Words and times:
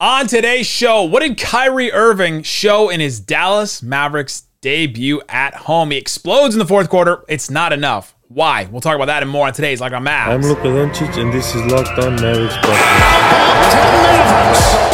On 0.00 0.26
today's 0.26 0.66
show, 0.66 1.04
what 1.04 1.20
did 1.22 1.38
Kyrie 1.38 1.92
Irving 1.92 2.42
show 2.42 2.88
in 2.90 2.98
his 2.98 3.20
Dallas 3.20 3.80
Mavericks 3.80 4.42
debut 4.60 5.22
at 5.28 5.54
home? 5.54 5.92
He 5.92 5.98
explodes 5.98 6.52
in 6.56 6.58
the 6.58 6.66
fourth 6.66 6.88
quarter. 6.88 7.24
It's 7.28 7.48
not 7.48 7.72
enough. 7.72 8.12
Why? 8.26 8.66
We'll 8.72 8.80
talk 8.80 8.96
about 8.96 9.04
that 9.06 9.22
and 9.22 9.30
more 9.30 9.46
on 9.46 9.52
today's 9.52 9.80
Locked 9.80 9.94
On 9.94 10.02
Mavs. 10.04 10.26
I'm 10.26 10.40
Luka 10.42 10.62
Doncic, 10.62 11.16
and 11.16 11.32
this 11.32 11.54
is 11.54 11.62
Locked 11.70 11.96
On 12.00 12.16
Mavericks 12.16 12.56
podcast. 12.56 12.74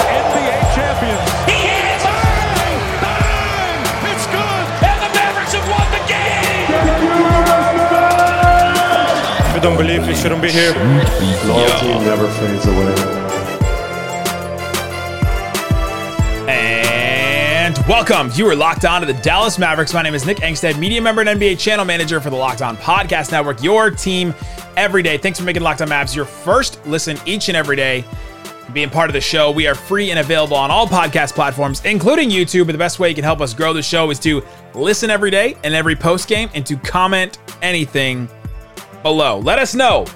NBA 0.04 0.60
champions. 0.76 1.30
He 1.48 1.56
hits! 1.64 2.04
Bang! 2.04 3.00
Bang! 3.00 3.80
It's 4.12 4.26
good! 4.28 4.64
And 4.84 5.00
the 5.00 5.08
Mavericks 5.16 5.54
have 5.56 5.64
won 5.64 5.88
the 5.96 6.04
game! 6.12 6.68
If 9.48 9.54
you 9.56 9.62
don't 9.62 9.78
believe, 9.78 10.06
you 10.06 10.14
shouldn't 10.14 10.42
be 10.42 10.50
here. 10.50 10.74
Loyalty 11.48 11.88
never 12.04 12.28
fades 12.32 12.66
away. 12.66 13.19
Welcome. 17.90 18.30
You 18.34 18.46
are 18.46 18.54
locked 18.54 18.84
on 18.84 19.00
to 19.00 19.12
the 19.12 19.20
Dallas 19.20 19.58
Mavericks. 19.58 19.92
My 19.92 20.00
name 20.00 20.14
is 20.14 20.24
Nick 20.24 20.36
Angstadt, 20.36 20.78
media 20.78 21.02
member 21.02 21.22
and 21.22 21.40
NBA 21.40 21.58
channel 21.58 21.84
manager 21.84 22.20
for 22.20 22.30
the 22.30 22.36
Locked 22.36 22.62
On 22.62 22.76
Podcast 22.76 23.32
Network, 23.32 23.64
your 23.64 23.90
team 23.90 24.32
every 24.76 25.02
day. 25.02 25.18
Thanks 25.18 25.40
for 25.40 25.44
making 25.44 25.64
Locked 25.64 25.82
On 25.82 25.88
Mavs 25.88 26.14
your 26.14 26.24
first 26.24 26.86
listen 26.86 27.18
each 27.26 27.48
and 27.48 27.56
every 27.56 27.74
day. 27.74 28.04
Being 28.72 28.90
part 28.90 29.10
of 29.10 29.14
the 29.14 29.20
show, 29.20 29.50
we 29.50 29.66
are 29.66 29.74
free 29.74 30.10
and 30.10 30.20
available 30.20 30.56
on 30.56 30.70
all 30.70 30.86
podcast 30.86 31.34
platforms, 31.34 31.84
including 31.84 32.30
YouTube. 32.30 32.66
But 32.66 32.72
the 32.72 32.78
best 32.78 33.00
way 33.00 33.08
you 33.08 33.14
can 33.16 33.24
help 33.24 33.40
us 33.40 33.54
grow 33.54 33.72
the 33.72 33.82
show 33.82 34.08
is 34.12 34.20
to 34.20 34.40
listen 34.72 35.10
every 35.10 35.32
day 35.32 35.56
and 35.64 35.74
every 35.74 35.96
post 35.96 36.28
game 36.28 36.48
and 36.54 36.64
to 36.66 36.76
comment 36.76 37.38
anything 37.60 38.28
below. 39.02 39.40
Let 39.40 39.58
us 39.58 39.74
know 39.74 40.06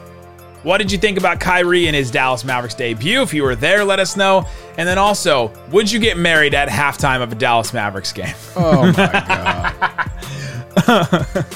what 0.65 0.79
did 0.79 0.91
you 0.91 0.99
think 0.99 1.19
about 1.19 1.39
Kyrie 1.39 1.87
and 1.87 1.95
his 1.95 2.11
Dallas 2.11 2.43
Mavericks 2.43 2.75
debut? 2.75 3.23
If 3.23 3.33
you 3.33 3.43
were 3.45 3.55
there, 3.55 3.85
let 3.85 4.01
us 4.01 4.17
know. 4.17 4.47
And 4.79 4.89
then 4.89 4.99
also, 4.99 5.53
would 5.71 5.93
you 5.93 6.01
get 6.01 6.17
married 6.17 6.55
at 6.55 6.69
halftime 6.69 7.23
of 7.23 7.31
a 7.31 7.35
Dallas 7.37 7.73
Mavericks 7.73 8.13
game? 8.13 8.35
Oh 8.57 8.87
my 8.87 8.93
god. 8.93 9.75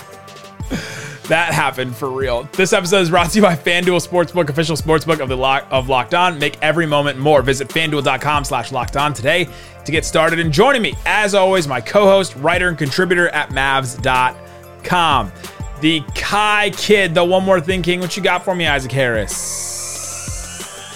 that 1.29 1.53
happened 1.53 1.97
for 1.97 2.11
real. 2.11 2.49
This 2.53 2.73
episode 2.73 3.01
is 3.01 3.11
brought 3.11 3.31
to 3.31 3.37
you 3.37 3.43
by 3.43 3.57
FanDuel 3.57 4.07
Sportsbook, 4.07 4.49
official 4.51 4.77
sportsbook 4.77 5.21
of 5.21 5.29
the 5.29 5.37
Lock 5.37 5.67
of 5.71 5.89
Locked 5.89 6.15
On. 6.15 6.39
Make 6.39 6.59
every 6.61 6.87
moment 6.87 7.19
more. 7.19 7.41
Visit 7.43 7.69
FanDuel.com 7.69 8.45
slash 8.45 8.73
locked 8.73 8.97
on 8.97 9.15
today 9.15 9.49
to 9.85 9.93
get 9.93 10.05
started. 10.05 10.39
And 10.39 10.53
joining 10.53 10.83
me, 10.83 10.95
as 11.07 11.35
always, 11.35 11.67
my 11.67 11.81
co-host, 11.81 12.37
writer, 12.37 12.69
and 12.69 12.77
contributor 12.77 13.29
at 13.31 13.51
Mavs.com. 13.51 15.33
The 15.81 16.03
Kai 16.15 16.71
Kid, 16.71 17.15
the 17.15 17.25
one 17.25 17.45
more 17.45 17.61
thing 17.61 17.83
king. 17.83 18.01
What 18.01 18.17
you 18.17 18.23
got 18.23 18.45
for 18.45 18.55
me, 18.55 18.67
Isaac 18.67 18.91
Harris? 18.91 19.33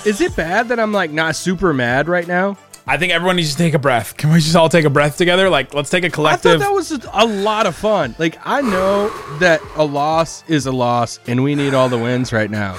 Is 0.05 0.21
it 0.21 0.35
bad 0.35 0.69
that 0.69 0.81
I'm 0.81 0.93
like 0.93 1.13
not 1.13 1.37
super 1.37 1.73
mad 1.73 2.09
right 2.09 2.27
now? 2.27 2.57
I 2.85 2.97
think 2.97 3.13
everyone 3.13 3.37
needs 3.37 3.53
to 3.53 3.59
take 3.59 3.75
a 3.75 3.79
breath. 3.79 4.17
Can 4.17 4.31
we 4.33 4.41
just 4.41 4.57
all 4.57 4.69
take 4.69 4.85
a 4.85 4.91
breath 4.91 5.17
together? 5.17 5.49
Like, 5.49 5.73
let's 5.73 5.89
take 5.89 6.03
a 6.03 6.07
I 6.07 6.09
thought 6.09 6.15
collective. 6.15 6.59
that 6.61 6.73
was 6.73 6.91
a 6.91 7.25
lot 7.27 7.67
of 7.67 7.77
fun. 7.77 8.17
Like 8.19 8.39
I 8.45 8.61
know 8.61 9.09
that 9.39 9.61
a 9.77 9.85
loss 9.85 10.43
is 10.49 10.67
a 10.67 10.73
loss 10.73 11.21
and 11.29 11.45
we 11.45 11.55
need 11.55 11.75
all 11.75 11.89
the 11.89 11.99
wins 11.99 12.33
right 12.33 12.51
now. 12.51 12.77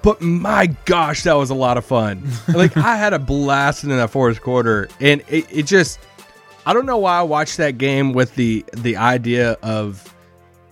But 0.00 0.22
my 0.22 0.66
gosh, 0.86 1.24
that 1.24 1.34
was 1.34 1.50
a 1.50 1.54
lot 1.54 1.76
of 1.76 1.84
fun. 1.84 2.26
Like 2.48 2.76
I 2.78 2.96
had 2.96 3.12
a 3.12 3.18
blast 3.18 3.84
in 3.84 3.90
that 3.90 4.08
fourth 4.10 4.40
quarter 4.40 4.88
and 5.00 5.22
it, 5.28 5.46
it 5.50 5.62
just 5.66 5.98
I 6.64 6.72
don't 6.72 6.86
know 6.86 6.98
why 6.98 7.18
I 7.18 7.22
watched 7.22 7.58
that 7.58 7.76
game 7.76 8.14
with 8.14 8.34
the 8.36 8.64
the 8.72 8.96
idea 8.96 9.52
of 9.62 10.11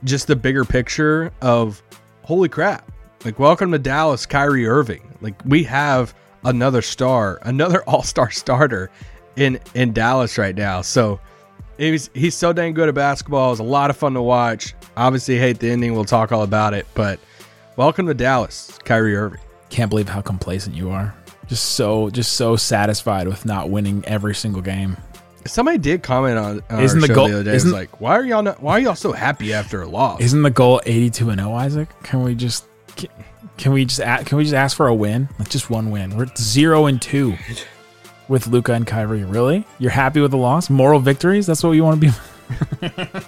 just 0.04 0.26
the 0.26 0.36
bigger 0.36 0.64
picture 0.64 1.32
of 1.40 1.82
holy 2.22 2.48
crap. 2.48 2.90
Like 3.24 3.38
welcome 3.38 3.72
to 3.72 3.78
Dallas, 3.78 4.26
Kyrie 4.26 4.66
Irving. 4.66 5.02
Like 5.20 5.34
we 5.44 5.62
have 5.64 6.14
another 6.44 6.82
star, 6.82 7.38
another 7.42 7.82
all-star 7.86 8.30
starter 8.30 8.90
in 9.36 9.58
in 9.74 9.92
Dallas 9.92 10.38
right 10.38 10.54
now. 10.54 10.82
So 10.82 11.20
he's 11.78 12.10
he's 12.14 12.34
so 12.34 12.52
dang 12.52 12.74
good 12.74 12.88
at 12.88 12.94
basketball. 12.94 13.48
It 13.48 13.52
was 13.52 13.60
a 13.60 13.64
lot 13.64 13.90
of 13.90 13.96
fun 13.96 14.14
to 14.14 14.22
watch. 14.22 14.74
Obviously 14.96 15.38
hate 15.38 15.58
the 15.58 15.70
ending. 15.70 15.94
We'll 15.94 16.04
talk 16.04 16.32
all 16.32 16.42
about 16.42 16.74
it, 16.74 16.86
but 16.94 17.20
welcome 17.76 18.06
to 18.06 18.14
Dallas, 18.14 18.78
Kyrie 18.84 19.16
Irving. 19.16 19.40
Can't 19.70 19.88
believe 19.88 20.08
how 20.08 20.20
complacent 20.20 20.76
you 20.76 20.90
are. 20.90 21.14
Just 21.46 21.72
so, 21.72 22.10
just 22.10 22.34
so 22.34 22.54
satisfied 22.54 23.26
with 23.26 23.44
not 23.44 23.70
winning 23.70 24.04
every 24.04 24.34
single 24.34 24.62
game. 24.62 24.96
Somebody 25.46 25.78
did 25.78 26.02
comment 26.02 26.38
on, 26.38 26.62
on 26.70 26.82
Isn't 26.82 26.98
our 26.98 27.00
the 27.02 27.06
show 27.06 27.14
goal- 27.14 27.28
the 27.28 27.34
other 27.34 27.44
day. 27.44 27.54
Isn't- 27.54 27.72
like, 27.72 28.00
why 28.00 28.16
are 28.16 28.24
y'all 28.24 28.42
not, 28.42 28.62
why 28.62 28.72
are 28.74 28.80
y'all 28.80 28.94
so 28.94 29.12
happy 29.12 29.52
after 29.52 29.82
a 29.82 29.88
loss? 29.88 30.20
Isn't 30.20 30.42
the 30.42 30.50
goal 30.50 30.80
82 30.84 31.30
and 31.30 31.40
0, 31.40 31.52
Isaac? 31.54 31.88
Can 32.02 32.22
we 32.22 32.34
just 32.34 32.64
can, 33.56 33.72
we 33.72 33.84
just 33.84 34.00
a- 34.00 34.22
can 34.24 34.38
we 34.38 34.44
just 34.44 34.54
ask 34.54 34.76
for 34.76 34.86
a 34.86 34.94
win? 34.94 35.28
Like 35.38 35.48
just 35.48 35.70
one 35.70 35.90
win. 35.90 36.16
We're 36.16 36.24
at 36.24 36.38
0 36.38 36.86
and 36.86 37.00
2 37.00 37.36
with 38.28 38.46
Luka 38.46 38.72
and 38.74 38.86
Kyrie. 38.86 39.24
Really? 39.24 39.66
You're 39.78 39.90
happy 39.90 40.20
with 40.20 40.30
the 40.30 40.36
loss? 40.38 40.70
Moral 40.70 41.00
victories? 41.00 41.46
That's 41.46 41.62
what 41.62 41.72
you 41.72 41.84
want 41.84 42.00
to 42.00 42.10
be 42.10 42.88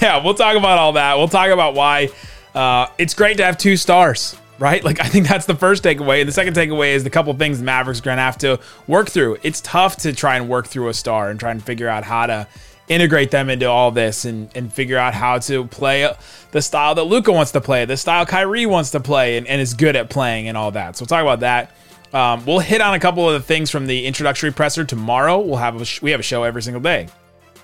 Yeah, 0.00 0.22
we'll 0.22 0.34
talk 0.34 0.56
about 0.56 0.78
all 0.78 0.92
that. 0.92 1.18
We'll 1.18 1.28
talk 1.28 1.48
about 1.50 1.74
why 1.74 2.08
uh, 2.54 2.86
it's 2.98 3.14
great 3.14 3.38
to 3.38 3.44
have 3.44 3.58
two 3.58 3.76
stars, 3.76 4.36
right? 4.58 4.82
Like 4.82 5.00
I 5.00 5.08
think 5.08 5.28
that's 5.28 5.46
the 5.46 5.54
first 5.54 5.84
takeaway. 5.84 6.20
And 6.20 6.28
the 6.28 6.32
second 6.32 6.54
takeaway 6.54 6.94
is 6.94 7.04
the 7.04 7.10
couple 7.10 7.32
things 7.34 7.58
the 7.58 7.64
Mavericks 7.64 8.00
are 8.00 8.04
going 8.04 8.16
to 8.16 8.22
have 8.22 8.38
to 8.38 8.60
work 8.86 9.08
through. 9.08 9.38
It's 9.42 9.60
tough 9.60 9.96
to 9.98 10.12
try 10.12 10.36
and 10.36 10.48
work 10.48 10.66
through 10.66 10.88
a 10.88 10.94
star 10.94 11.30
and 11.30 11.38
try 11.38 11.50
and 11.50 11.62
figure 11.62 11.88
out 11.88 12.04
how 12.04 12.26
to 12.26 12.48
integrate 12.88 13.30
them 13.30 13.50
into 13.50 13.66
all 13.66 13.90
this 13.90 14.24
and, 14.24 14.50
and 14.54 14.72
figure 14.72 14.96
out 14.96 15.12
how 15.14 15.38
to 15.38 15.66
play 15.66 16.10
the 16.52 16.62
style 16.62 16.94
that 16.94 17.04
Luka 17.04 17.30
wants 17.32 17.52
to 17.52 17.60
play, 17.60 17.84
the 17.84 17.96
style 17.96 18.24
Kyrie 18.24 18.66
wants 18.66 18.90
to 18.92 19.00
play 19.00 19.36
and, 19.36 19.46
and 19.46 19.60
is 19.60 19.74
good 19.74 19.96
at 19.96 20.08
playing 20.08 20.48
and 20.48 20.56
all 20.56 20.70
that. 20.70 20.96
So 20.96 21.02
we'll 21.02 21.08
talk 21.08 21.22
about 21.22 21.40
that. 21.40 21.70
Um, 22.14 22.46
we'll 22.46 22.60
hit 22.60 22.80
on 22.80 22.94
a 22.94 23.00
couple 23.00 23.28
of 23.28 23.34
the 23.34 23.46
things 23.46 23.70
from 23.70 23.86
the 23.86 24.06
introductory 24.06 24.50
presser 24.50 24.84
tomorrow. 24.84 25.38
We'll 25.40 25.56
have 25.56 25.78
a 25.78 25.84
sh- 25.84 26.00
we 26.00 26.10
have 26.12 26.20
a 26.20 26.22
show 26.22 26.42
every 26.42 26.62
single 26.62 26.80
day. 26.80 27.08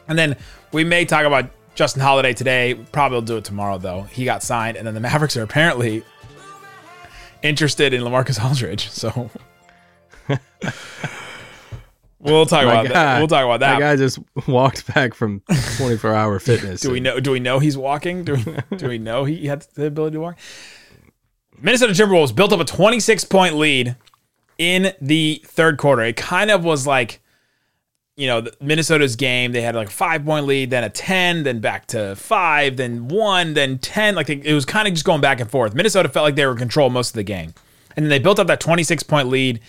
And 0.07 0.19
then 0.19 0.37
we 0.71 0.85
may 0.85 1.07
talk 1.07 1.25
about 1.25 1.49
Justin 1.75 2.03
Holiday 2.03 2.35
today. 2.35 2.75
Probably 2.93 3.17
will 3.17 3.23
do 3.23 3.37
it 3.39 3.45
tomorrow, 3.45 3.79
though. 3.79 4.03
He 4.03 4.27
got 4.27 4.43
signed, 4.43 4.77
and 4.77 4.87
then 4.87 4.93
the 4.93 5.01
Mavericks 5.01 5.35
are 5.39 5.43
apparently 5.43 6.05
interested 7.45 7.95
in 7.95 8.03
LaMarcus 8.03 8.43
Aldridge. 8.45 8.91
So 8.91 9.31
we'll 12.19 12.47
talk 12.47 12.65
My 12.65 12.81
about 12.81 12.89
that. 12.89 13.19
We'll 13.19 13.29
talk 13.29 13.45
about 13.45 13.61
That 13.61 13.79
that. 13.79 13.81
guy 13.81 13.97
just 13.97 14.19
walked 14.49 14.93
back 14.93 15.15
from 15.15 15.43
24 15.77 16.15
hour 16.15 16.39
fitness. 16.41 16.81
do 16.83 16.91
we 16.91 17.01
know? 17.01 17.21
Do 17.21 17.31
we 17.31 17.41
know 17.41 17.59
he's 17.59 17.77
walking? 17.77 18.25
Do 18.25 18.35
we? 18.35 18.77
do 18.77 18.89
we 18.89 18.99
know 18.99 19.25
he 19.25 19.47
had 19.47 19.63
the 19.75 19.87
ability 19.87 20.15
to 20.15 20.21
walk? 20.21 20.39
Minnesota 21.61 21.93
Timberwolves 21.93 22.35
built 22.35 22.53
up 22.53 22.61
a 22.61 22.65
26 22.65 23.25
point 23.25 23.55
lead 23.55 23.97
in 24.59 24.93
the 25.01 25.41
third 25.47 25.79
quarter. 25.79 26.03
It 26.03 26.17
kind 26.17 26.51
of 26.51 26.65
was 26.65 26.87
like, 26.87 27.21
you 28.17 28.29
know, 28.29 28.45
Minnesota's 28.61 29.17
game. 29.17 29.53
They 29.53 29.63
had 29.63 29.75
like 29.75 29.89
a 29.89 29.93
five 29.93 30.25
point 30.25 30.47
lead, 30.47 30.71
then 30.71 30.85
a 30.85 30.91
10, 30.91 31.43
then 31.43 31.61
back 31.61 31.87
to 31.89 32.15
five, 32.17 32.77
then 32.77 33.09
one, 33.09 33.55
then 33.55 33.79
10. 33.79 34.15
Like 34.15 34.29
it 34.29 34.55
was 34.55 34.65
kind 34.65 34.87
of 34.87 34.95
just 34.95 35.05
going 35.05 35.21
back 35.21 35.41
and 35.41 35.51
forth. 35.51 35.75
Minnesota 35.75 36.09
felt 36.09 36.25
like 36.25 36.37
they 36.37 36.47
were 36.47 36.53
in 36.53 36.59
control 36.59 36.91
most 36.91 37.11
of 37.11 37.15
the 37.15 37.25
game. 37.25 37.55
And 37.97 38.05
then 38.05 38.11
they 38.11 38.19
built 38.19 38.39
up 38.39 38.47
that 38.47 38.61
26 38.61 39.03
point 39.05 39.29
lead 39.29 39.61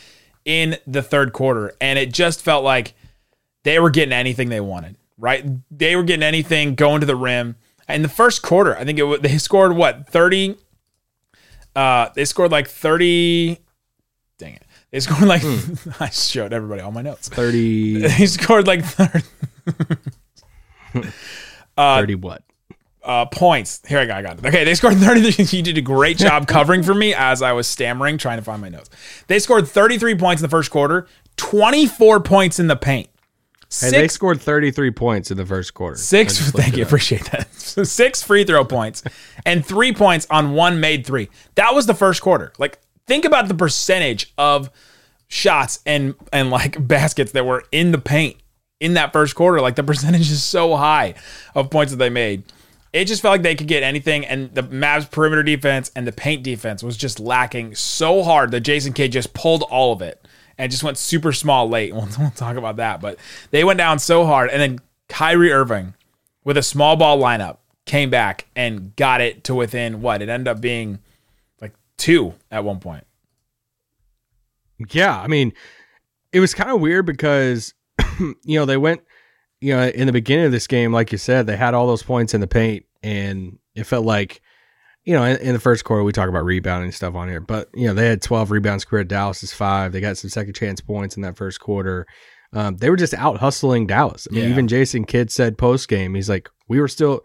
in 0.46 0.78
the 0.86 1.02
third 1.02 1.34
quarter. 1.34 1.74
And 1.82 1.98
it 1.98 2.14
just 2.14 2.42
felt 2.42 2.64
like 2.64 2.94
they 3.64 3.80
were 3.80 3.90
getting 3.90 4.14
anything 4.14 4.50
they 4.50 4.62
wanted, 4.62 4.96
right? 5.18 5.44
They 5.72 5.96
were 5.96 6.04
getting 6.04 6.24
anything 6.24 6.76
going 6.76 7.02
to 7.02 7.08
the 7.08 7.16
rim. 7.16 7.56
In 7.90 8.02
the 8.02 8.10
first 8.10 8.42
quarter, 8.42 8.76
I 8.78 8.84
think 8.84 9.00
it 9.00 9.22
they 9.22 9.38
scored 9.38 9.76
what, 9.76 10.08
30? 10.10 10.58
Uh, 11.76 12.10
they 12.16 12.26
scored 12.26 12.52
like 12.52 12.68
30. 12.68 13.60
It. 14.96 15.02
Scored 15.02 15.28
like, 15.28 15.44
I 16.00 16.10
showed 16.10 16.54
everybody 16.54 16.82
all 16.82 16.92
my 16.92 17.02
notes. 17.02 17.30
30, 17.30 18.10
He 18.12 18.28
scored 18.28 18.68
like 18.68 18.84
30 18.84 19.24
30 21.78 22.16
what? 22.16 22.44
uh, 23.04 23.26
points. 23.26 23.82
Here 23.88 24.00
I 24.00 24.06
got, 24.06 24.18
I 24.18 24.22
got 24.22 24.40
it. 24.40 24.46
Okay, 24.46 24.64
they 24.64 24.74
scored 24.76 24.96
30. 24.96 25.44
You 25.56 25.62
did 25.62 25.78
a 25.78 25.82
great 25.82 26.18
job 26.18 26.48
covering 26.48 26.84
for 26.84 26.94
me 26.94 27.14
as 27.14 27.42
I 27.42 27.52
was 27.52 27.68
stammering 27.68 28.18
trying 28.18 28.38
to 28.38 28.44
find 28.44 28.62
my 28.62 28.70
notes. 28.70 28.90
They 29.28 29.40
scored 29.40 29.68
33 29.68 30.16
points 30.16 30.42
in 30.42 30.46
the 30.46 30.50
first 30.50 30.72
quarter, 30.72 31.08
24 31.38 32.22
points 32.22 32.60
in 32.60 32.68
the 32.68 32.76
paint. 32.76 33.10
Hey, 33.82 33.90
they 33.90 34.08
scored 34.08 34.40
33 34.40 34.92
points 34.92 35.32
in 35.32 35.38
the 35.38 35.46
first 35.46 35.74
quarter. 35.74 35.98
Six, 35.98 36.52
thank 36.52 36.78
you, 36.78 36.84
appreciate 36.84 37.26
that. 37.32 37.54
So 37.54 37.84
six 37.84 38.24
free 38.24 38.46
throw 38.46 38.64
points 38.64 39.04
and 39.46 39.66
three 39.66 39.92
points 39.92 40.28
on 40.30 40.54
one 40.54 40.80
made 40.80 41.06
three. 41.06 41.30
That 41.56 41.74
was 41.74 41.86
the 41.86 41.96
first 41.96 42.22
quarter. 42.22 42.54
Like, 42.58 42.80
think 43.08 43.26
about 43.26 43.48
the 43.48 43.54
percentage 43.56 44.34
of 44.38 44.70
shots 45.28 45.80
and 45.86 46.16
and 46.32 46.50
like 46.50 46.88
baskets 46.88 47.32
that 47.34 47.46
were 47.46 47.64
in 47.72 47.92
the 47.92 47.98
paint 47.98 48.38
in 48.80 48.94
that 48.96 49.14
first 49.14 49.36
quarter. 49.36 49.62
Like 49.62 49.76
the 49.76 49.84
percentage 49.84 50.32
is 50.32 50.44
so 50.44 50.76
high 50.76 51.16
of 51.54 51.70
points 51.70 51.92
that 51.92 51.98
they 51.98 52.10
made. 52.10 52.44
It 52.94 53.06
just 53.06 53.22
felt 53.22 53.34
like 53.34 53.42
they 53.42 53.56
could 53.56 53.68
get 53.68 53.84
anything, 53.84 54.26
and 54.26 54.54
the 54.54 54.64
Mavs 54.64 55.12
perimeter 55.12 55.44
defense 55.44 55.92
and 55.98 56.08
the 56.08 56.14
paint 56.14 56.44
defense 56.44 56.82
was 56.82 56.96
just 56.96 57.20
lacking 57.20 57.76
so 57.76 58.24
hard 58.24 58.52
that 58.52 58.62
Jason 58.62 58.94
Kidd 58.94 59.12
just 59.12 59.34
pulled 59.34 59.64
all 59.64 59.92
of 59.92 60.02
it 60.02 60.26
and 60.58 60.72
just 60.72 60.84
went 60.84 60.98
super 60.98 61.34
small 61.34 61.68
late. 61.68 61.94
We'll, 61.96 62.08
we'll 62.18 62.32
talk 62.32 62.56
about 62.56 62.78
that, 62.78 63.02
but 63.02 63.20
they 63.52 63.66
went 63.66 63.80
down 63.80 64.00
so 64.00 64.26
hard, 64.26 64.50
and 64.50 64.62
then 64.62 64.80
Kyrie 65.10 65.52
Irving 65.52 65.94
with 66.46 66.56
a 66.56 66.64
small 66.64 66.96
ball 66.96 67.18
lineup 67.18 67.58
came 67.86 68.10
back 68.10 68.48
and 68.56 68.96
got 68.96 69.20
it 69.20 69.44
to 69.46 69.56
within 69.56 70.02
what 70.02 70.22
it 70.22 70.30
ended 70.30 70.48
up 70.48 70.62
being 70.62 71.00
like 71.60 71.74
two 71.98 72.34
at 72.50 72.64
one 72.64 72.80
point. 72.80 73.05
Yeah, 74.92 75.20
I 75.20 75.28
mean, 75.28 75.54
it 76.32 76.40
was 76.40 76.54
kind 76.54 76.70
of 76.72 76.82
weird 76.82 77.06
because 77.06 77.74
you 78.20 78.60
know 78.60 78.66
they 78.66 78.78
went, 78.78 79.02
you 79.62 79.74
know, 79.76 79.84
in 79.88 80.08
the 80.08 80.14
beginning 80.14 80.46
of 80.46 80.52
this 80.52 80.68
game, 80.68 80.92
like 80.92 81.12
you 81.12 81.18
said, 81.18 81.48
they 81.48 81.58
had 81.58 81.74
all 81.74 81.88
those 81.88 82.04
points 82.04 82.34
in 82.34 82.42
the 82.42 82.48
paint, 82.48 82.86
and 83.04 83.58
it 83.74 83.86
felt 83.86 84.06
like, 84.06 84.42
you 85.06 85.14
know, 85.14 85.24
in, 85.24 85.38
in 85.38 85.54
the 85.54 85.60
first 85.60 85.84
quarter 85.86 86.04
we 86.04 86.12
talk 86.12 86.28
about 86.30 86.44
rebounding 86.44 86.92
stuff 86.92 87.16
on 87.16 87.28
here, 87.30 87.40
but 87.40 87.70
you 87.74 87.88
know 87.88 87.94
they 87.94 88.08
had 88.08 88.22
twelve 88.22 88.52
rebounds 88.52 88.84
scored. 88.84 89.08
Dallas 89.08 89.44
is 89.44 89.54
five. 89.54 89.92
They 89.92 90.02
got 90.02 90.18
some 90.18 90.30
second 90.30 90.56
chance 90.56 90.82
points 90.82 91.16
in 91.16 91.22
that 91.24 91.38
first 91.38 91.60
quarter. 91.60 92.06
Um, 92.54 92.78
they 92.78 92.90
were 92.90 92.96
just 92.96 93.14
out 93.14 93.38
hustling 93.38 93.86
Dallas. 93.88 94.28
I 94.30 94.34
mean, 94.36 94.44
Yeah. 94.46 94.50
even 94.50 94.68
Jason 94.68 95.04
Kidd 95.06 95.30
said 95.32 95.58
post 95.58 95.90
game, 95.90 96.16
he's 96.16 96.30
like, 96.30 96.48
we 96.70 96.80
were 96.80 96.88
still, 96.88 97.22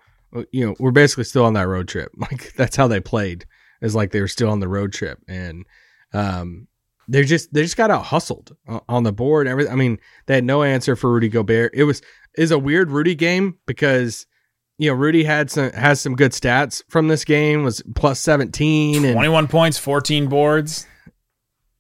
you 0.51 0.67
know, 0.67 0.75
we're 0.81 0.91
basically 0.91 1.23
still 1.25 1.45
on 1.45 1.53
that 1.55 1.69
road 1.69 1.87
trip. 1.89 2.11
Like 2.19 2.53
that's 2.55 2.75
how 2.77 2.89
they 2.89 3.01
played. 3.01 3.45
Is 3.81 3.95
like 3.95 4.11
they 4.11 4.21
were 4.21 4.29
still 4.29 4.51
on 4.51 4.61
the 4.61 4.69
road 4.69 4.93
trip, 4.93 5.19
and 5.29 5.65
um, 6.13 6.67
they 7.09 7.25
just 7.25 7.53
they 7.53 7.63
just 7.63 7.77
got 7.77 7.91
out 7.91 8.05
hustled 8.07 8.57
uh, 8.69 8.81
on 8.89 9.03
the 9.03 9.13
board. 9.13 9.47
and 9.47 9.53
Everything. 9.53 9.73
I 9.73 9.77
mean, 9.77 9.99
they 10.27 10.35
had 10.35 10.45
no 10.45 10.63
answer 10.63 10.97
for 10.97 11.13
Rudy 11.13 11.29
Gobert. 11.29 11.73
It 11.75 11.85
was 11.85 12.03
is 12.37 12.51
a 12.51 12.59
weird 12.59 12.91
Rudy 12.91 13.15
game 13.15 13.59
because 13.67 14.27
you 14.79 14.89
know 14.91 14.95
Rudy 14.95 15.25
had 15.25 15.51
some 15.51 15.73
has 15.73 16.01
some 16.01 16.15
good 16.15 16.33
stats 16.33 16.83
from 16.89 17.09
this 17.09 17.25
game. 17.25 17.65
Was 17.65 17.83
plus 17.95 18.21
seventeen 18.21 19.05
and 19.05 19.15
21 19.15 19.49
points, 19.49 19.79
14 19.79 20.29
boards. 20.29 20.87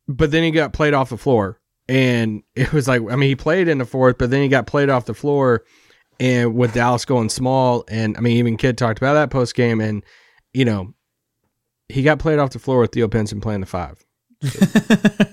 but 0.08 0.30
then 0.30 0.42
he 0.42 0.50
got 0.50 0.72
played 0.72 0.94
off 0.94 1.10
the 1.10 1.16
floor. 1.18 1.60
And 1.88 2.42
it 2.54 2.72
was 2.72 2.86
like, 2.86 3.02
I 3.10 3.16
mean, 3.16 3.28
he 3.28 3.36
played 3.36 3.66
in 3.68 3.78
the 3.78 3.84
fourth, 3.84 4.16
but 4.18 4.30
then 4.30 4.42
he 4.42 4.48
got 4.48 4.66
played 4.66 4.88
off 4.90 5.06
the 5.06 5.14
floor 5.14 5.64
and 6.20 6.54
with 6.54 6.72
Dallas 6.74 7.04
going 7.04 7.28
small. 7.30 7.84
And 7.88 8.16
I 8.16 8.20
mean, 8.20 8.36
even 8.36 8.56
Kidd 8.56 8.78
talked 8.78 8.98
about 9.00 9.14
that 9.14 9.30
post 9.30 9.56
game. 9.56 9.80
And, 9.80 10.04
you 10.52 10.64
know, 10.64 10.94
he 11.88 12.02
got 12.04 12.20
played 12.20 12.38
off 12.38 12.50
the 12.50 12.60
floor 12.60 12.78
with 12.80 12.92
Theo 12.92 13.08
Pinson 13.08 13.40
playing 13.40 13.60
the 13.60 13.66
five. 13.66 14.04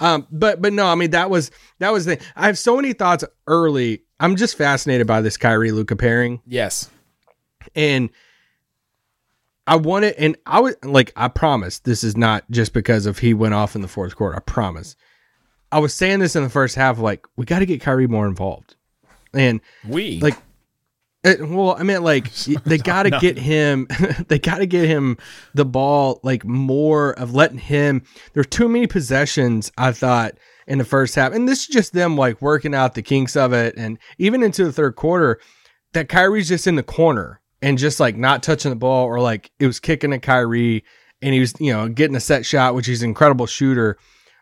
um, 0.00 0.26
but, 0.30 0.62
but 0.62 0.72
no, 0.72 0.86
I 0.86 0.94
mean, 0.94 1.10
that 1.10 1.30
was, 1.30 1.50
that 1.78 1.92
was 1.92 2.04
the, 2.04 2.20
I 2.36 2.46
have 2.46 2.58
so 2.58 2.76
many 2.76 2.92
thoughts 2.92 3.24
early. 3.46 4.02
I'm 4.18 4.36
just 4.36 4.56
fascinated 4.56 5.06
by 5.06 5.20
this 5.20 5.36
Kyrie 5.36 5.72
Luka 5.72 5.96
pairing 5.96 6.40
Yes. 6.46 6.90
and 7.74 8.10
I 9.66 9.76
wanted, 9.76 10.14
and 10.18 10.36
I 10.46 10.60
was 10.60 10.74
like, 10.82 11.12
I 11.16 11.28
promise 11.28 11.78
this 11.80 12.02
is 12.02 12.16
not 12.16 12.44
just 12.50 12.72
because 12.72 13.06
of 13.06 13.18
he 13.18 13.34
went 13.34 13.54
off 13.54 13.76
in 13.76 13.82
the 13.82 13.88
fourth 13.88 14.16
quarter. 14.16 14.36
I 14.36 14.40
promise. 14.40 14.96
I 15.70 15.78
was 15.78 15.94
saying 15.94 16.18
this 16.18 16.34
in 16.34 16.42
the 16.42 16.48
first 16.50 16.74
half, 16.74 16.98
like 16.98 17.24
we 17.36 17.44
got 17.44 17.60
to 17.60 17.66
get 17.66 17.80
Kyrie 17.80 18.08
more 18.08 18.26
involved, 18.26 18.74
and 19.32 19.60
We. 19.86 20.18
like, 20.18 20.36
it, 21.22 21.46
well, 21.46 21.76
I 21.78 21.82
mean, 21.82 22.02
like 22.02 22.32
they 22.64 22.78
got 22.78 23.04
to 23.04 23.10
get 23.10 23.38
him, 23.38 23.86
they 24.28 24.38
got 24.38 24.58
to 24.58 24.66
get 24.66 24.86
him 24.86 25.18
the 25.54 25.64
ball, 25.64 26.20
like 26.22 26.44
more 26.44 27.12
of 27.12 27.34
letting 27.34 27.58
him. 27.58 28.02
There's 28.32 28.46
too 28.46 28.68
many 28.68 28.86
possessions. 28.86 29.70
I 29.76 29.92
thought 29.92 30.34
in 30.66 30.78
the 30.78 30.84
first 30.84 31.14
half, 31.14 31.32
and 31.32 31.48
this 31.48 31.60
is 31.60 31.66
just 31.66 31.92
them 31.92 32.16
like 32.16 32.40
working 32.40 32.74
out 32.74 32.94
the 32.94 33.02
kinks 33.02 33.36
of 33.36 33.52
it, 33.52 33.74
and 33.76 33.98
even 34.18 34.42
into 34.42 34.64
the 34.64 34.72
third 34.72 34.96
quarter, 34.96 35.40
that 35.92 36.08
Kyrie's 36.08 36.48
just 36.48 36.66
in 36.66 36.76
the 36.76 36.82
corner 36.82 37.40
and 37.60 37.76
just 37.76 38.00
like 38.00 38.16
not 38.16 38.42
touching 38.42 38.70
the 38.70 38.76
ball, 38.76 39.06
or 39.06 39.20
like 39.20 39.50
it 39.58 39.66
was 39.66 39.80
kicking 39.80 40.12
at 40.12 40.22
Kyrie, 40.22 40.84
and 41.20 41.34
he 41.34 41.40
was 41.40 41.52
you 41.60 41.72
know 41.72 41.88
getting 41.88 42.16
a 42.16 42.20
set 42.20 42.46
shot, 42.46 42.74
which 42.74 42.86
he's 42.86 43.02
an 43.02 43.10
incredible 43.10 43.46
shooter. 43.46 43.98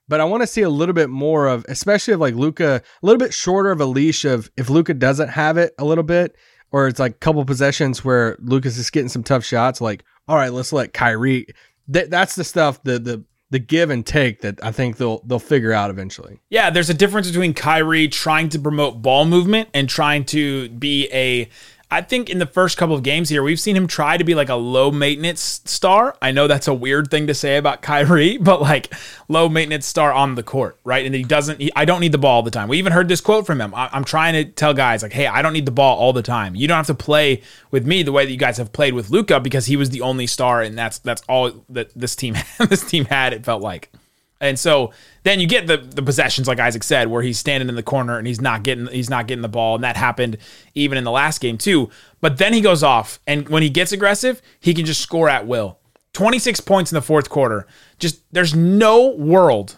But 0.06 0.20
I 0.20 0.24
want 0.24 0.42
to 0.42 0.46
see 0.46 0.62
a 0.62 0.70
little 0.70 0.94
bit 0.94 1.10
more 1.10 1.48
of, 1.48 1.66
especially 1.68 2.14
of 2.14 2.20
like 2.20 2.34
Luka, 2.34 2.82
a 3.02 3.06
little 3.06 3.18
bit 3.18 3.34
shorter 3.34 3.70
of 3.70 3.80
a 3.80 3.84
leash 3.84 4.24
of 4.24 4.50
if 4.56 4.70
Luka 4.70 4.94
doesn't 4.94 5.28
have 5.28 5.58
it 5.58 5.74
a 5.78 5.84
little 5.84 6.04
bit, 6.04 6.34
or 6.72 6.88
it's 6.88 7.00
like 7.00 7.12
a 7.12 7.18
couple 7.18 7.44
possessions 7.44 8.04
where 8.04 8.36
Luka's 8.40 8.78
is 8.78 8.90
getting 8.90 9.08
some 9.08 9.22
tough 9.22 9.44
shots. 9.44 9.80
Like, 9.80 10.04
all 10.26 10.36
right, 10.36 10.52
let's 10.52 10.72
let 10.72 10.92
Kyrie. 10.92 11.46
That 11.88 12.10
that's 12.10 12.34
the 12.34 12.44
stuff, 12.44 12.82
the 12.82 12.98
the 12.98 13.24
the 13.50 13.58
give 13.58 13.90
and 13.90 14.04
take 14.04 14.42
that 14.42 14.62
I 14.62 14.72
think 14.72 14.96
they'll 14.98 15.20
they'll 15.20 15.38
figure 15.38 15.72
out 15.72 15.90
eventually. 15.90 16.40
Yeah, 16.50 16.70
there's 16.70 16.90
a 16.90 16.94
difference 16.94 17.28
between 17.28 17.54
Kyrie 17.54 18.08
trying 18.08 18.50
to 18.50 18.58
promote 18.58 19.00
ball 19.00 19.24
movement 19.24 19.70
and 19.74 19.88
trying 19.88 20.24
to 20.26 20.68
be 20.70 21.08
a. 21.12 21.48
I 21.90 22.02
think 22.02 22.28
in 22.28 22.38
the 22.38 22.46
first 22.46 22.76
couple 22.76 22.94
of 22.94 23.02
games 23.02 23.30
here, 23.30 23.42
we've 23.42 23.58
seen 23.58 23.74
him 23.74 23.86
try 23.86 24.18
to 24.18 24.24
be 24.24 24.34
like 24.34 24.50
a 24.50 24.54
low 24.54 24.90
maintenance 24.90 25.62
star. 25.64 26.14
I 26.20 26.32
know 26.32 26.46
that's 26.46 26.68
a 26.68 26.74
weird 26.74 27.10
thing 27.10 27.26
to 27.28 27.34
say 27.34 27.56
about 27.56 27.80
Kyrie, 27.80 28.36
but 28.40 28.60
like 28.60 28.92
low 29.28 29.48
maintenance 29.48 29.86
star 29.86 30.12
on 30.12 30.34
the 30.34 30.42
court, 30.42 30.78
right? 30.84 31.06
And 31.06 31.14
he 31.14 31.22
doesn't. 31.22 31.60
He, 31.60 31.72
I 31.74 31.86
don't 31.86 32.00
need 32.00 32.12
the 32.12 32.18
ball 32.18 32.36
all 32.36 32.42
the 32.42 32.50
time. 32.50 32.68
We 32.68 32.78
even 32.78 32.92
heard 32.92 33.08
this 33.08 33.22
quote 33.22 33.46
from 33.46 33.58
him. 33.60 33.74
I, 33.74 33.88
I'm 33.90 34.04
trying 34.04 34.34
to 34.34 34.44
tell 34.44 34.74
guys 34.74 35.02
like, 35.02 35.14
hey, 35.14 35.26
I 35.26 35.40
don't 35.40 35.54
need 35.54 35.64
the 35.64 35.72
ball 35.72 35.98
all 35.98 36.12
the 36.12 36.22
time. 36.22 36.54
You 36.54 36.68
don't 36.68 36.76
have 36.76 36.86
to 36.88 36.94
play 36.94 37.42
with 37.70 37.86
me 37.86 38.02
the 38.02 38.12
way 38.12 38.26
that 38.26 38.32
you 38.32 38.38
guys 38.38 38.58
have 38.58 38.72
played 38.72 38.92
with 38.92 39.08
Luka 39.08 39.40
because 39.40 39.64
he 39.66 39.76
was 39.76 39.88
the 39.88 40.02
only 40.02 40.26
star, 40.26 40.60
and 40.60 40.76
that's 40.76 40.98
that's 40.98 41.22
all 41.26 41.64
that 41.70 41.90
this 41.94 42.14
team 42.14 42.34
this 42.68 42.84
team 42.84 43.06
had. 43.06 43.32
It 43.32 43.46
felt 43.46 43.62
like. 43.62 43.90
And 44.40 44.58
so 44.58 44.92
then 45.24 45.40
you 45.40 45.46
get 45.48 45.66
the 45.66 45.76
the 45.78 46.02
possessions, 46.02 46.46
like 46.46 46.60
Isaac 46.60 46.84
said, 46.84 47.08
where 47.08 47.22
he's 47.22 47.38
standing 47.38 47.68
in 47.68 47.74
the 47.74 47.82
corner 47.82 48.18
and 48.18 48.26
he's 48.26 48.40
not 48.40 48.62
getting 48.62 48.86
he's 48.86 49.10
not 49.10 49.26
getting 49.26 49.42
the 49.42 49.48
ball, 49.48 49.74
and 49.74 49.84
that 49.84 49.96
happened 49.96 50.36
even 50.74 50.96
in 50.96 51.04
the 51.04 51.10
last 51.10 51.40
game 51.40 51.58
too. 51.58 51.90
But 52.20 52.38
then 52.38 52.52
he 52.52 52.60
goes 52.60 52.82
off, 52.82 53.18
and 53.26 53.48
when 53.48 53.62
he 53.62 53.70
gets 53.70 53.90
aggressive, 53.92 54.40
he 54.60 54.74
can 54.74 54.84
just 54.84 55.00
score 55.00 55.28
at 55.28 55.46
will. 55.46 55.78
Twenty 56.12 56.38
six 56.38 56.60
points 56.60 56.92
in 56.92 56.94
the 56.96 57.02
fourth 57.02 57.28
quarter. 57.28 57.66
Just 57.98 58.22
there's 58.32 58.54
no 58.54 59.08
world 59.08 59.76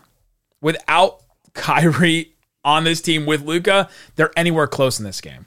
without 0.61 1.21
Kyrie 1.55 2.35
on 2.65 2.85
this 2.85 3.01
team 3.01 3.25
with 3.27 3.43
Luka, 3.43 3.89
they're 4.17 4.31
anywhere 4.37 4.67
close 4.67 4.99
in 4.99 5.05
this 5.06 5.21
game. 5.21 5.47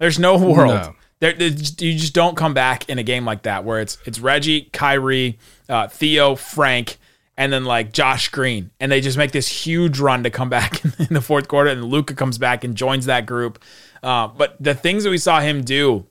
There's 0.00 0.18
no 0.18 0.36
world. 0.36 0.74
No. 0.74 0.94
There, 1.20 1.32
there- 1.34 1.48
you 1.48 1.96
just 1.98 2.14
don't 2.14 2.36
come 2.36 2.54
back 2.54 2.88
in 2.88 2.98
a 2.98 3.02
game 3.02 3.24
like 3.24 3.42
that 3.42 3.64
where 3.64 3.80
it's 3.80 3.98
it's 4.06 4.18
Reggie, 4.18 4.62
Kyrie, 4.72 5.38
uh, 5.68 5.86
Theo, 5.88 6.34
Frank, 6.34 6.96
and 7.40 7.50
then 7.50 7.64
like 7.64 7.90
Josh 7.90 8.28
Green, 8.28 8.70
and 8.80 8.92
they 8.92 9.00
just 9.00 9.16
make 9.16 9.32
this 9.32 9.48
huge 9.48 9.98
run 9.98 10.24
to 10.24 10.30
come 10.30 10.50
back 10.50 10.84
in 10.98 11.14
the 11.14 11.22
fourth 11.22 11.48
quarter, 11.48 11.70
and 11.70 11.82
Luka 11.82 12.14
comes 12.14 12.36
back 12.36 12.64
and 12.64 12.76
joins 12.76 13.06
that 13.06 13.24
group. 13.24 13.58
Uh, 14.02 14.28
but 14.28 14.62
the 14.62 14.74
things 14.74 15.04
that 15.04 15.10
we 15.10 15.16
saw 15.16 15.40
him 15.40 15.64
do 15.64 16.06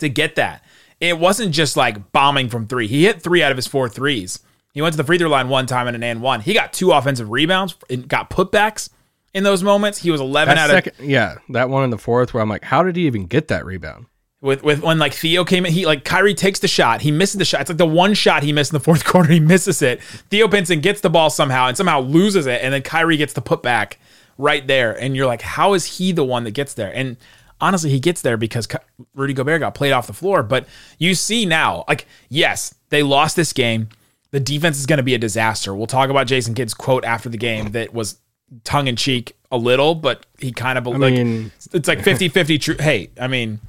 to 0.00 0.08
get 0.08 0.34
that, 0.34 0.64
it 0.98 1.16
wasn't 1.16 1.54
just 1.54 1.76
like 1.76 2.10
bombing 2.10 2.48
from 2.48 2.66
three. 2.66 2.88
He 2.88 3.04
hit 3.04 3.22
three 3.22 3.40
out 3.40 3.52
of 3.52 3.56
his 3.56 3.68
four 3.68 3.88
threes. 3.88 4.40
He 4.74 4.82
went 4.82 4.94
to 4.94 4.96
the 4.96 5.04
free 5.04 5.16
throw 5.16 5.28
line 5.28 5.48
one 5.48 5.66
time 5.66 5.86
and 5.86 5.94
an 5.94 6.02
and 6.02 6.22
one. 6.22 6.40
He 6.40 6.54
got 6.54 6.72
two 6.72 6.90
offensive 6.90 7.30
rebounds 7.30 7.76
and 7.88 8.08
got 8.08 8.28
putbacks 8.28 8.90
in 9.32 9.44
those 9.44 9.62
moments. 9.62 9.98
He 9.98 10.10
was 10.10 10.20
eleven 10.20 10.56
That 10.56 10.70
out 10.70 10.86
of 10.88 11.00
yeah, 11.00 11.36
that 11.50 11.70
one 11.70 11.84
in 11.84 11.90
the 11.90 11.98
fourth 11.98 12.34
where 12.34 12.42
I'm 12.42 12.48
like, 12.48 12.64
how 12.64 12.82
did 12.82 12.96
he 12.96 13.06
even 13.06 13.26
get 13.26 13.46
that 13.46 13.64
rebound? 13.64 14.06
With 14.40 14.62
with 14.62 14.82
when 14.82 14.98
like 14.98 15.14
Theo 15.14 15.44
came 15.44 15.66
in, 15.66 15.72
he 15.72 15.86
like 15.86 16.04
Kyrie 16.04 16.34
takes 16.34 16.60
the 16.60 16.68
shot, 16.68 17.00
he 17.00 17.10
misses 17.10 17.38
the 17.38 17.44
shot. 17.44 17.62
It's 17.62 17.70
like 17.70 17.78
the 17.78 17.86
one 17.86 18.14
shot 18.14 18.42
he 18.42 18.52
missed 18.52 18.72
in 18.72 18.78
the 18.78 18.84
fourth 18.84 19.04
quarter, 19.04 19.32
he 19.32 19.40
misses 19.40 19.82
it. 19.82 20.00
Theo 20.02 20.48
Pinson 20.48 20.80
gets 20.80 21.00
the 21.00 21.10
ball 21.10 21.30
somehow 21.30 21.66
and 21.66 21.76
somehow 21.76 22.00
loses 22.00 22.46
it, 22.46 22.62
and 22.62 22.72
then 22.72 22.82
Kyrie 22.82 23.16
gets 23.16 23.32
the 23.32 23.42
putback 23.42 23.94
right 24.36 24.66
there, 24.66 24.92
and 24.92 25.16
you're 25.16 25.26
like, 25.26 25.42
how 25.42 25.74
is 25.74 25.98
he 25.98 26.12
the 26.12 26.24
one 26.24 26.44
that 26.44 26.52
gets 26.52 26.74
there? 26.74 26.94
And 26.94 27.16
honestly, 27.60 27.90
he 27.90 28.00
gets 28.00 28.22
there 28.22 28.36
because 28.36 28.68
Rudy 29.14 29.34
Gobert 29.34 29.60
got 29.60 29.74
played 29.74 29.92
off 29.92 30.06
the 30.06 30.12
floor. 30.12 30.42
But 30.42 30.66
you 30.98 31.14
see 31.14 31.44
now, 31.44 31.84
like, 31.88 32.06
yes, 32.28 32.74
they 32.90 33.02
lost 33.02 33.36
this 33.36 33.52
game. 33.52 33.88
The 34.30 34.40
defense 34.40 34.78
is 34.78 34.86
going 34.86 34.98
to 34.98 35.02
be 35.02 35.14
a 35.14 35.18
disaster. 35.18 35.74
We'll 35.74 35.86
talk 35.86 36.10
about 36.10 36.26
Jason 36.26 36.54
Kidd's 36.54 36.74
quote 36.74 37.04
after 37.04 37.28
the 37.28 37.38
game 37.38 37.72
that 37.72 37.92
was 37.92 38.18
tongue 38.64 38.86
in 38.86 38.96
cheek 38.96 39.36
a 39.50 39.56
little, 39.56 39.94
but 39.94 40.26
he 40.38 40.52
kind 40.52 40.78
of 40.78 40.86
I 40.86 40.90
like 40.90 41.14
mean, 41.14 41.50
it's 41.72 41.88
like 41.88 42.00
50-50 42.00 42.60
true. 42.60 42.76
Hey, 42.78 43.10
I 43.20 43.26
mean. 43.26 43.60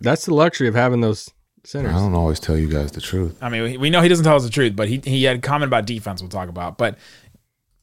That's 0.00 0.24
the 0.26 0.34
luxury 0.34 0.68
of 0.68 0.74
having 0.74 1.00
those 1.00 1.30
centers. 1.64 1.94
I 1.94 1.98
don't 1.98 2.14
always 2.14 2.40
tell 2.40 2.56
you 2.56 2.68
guys 2.68 2.92
the 2.92 3.00
truth. 3.00 3.36
I 3.42 3.48
mean, 3.48 3.62
we- 3.62 3.76
we 3.76 3.90
know 3.90 4.00
he 4.00 4.08
doesn't 4.08 4.24
tell 4.24 4.36
us 4.36 4.44
the 4.44 4.50
truth, 4.50 4.74
but 4.76 4.88
he 4.88 5.00
he 5.04 5.24
had 5.24 5.36
a 5.36 5.40
comment 5.40 5.68
about 5.68 5.86
defense. 5.86 6.20
We'll 6.22 6.30
talk 6.30 6.48
about, 6.48 6.78
but 6.78 6.96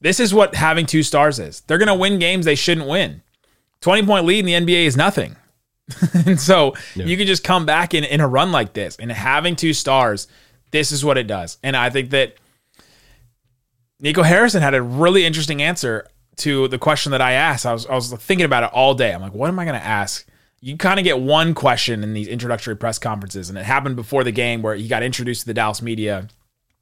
this 0.02 0.20
is 0.20 0.34
what 0.34 0.56
having 0.56 0.86
two 0.86 1.04
stars 1.04 1.40
is. 1.40 1.62
They're 1.62 1.78
going 1.78 1.88
to 1.88 1.94
win 1.96 2.20
games 2.20 2.46
they 2.46 2.56
shouldn't 2.56 2.88
win. 2.88 3.22
Twenty 3.82 4.06
point 4.06 4.26
lead 4.26 4.46
in 4.48 4.66
the 4.66 4.74
NBA 4.76 4.86
is 4.86 4.98
nothing, 4.98 5.36
and 6.26 6.40
so 6.40 6.74
you 6.96 7.16
can 7.18 7.28
just 7.28 7.44
come 7.44 7.66
back 7.66 7.94
in 7.94 8.04
in 8.04 8.20
a 8.22 8.28
run 8.28 8.52
like 8.52 8.74
this. 8.74 8.96
And 8.98 9.12
having 9.12 9.56
two 9.56 9.74
stars, 9.74 10.28
this 10.72 10.92
is 10.92 11.06
what 11.06 11.18
it 11.18 11.28
does. 11.28 11.58
And 11.64 11.76
I 11.78 11.90
think 11.92 12.10
that 12.10 12.36
Nico 14.00 14.24
Harrison 14.24 14.62
had 14.62 14.74
a 14.74 14.82
really 14.82 15.26
interesting 15.26 15.62
answer 15.62 16.08
to 16.38 16.68
the 16.68 16.78
question 16.78 17.12
that 17.12 17.22
I 17.22 17.34
asked. 17.34 17.66
I 17.66 17.74
was 17.74 17.86
I 17.86 17.96
was 17.96 18.12
thinking 18.14 18.46
about 18.46 18.64
it 18.64 18.70
all 18.74 18.94
day. 18.94 19.14
I'm 19.14 19.22
like, 19.22 19.34
what 19.34 19.48
am 19.50 19.58
I 19.60 19.66
going 19.66 19.80
to 19.80 19.86
ask? 19.86 20.26
You 20.60 20.76
kind 20.76 21.00
of 21.00 21.04
get 21.04 21.20
one 21.20 21.54
question 21.54 22.04
in 22.04 22.14
these 22.14 22.28
introductory 22.28 22.76
press 22.76 22.98
conferences, 22.98 23.50
and 23.50 23.58
it 23.58 23.66
happened 23.66 23.96
before 23.96 24.24
the 24.24 24.32
game 24.32 24.62
where 24.62 24.76
he 24.76 24.88
got 24.88 25.04
introduced 25.04 25.42
to 25.42 25.48
the 25.48 25.54
Dallas 25.54 25.82
media. 25.82 26.28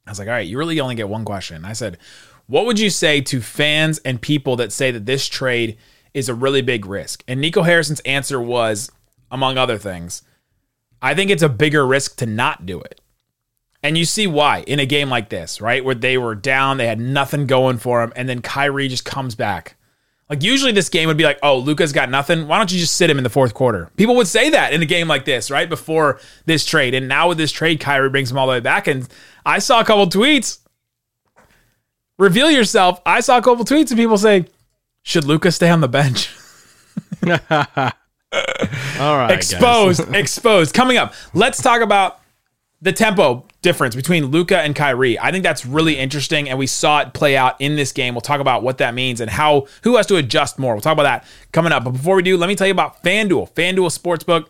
I 0.06 0.10
was 0.10 0.18
like, 0.18 0.28
all 0.28 0.34
right, 0.34 0.46
you 0.46 0.56
really 0.56 0.80
only 0.80 0.94
get 0.94 1.08
one 1.08 1.24
question. 1.24 1.64
I 1.64 1.72
said, 1.72 1.98
what 2.46 2.64
would 2.64 2.78
you 2.78 2.90
say 2.90 3.20
to 3.22 3.40
fans 3.40 3.98
and 3.98 4.20
people 4.20 4.56
that 4.56 4.72
say 4.72 4.90
that 4.92 5.04
this 5.04 5.26
trade 5.26 5.76
is 6.14 6.28
a 6.28 6.34
really 6.34 6.62
big 6.62 6.86
risk? 6.86 7.22
And 7.28 7.40
Nico 7.40 7.62
Harrison's 7.62 8.00
answer 8.00 8.40
was, 8.40 8.90
among 9.30 9.58
other 9.58 9.78
things, 9.78 10.22
I 11.02 11.14
think 11.14 11.30
it's 11.30 11.42
a 11.42 11.48
bigger 11.48 11.86
risk 11.86 12.16
to 12.16 12.26
not 12.26 12.64
do 12.64 12.80
it. 12.80 13.00
And 13.82 13.98
you 13.98 14.04
see 14.04 14.26
why 14.26 14.60
in 14.60 14.80
a 14.80 14.86
game 14.86 15.10
like 15.10 15.28
this, 15.28 15.60
right? 15.60 15.84
Where 15.84 15.94
they 15.94 16.16
were 16.16 16.34
down, 16.34 16.78
they 16.78 16.86
had 16.86 16.98
nothing 16.98 17.46
going 17.46 17.78
for 17.78 18.00
them, 18.00 18.12
and 18.16 18.28
then 18.28 18.42
Kyrie 18.42 18.88
just 18.88 19.04
comes 19.04 19.34
back. 19.34 19.75
Like 20.28 20.42
usually 20.42 20.72
this 20.72 20.88
game 20.88 21.06
would 21.06 21.16
be 21.16 21.24
like, 21.24 21.38
oh, 21.42 21.58
Luka's 21.58 21.92
got 21.92 22.10
nothing. 22.10 22.48
Why 22.48 22.58
don't 22.58 22.72
you 22.72 22.80
just 22.80 22.96
sit 22.96 23.08
him 23.08 23.18
in 23.18 23.24
the 23.24 23.30
fourth 23.30 23.54
quarter? 23.54 23.90
People 23.96 24.16
would 24.16 24.26
say 24.26 24.50
that 24.50 24.72
in 24.72 24.82
a 24.82 24.86
game 24.86 25.06
like 25.06 25.24
this, 25.24 25.50
right? 25.50 25.68
Before 25.68 26.20
this 26.46 26.64
trade. 26.64 26.94
And 26.94 27.06
now 27.06 27.28
with 27.28 27.38
this 27.38 27.52
trade, 27.52 27.78
Kyrie 27.78 28.10
brings 28.10 28.30
him 28.30 28.38
all 28.38 28.46
the 28.46 28.52
way 28.52 28.60
back. 28.60 28.88
And 28.88 29.08
I 29.44 29.60
saw 29.60 29.80
a 29.80 29.84
couple 29.84 30.06
tweets. 30.08 30.58
Reveal 32.18 32.50
yourself. 32.50 33.00
I 33.06 33.20
saw 33.20 33.38
a 33.38 33.42
couple 33.42 33.64
tweets 33.64 33.90
of 33.92 33.98
people 33.98 34.16
saying, 34.16 34.48
"Should 35.02 35.24
Luka 35.24 35.52
stay 35.52 35.68
on 35.68 35.82
the 35.82 35.88
bench?" 35.88 36.34
All 38.98 39.16
right, 39.16 39.30
exposed, 39.30 40.14
exposed. 40.14 40.74
Coming 40.74 40.96
up, 40.96 41.14
let's 41.34 41.60
talk 41.62 41.82
about 41.82 42.20
the 42.82 42.92
tempo 42.92 43.44
difference 43.62 43.96
between 43.96 44.26
Luka 44.26 44.58
and 44.58 44.74
Kyrie. 44.74 45.18
I 45.18 45.32
think 45.32 45.42
that's 45.42 45.64
really 45.64 45.98
interesting, 45.98 46.48
and 46.48 46.58
we 46.58 46.66
saw 46.66 47.00
it 47.00 47.14
play 47.14 47.36
out 47.36 47.60
in 47.60 47.76
this 47.76 47.92
game. 47.92 48.14
We'll 48.14 48.20
talk 48.20 48.40
about 48.40 48.62
what 48.62 48.78
that 48.78 48.94
means 48.94 49.20
and 49.20 49.30
how 49.30 49.66
who 49.82 49.96
has 49.96 50.06
to 50.06 50.16
adjust 50.16 50.58
more. 50.58 50.74
We'll 50.74 50.82
talk 50.82 50.92
about 50.92 51.04
that 51.04 51.24
coming 51.52 51.72
up. 51.72 51.84
But 51.84 51.92
before 51.92 52.16
we 52.16 52.22
do, 52.22 52.36
let 52.36 52.48
me 52.48 52.54
tell 52.54 52.66
you 52.66 52.72
about 52.72 53.02
FanDuel. 53.02 53.50
FanDuel 53.52 53.96
Sportsbook 53.98 54.46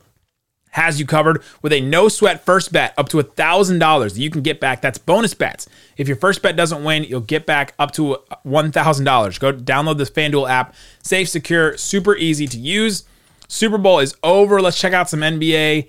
has 0.71 1.01
you 1.01 1.07
covered 1.07 1.43
with 1.63 1.73
a 1.73 1.81
no 1.81 2.09
sweat 2.09 2.45
first 2.45 2.71
bet 2.71 2.93
up 2.99 3.09
to 3.09 3.17
$1,000 3.17 4.13
that 4.13 4.21
you 4.21 4.29
can 4.29 4.43
get 4.43 4.61
back. 4.61 4.83
That's 4.83 4.99
bonus 4.99 5.33
bets. 5.33 5.67
If 5.97 6.07
your 6.07 6.19
first 6.19 6.43
bet 6.43 6.55
doesn't 6.55 6.85
win, 6.85 7.05
you'll 7.05 7.21
get 7.21 7.47
back 7.47 7.73
up 7.79 7.93
to 7.93 8.19
$1,000. 8.45 9.41
Go 9.41 9.53
download 9.55 9.97
the 9.97 10.05
FanDuel 10.05 10.51
app. 10.51 10.75
Safe, 11.03 11.29
secure, 11.31 11.79
super 11.79 12.15
easy 12.15 12.47
to 12.49 12.59
use. 12.59 13.05
Super 13.49 13.79
Bowl 13.79 14.01
is 14.01 14.15
over. 14.23 14.61
Let's 14.61 14.79
check 14.79 14.93
out 14.93 15.09
some 15.09 15.21
NBA. 15.21 15.89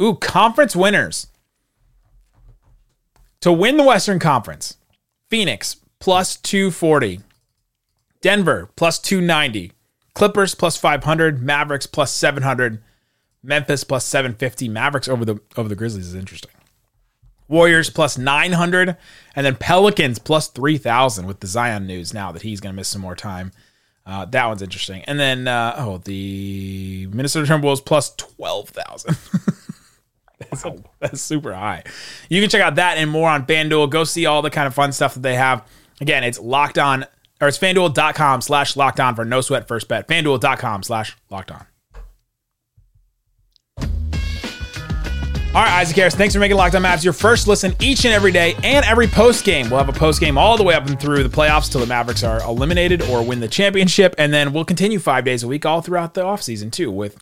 Ooh, 0.00 0.16
conference 0.16 0.74
winners. 0.74 1.28
To 3.40 3.52
win 3.52 3.76
the 3.76 3.82
Western 3.84 4.18
Conference, 4.18 4.76
Phoenix 5.28 5.76
plus 5.98 6.36
240, 6.36 7.20
Denver 8.20 8.70
plus 8.76 8.98
290, 8.98 9.72
Clippers 10.14 10.54
plus 10.54 10.76
500, 10.76 11.42
Mavericks 11.42 11.86
plus 11.86 12.10
700, 12.12 12.82
Memphis 13.42 13.84
plus 13.84 14.04
750. 14.04 14.68
Mavericks 14.68 15.08
over 15.08 15.24
the 15.24 15.38
over 15.56 15.68
the 15.68 15.76
Grizzlies 15.76 16.08
is 16.08 16.14
interesting. 16.14 16.50
Warriors 17.48 17.90
plus 17.90 18.18
900 18.18 18.96
and 19.36 19.46
then 19.46 19.54
Pelicans 19.54 20.18
plus 20.18 20.48
3000 20.48 21.26
with 21.26 21.40
the 21.40 21.46
Zion 21.46 21.86
news 21.86 22.12
now 22.12 22.32
that 22.32 22.42
he's 22.42 22.60
going 22.60 22.72
to 22.74 22.76
miss 22.76 22.88
some 22.88 23.02
more 23.02 23.14
time. 23.14 23.52
Uh, 24.04 24.24
that 24.24 24.46
one's 24.46 24.62
interesting. 24.62 25.02
And 25.02 25.20
then 25.20 25.46
uh, 25.46 25.74
oh, 25.78 25.98
the 25.98 27.08
Minnesota 27.12 27.52
Timberwolves 27.52 27.84
plus 27.84 28.14
12,000. 28.16 29.16
That's, 30.50 30.66
that's 31.00 31.22
super 31.22 31.54
high. 31.54 31.82
You 32.28 32.42
can 32.42 32.50
check 32.50 32.60
out 32.60 32.74
that 32.74 32.98
and 32.98 33.10
more 33.10 33.30
on 33.30 33.46
FanDuel. 33.46 33.88
Go 33.88 34.04
see 34.04 34.26
all 34.26 34.42
the 34.42 34.50
kind 34.50 34.66
of 34.66 34.74
fun 34.74 34.92
stuff 34.92 35.14
that 35.14 35.20
they 35.20 35.34
have. 35.34 35.66
Again, 36.00 36.24
it's 36.24 36.38
locked 36.38 36.76
on, 36.78 37.06
or 37.40 37.48
it's 37.48 37.58
fanduel.com 37.58 38.42
slash 38.42 38.76
locked 38.76 39.00
on 39.00 39.14
for 39.14 39.24
no 39.24 39.40
sweat 39.40 39.66
first 39.66 39.88
bet. 39.88 40.06
Fanduel.com 40.08 40.82
slash 40.82 41.16
locked 41.30 41.50
on. 41.50 41.66
All 45.56 45.62
right, 45.62 45.80
Isaac 45.80 45.96
Harris, 45.96 46.14
thanks 46.14 46.34
for 46.34 46.40
making 46.40 46.58
Locked 46.58 46.74
On 46.74 46.82
Mavs 46.82 47.02
your 47.02 47.14
first 47.14 47.48
listen 47.48 47.74
each 47.80 48.04
and 48.04 48.12
every 48.12 48.30
day 48.30 48.54
and 48.62 48.84
every 48.84 49.06
post 49.06 49.42
game. 49.42 49.70
We'll 49.70 49.78
have 49.78 49.88
a 49.88 49.98
post 49.98 50.20
game 50.20 50.36
all 50.36 50.58
the 50.58 50.62
way 50.62 50.74
up 50.74 50.86
and 50.86 51.00
through 51.00 51.22
the 51.22 51.34
playoffs 51.34 51.72
till 51.72 51.80
the 51.80 51.86
Mavericks 51.86 52.22
are 52.22 52.42
eliminated 52.42 53.00
or 53.04 53.24
win 53.24 53.40
the 53.40 53.48
championship. 53.48 54.14
And 54.18 54.34
then 54.34 54.52
we'll 54.52 54.66
continue 54.66 54.98
five 54.98 55.24
days 55.24 55.42
a 55.42 55.48
week 55.48 55.64
all 55.64 55.80
throughout 55.80 56.12
the 56.12 56.22
offseason, 56.22 56.70
too, 56.70 56.90
with 56.90 57.16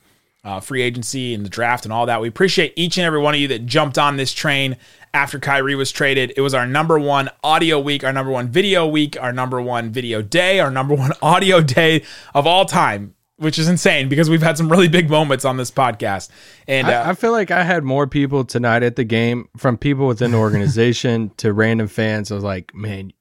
uh, 0.45 0.61
free 0.61 0.83
agency 0.83 1.35
and 1.35 1.45
the 1.45 1.49
draft 1.51 1.85
and 1.85 1.93
all 1.93 2.07
that. 2.07 2.21
We 2.21 2.29
appreciate 2.29 2.75
each 2.77 2.99
and 2.99 3.07
every 3.07 3.21
one 3.21 3.35
of 3.35 3.41
you 3.41 3.49
that 3.49 3.67
jumped 3.67 3.99
on 3.99 4.17
this 4.17 4.33
train 4.33 4.77
after 5.15 5.39
Kyrie 5.39 5.75
was 5.75 5.91
traded. 5.91 6.35
It 6.37 6.43
was 6.43 6.55
our 6.55 6.67
number 6.67 6.99
one 6.99 7.31
audio 7.43 7.81
week, 7.81 8.05
our 8.05 8.13
number 8.13 8.31
one 8.31 8.49
video 8.49 8.87
week, 8.87 9.17
our 9.21 9.33
number 9.33 9.61
one 9.61 9.91
video 9.91 10.21
day, 10.21 10.61
our 10.61 10.71
number 10.71 10.95
one 10.95 11.13
audio 11.23 11.63
day 11.63 12.03
of 12.35 12.47
all 12.47 12.67
time, 12.67 13.15
which 13.37 13.59
is 13.59 13.69
insane 13.69 14.09
because 14.09 14.29
we've 14.29 14.43
had 14.43 14.59
some 14.59 14.71
really 14.71 14.89
big 14.89 15.09
moments 15.09 15.45
on 15.45 15.57
this 15.57 15.71
podcast. 15.71 16.29
And 16.69 16.89
uh, 16.89 17.05
I, 17.07 17.11
I 17.11 17.15
feel 17.15 17.33
like 17.33 17.51
I 17.51 17.63
had 17.63 17.85
more 17.85 18.07
people 18.07 18.45
tonight 18.45 18.83
at 18.83 18.97
the 18.97 19.05
game 19.05 19.49
from 19.57 19.79
people 19.79 20.07
within 20.07 20.33
the 20.33 20.39
organization 20.39 21.31
to 21.39 21.53
random 21.53 21.89
fans. 21.89 22.31
I 22.31 22.35
was 22.35 22.45
like, 22.45 22.75
man, 22.75 23.13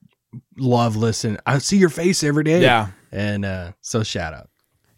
love 0.58 0.98
listening. 0.98 1.38
I 1.46 1.60
see 1.60 1.78
your 1.78 1.90
face 1.90 2.24
every 2.24 2.44
day. 2.44 2.62
Yeah. 2.62 2.88
And 3.12 3.46
uh, 3.46 3.74
so 3.82 4.04
shout 4.04 4.34
out. 4.34 4.50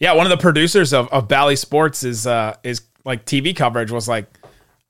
Yeah, 0.05 0.13
one 0.13 0.27
of 0.27 0.29
the 0.29 0.37
producers 0.37 0.93
of, 0.93 1.07
of 1.07 1.27
Bally 1.27 1.55
Sports 1.55 2.03
is 2.03 2.27
uh, 2.27 2.55
is 2.63 2.81
like 3.05 3.25
TV 3.25 3.55
coverage 3.55 3.89
was 3.89 4.07
like, 4.07 4.27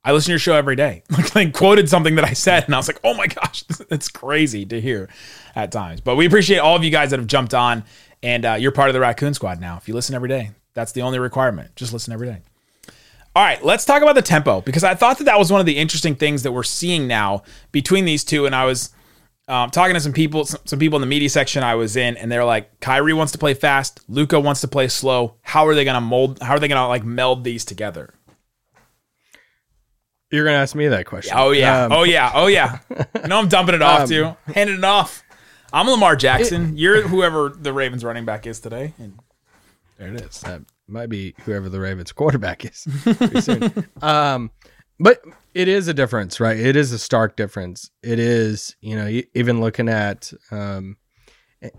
I 0.04 0.12
listen 0.12 0.26
to 0.26 0.32
your 0.32 0.38
show 0.38 0.54
every 0.54 0.76
day. 0.76 1.04
Like, 1.10 1.34
like 1.34 1.52
quoted 1.54 1.88
something 1.88 2.16
that 2.16 2.24
I 2.26 2.34
said, 2.34 2.64
and 2.64 2.74
I 2.74 2.78
was 2.78 2.86
like, 2.86 3.00
oh 3.02 3.14
my 3.14 3.26
gosh, 3.26 3.64
it's 3.90 4.10
crazy 4.10 4.66
to 4.66 4.78
hear 4.78 5.08
at 5.54 5.72
times. 5.72 6.02
But 6.02 6.16
we 6.16 6.26
appreciate 6.26 6.58
all 6.58 6.76
of 6.76 6.84
you 6.84 6.90
guys 6.90 7.10
that 7.10 7.18
have 7.18 7.28
jumped 7.28 7.54
on, 7.54 7.84
and 8.22 8.44
uh, 8.44 8.52
you're 8.60 8.72
part 8.72 8.90
of 8.90 8.92
the 8.92 9.00
Raccoon 9.00 9.32
Squad 9.32 9.58
now. 9.58 9.78
If 9.78 9.88
you 9.88 9.94
listen 9.94 10.14
every 10.14 10.28
day, 10.28 10.50
that's 10.74 10.92
the 10.92 11.00
only 11.00 11.18
requirement. 11.18 11.74
Just 11.76 11.94
listen 11.94 12.12
every 12.12 12.28
day. 12.28 12.42
All 13.34 13.42
right, 13.42 13.64
let's 13.64 13.86
talk 13.86 14.02
about 14.02 14.16
the 14.16 14.22
tempo 14.22 14.60
because 14.60 14.84
I 14.84 14.94
thought 14.94 15.16
that 15.16 15.24
that 15.24 15.38
was 15.38 15.50
one 15.50 15.60
of 15.60 15.66
the 15.66 15.78
interesting 15.78 16.14
things 16.14 16.42
that 16.42 16.52
we're 16.52 16.62
seeing 16.62 17.06
now 17.06 17.42
between 17.72 18.04
these 18.04 18.22
two. 18.22 18.44
And 18.44 18.54
I 18.54 18.66
was 18.66 18.90
um, 19.48 19.70
talking 19.70 19.94
to 19.94 20.00
some 20.00 20.12
people, 20.12 20.44
some, 20.44 20.60
some 20.64 20.78
people 20.78 20.96
in 20.96 21.00
the 21.00 21.06
media 21.06 21.28
section 21.30 21.62
I 21.62 21.76
was 21.76 21.96
in, 21.96 22.16
and 22.16 22.30
they're 22.30 22.44
like, 22.44 22.80
Kyrie 22.80 23.12
wants 23.12 23.32
to 23.32 23.38
play 23.38 23.54
fast, 23.54 24.00
Luka 24.08 24.40
wants 24.40 24.60
to 24.62 24.68
play 24.68 24.88
slow. 24.88 25.36
How 25.42 25.66
are 25.66 25.74
they 25.74 25.84
gonna 25.84 26.00
mold? 26.00 26.40
How 26.42 26.54
are 26.54 26.58
they 26.58 26.68
gonna 26.68 26.88
like 26.88 27.04
meld 27.04 27.44
these 27.44 27.64
together? 27.64 28.12
You're 30.30 30.44
gonna 30.44 30.56
ask 30.56 30.74
me 30.74 30.88
that 30.88 31.06
question. 31.06 31.34
Oh 31.36 31.52
yeah, 31.52 31.84
Um, 31.84 31.92
oh 31.92 32.02
yeah, 32.02 32.32
oh 32.34 32.48
yeah. 32.48 32.80
no, 33.26 33.38
I'm 33.38 33.48
dumping 33.48 33.76
it 33.76 33.82
off 33.82 34.08
to 34.08 34.14
you, 34.14 34.36
handing 34.52 34.78
it 34.78 34.84
off. 34.84 35.22
I'm 35.72 35.88
Lamar 35.88 36.16
Jackson. 36.16 36.76
You're 36.76 37.02
whoever 37.02 37.48
the 37.50 37.72
Ravens 37.72 38.02
running 38.02 38.24
back 38.24 38.46
is 38.46 38.58
today, 38.58 38.94
and 38.98 39.18
there 39.98 40.08
it 40.08 40.20
is. 40.20 40.40
that 40.40 40.62
might 40.88 41.08
be 41.08 41.34
whoever 41.44 41.68
the 41.68 41.78
Ravens 41.78 42.10
quarterback 42.10 42.64
is. 42.64 42.86
um, 44.02 44.50
but 44.98 45.22
it 45.56 45.68
is 45.68 45.88
a 45.88 45.94
difference, 45.94 46.38
right? 46.38 46.58
It 46.58 46.76
is 46.76 46.92
a 46.92 46.98
stark 46.98 47.34
difference. 47.34 47.90
It 48.02 48.18
is, 48.18 48.76
you 48.80 48.94
know, 48.94 49.22
even 49.34 49.60
looking 49.60 49.88
at, 49.88 50.30
um, 50.50 50.96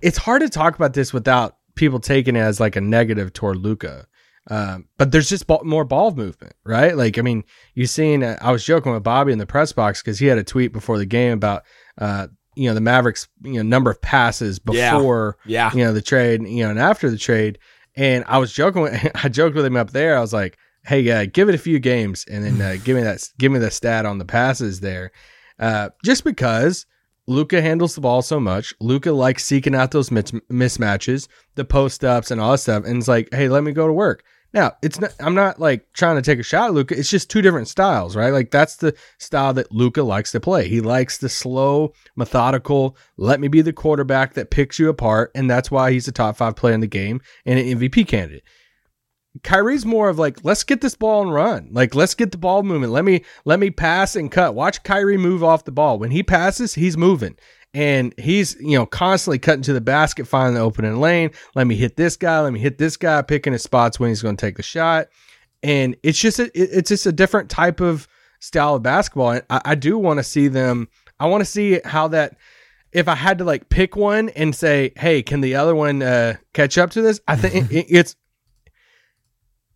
it's 0.02 0.18
hard 0.18 0.42
to 0.42 0.50
talk 0.50 0.76
about 0.76 0.94
this 0.94 1.14
without 1.14 1.58
people 1.76 2.00
taking 2.00 2.36
it 2.36 2.40
as 2.40 2.60
like 2.60 2.76
a 2.76 2.82
negative 2.82 3.34
toward 3.34 3.58
Luka. 3.58 4.08
Um, 4.50 4.88
but 4.98 5.12
there's 5.12 5.30
just 5.30 5.46
ball, 5.46 5.62
more 5.64 5.84
ball 5.86 6.12
movement, 6.16 6.54
right? 6.66 6.98
Like, 6.98 7.20
I 7.20 7.22
mean, 7.22 7.44
you've 7.76 7.90
seen, 7.92 8.24
uh, 8.24 8.38
I 8.42 8.52
was 8.52 8.64
joking 8.66 8.94
with 8.94 9.04
Bobby 9.04 9.32
in 9.32 9.38
the 9.38 9.46
press 9.46 9.74
box 9.74 10.02
because 10.02 10.18
he 10.18 10.26
had 10.26 10.38
a 10.40 10.44
tweet 10.44 10.74
before 10.74 10.98
the 10.98 11.06
game 11.06 11.34
about, 11.34 11.64
uh, 12.00 12.28
you 12.56 12.68
know, 12.68 12.74
the 12.74 12.82
Mavericks, 12.82 13.28
you 13.44 13.54
know, 13.56 13.62
number 13.62 13.92
of 13.92 14.02
passes 14.02 14.60
Yeah. 14.72 14.94
before, 14.96 15.38
Yeah. 15.46 15.72
you 15.74 15.84
know, 15.84 15.94
the 15.94 16.02
trade, 16.02 16.42
you 16.48 16.64
know, 16.64 16.72
and 16.72 16.80
after 16.80 17.12
the 17.12 17.18
trade. 17.18 17.60
And 17.96 18.24
I 18.28 18.40
was 18.40 18.52
joking 18.54 18.82
with, 18.82 19.12
I 19.24 19.30
joked 19.30 19.56
with 19.56 19.66
him 19.66 19.76
up 19.76 19.92
there. 19.92 20.18
I 20.18 20.22
was 20.22 20.34
like, 20.34 20.58
Hey, 20.88 21.10
uh, 21.12 21.26
give 21.32 21.50
it 21.50 21.56
a 21.56 21.60
few 21.60 21.80
games 21.80 22.26
and 22.32 22.46
then 22.46 22.62
uh, 22.62 22.78
give 22.84 22.96
me 22.96 23.04
that, 23.04 23.28
give 23.38 23.52
me 23.52 23.60
the 23.60 23.70
stat 23.70 24.06
on 24.06 24.18
the 24.18 24.26
passes 24.26 24.80
there. 24.80 25.12
Uh, 25.60 25.90
just 26.04 26.24
because 26.24 26.86
Luka 27.28 27.62
handles 27.62 27.94
the 27.96 28.02
ball 28.02 28.22
so 28.22 28.40
much, 28.40 28.74
Luka 28.80 29.12
likes 29.12 29.44
seeking 29.44 29.76
out 29.76 29.92
those 29.92 30.12
mis- 30.12 30.32
mismatches, 30.50 31.28
the 31.56 31.66
post 31.66 32.06
ups 32.06 32.32
and 32.32 32.40
all 32.40 32.52
that 32.52 32.60
stuff. 32.60 32.86
And 32.86 32.98
it's 32.98 33.08
like, 33.08 33.28
Hey, 33.34 33.50
let 33.50 33.64
me 33.64 33.74
go 33.74 33.86
to 33.86 33.94
work. 33.94 34.24
Now, 34.54 34.78
it's 34.82 35.00
not, 35.00 35.14
I'm 35.20 35.36
not 35.36 35.60
like 35.60 35.92
trying 35.94 36.16
to 36.16 36.22
take 36.22 36.40
a 36.40 36.44
shot 36.44 36.70
at 36.70 36.74
Luka. 36.74 36.98
It's 36.98 37.10
just 37.10 37.30
two 37.30 37.42
different 37.42 37.68
styles, 37.68 38.16
right? 38.16 38.32
Like 38.32 38.50
that's 38.50 38.78
the 38.78 38.96
style 39.18 39.54
that 39.56 39.72
Luka 39.72 40.04
likes 40.04 40.32
to 40.32 40.40
play. 40.40 40.70
He 40.70 40.80
likes 40.80 41.18
the 41.18 41.28
slow, 41.28 41.94
methodical, 42.16 42.96
let 43.18 43.42
me 43.42 43.50
be 43.50 43.62
the 43.62 43.74
quarterback 43.74 44.36
that 44.36 44.50
picks 44.50 44.80
you 44.80 44.88
apart. 44.88 45.32
And 45.36 45.50
that's 45.50 45.70
why 45.70 45.92
he's 45.92 46.08
a 46.08 46.14
top 46.14 46.38
five 46.38 46.56
player 46.56 46.74
in 46.74 46.80
the 46.80 46.88
game 46.88 47.22
and 47.46 47.60
an 47.60 47.78
MVP 47.78 48.08
candidate. 48.08 48.44
Kyrie's 49.44 49.86
more 49.86 50.10
of 50.10 50.20
like, 50.20 50.44
let's 50.44 50.64
get 50.64 50.82
this 50.82 50.96
ball 50.96 51.22
and 51.22 51.34
run. 51.34 51.70
Like, 51.72 51.96
let's 51.96 52.14
get 52.14 52.32
the 52.32 52.38
ball 52.38 52.64
movement. 52.64 52.94
Let 52.94 53.06
me 53.06 53.24
let 53.46 53.60
me 53.60 53.70
pass 53.70 54.16
and 54.16 54.32
cut. 54.32 54.56
Watch 54.56 54.84
Kyrie 54.84 55.18
move 55.18 55.44
off 55.44 55.66
the 55.66 55.72
ball. 55.72 56.00
When 56.00 56.12
he 56.12 56.24
passes, 56.24 56.74
he's 56.74 56.98
moving. 56.98 57.38
And 57.74 58.14
he's, 58.18 58.56
you 58.60 58.78
know, 58.78 58.86
constantly 58.86 59.40
cutting 59.40 59.62
to 59.64 59.74
the 59.74 59.82
basket, 59.82 60.28
finding 60.28 60.56
the 60.56 60.62
opening 60.62 61.00
lane. 61.00 61.32
Let 61.54 61.68
me 61.68 61.76
hit 61.76 61.96
this 61.96 62.16
guy. 62.16 62.40
Let 62.40 62.54
me 62.54 62.60
hit 62.60 62.78
this 62.78 62.98
guy, 62.98 63.22
picking 63.22 63.54
his 63.54 63.62
spots 63.62 64.00
when 64.00 64.10
he's 64.10 64.22
going 64.22 64.38
to 64.38 64.46
take 64.46 64.58
the 64.58 64.64
shot. 64.64 65.08
And 65.62 65.96
it's 66.02 66.20
just 66.20 66.40
a, 66.40 66.50
it's 66.54 66.90
just 66.90 67.06
a 67.06 67.12
different 67.12 67.50
type 67.50 67.82
of 67.82 68.08
style 68.40 68.76
of 68.76 68.84
basketball. 68.84 69.32
And 69.32 69.44
I, 69.50 69.62
I 69.66 69.76
do 69.76 69.98
want 69.98 70.18
to 70.18 70.24
see 70.24 70.48
them. 70.48 70.88
I 71.20 71.28
want 71.28 71.42
to 71.42 71.46
see 71.46 71.80
how 71.84 72.08
that. 72.10 72.38
If 72.94 73.10
I 73.10 73.16
had 73.16 73.40
to 73.40 73.44
like 73.44 73.68
pick 73.68 73.96
one 73.96 74.30
and 74.30 74.56
say, 74.56 74.94
"Hey, 74.96 75.22
can 75.22 75.42
the 75.42 75.56
other 75.56 75.76
one 75.76 76.02
uh, 76.02 76.36
catch 76.54 76.78
up 76.78 76.92
to 76.92 77.02
this?" 77.02 77.20
I 77.28 77.36
think 77.36 77.68
it's 77.72 78.16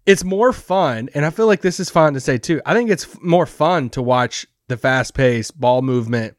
it's 0.05 0.23
more 0.23 0.51
fun, 0.53 1.09
and 1.13 1.25
I 1.25 1.29
feel 1.29 1.45
like 1.47 1.61
this 1.61 1.79
is 1.79 1.89
fun 1.89 2.13
to 2.15 2.19
say 2.19 2.37
too. 2.37 2.61
I 2.65 2.73
think 2.73 2.89
it's 2.89 3.05
f- 3.05 3.21
more 3.21 3.45
fun 3.45 3.89
to 3.91 4.01
watch 4.01 4.45
the 4.67 4.77
fast 4.77 5.13
pace, 5.13 5.51
ball 5.51 5.81
movement. 5.81 6.35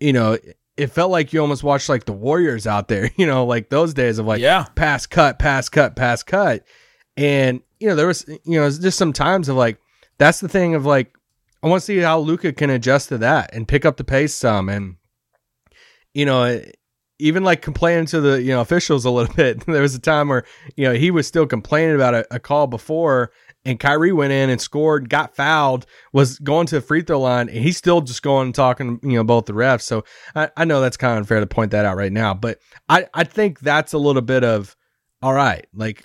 You 0.00 0.12
know, 0.12 0.38
it 0.76 0.88
felt 0.88 1.10
like 1.10 1.32
you 1.32 1.40
almost 1.40 1.62
watched 1.62 1.88
like 1.88 2.04
the 2.04 2.12
Warriors 2.12 2.66
out 2.66 2.88
there, 2.88 3.10
you 3.16 3.26
know, 3.26 3.44
like 3.46 3.68
those 3.70 3.94
days 3.94 4.18
of 4.18 4.26
like 4.26 4.40
Yeah. 4.40 4.64
pass, 4.74 5.06
cut, 5.06 5.38
pass, 5.38 5.68
cut, 5.68 5.96
pass, 5.96 6.22
cut. 6.22 6.64
And, 7.16 7.60
you 7.78 7.88
know, 7.88 7.96
there 7.96 8.06
was, 8.06 8.26
you 8.28 8.58
know, 8.60 8.66
it's 8.66 8.78
just 8.78 8.96
some 8.98 9.12
times 9.12 9.48
of 9.48 9.56
like, 9.56 9.78
that's 10.18 10.40
the 10.40 10.48
thing 10.48 10.74
of 10.74 10.86
like, 10.86 11.12
I 11.62 11.68
want 11.68 11.80
to 11.80 11.84
see 11.84 11.98
how 11.98 12.18
Luka 12.18 12.52
can 12.52 12.70
adjust 12.70 13.08
to 13.10 13.18
that 13.18 13.54
and 13.54 13.68
pick 13.68 13.84
up 13.84 13.98
the 13.98 14.04
pace 14.04 14.34
some. 14.34 14.68
And, 14.70 14.96
you 16.14 16.24
know, 16.24 16.62
even 17.20 17.44
like 17.44 17.62
complaining 17.62 18.06
to 18.06 18.20
the 18.20 18.42
you 18.42 18.48
know 18.48 18.60
officials 18.60 19.04
a 19.04 19.10
little 19.10 19.34
bit. 19.36 19.64
there 19.66 19.82
was 19.82 19.94
a 19.94 20.00
time 20.00 20.28
where 20.28 20.44
you 20.76 20.84
know 20.84 20.94
he 20.94 21.10
was 21.10 21.26
still 21.26 21.46
complaining 21.46 21.94
about 21.94 22.14
a, 22.14 22.26
a 22.34 22.38
call 22.38 22.66
before, 22.66 23.30
and 23.64 23.78
Kyrie 23.78 24.12
went 24.12 24.32
in 24.32 24.50
and 24.50 24.60
scored, 24.60 25.08
got 25.08 25.36
fouled, 25.36 25.86
was 26.12 26.38
going 26.38 26.66
to 26.68 26.76
the 26.76 26.80
free 26.80 27.02
throw 27.02 27.20
line, 27.20 27.48
and 27.48 27.58
he's 27.58 27.76
still 27.76 28.00
just 28.00 28.22
going 28.22 28.46
and 28.46 28.54
talking, 28.54 28.98
you 29.02 29.12
know, 29.12 29.24
both 29.24 29.46
the 29.46 29.52
refs. 29.52 29.82
So 29.82 30.04
I, 30.34 30.50
I 30.56 30.64
know 30.64 30.80
that's 30.80 30.96
kind 30.96 31.12
of 31.12 31.18
unfair 31.18 31.40
to 31.40 31.46
point 31.46 31.70
that 31.72 31.84
out 31.84 31.96
right 31.96 32.12
now, 32.12 32.34
but 32.34 32.58
I, 32.88 33.06
I 33.14 33.24
think 33.24 33.60
that's 33.60 33.92
a 33.92 33.98
little 33.98 34.22
bit 34.22 34.44
of 34.44 34.76
all 35.22 35.34
right, 35.34 35.66
like 35.74 36.02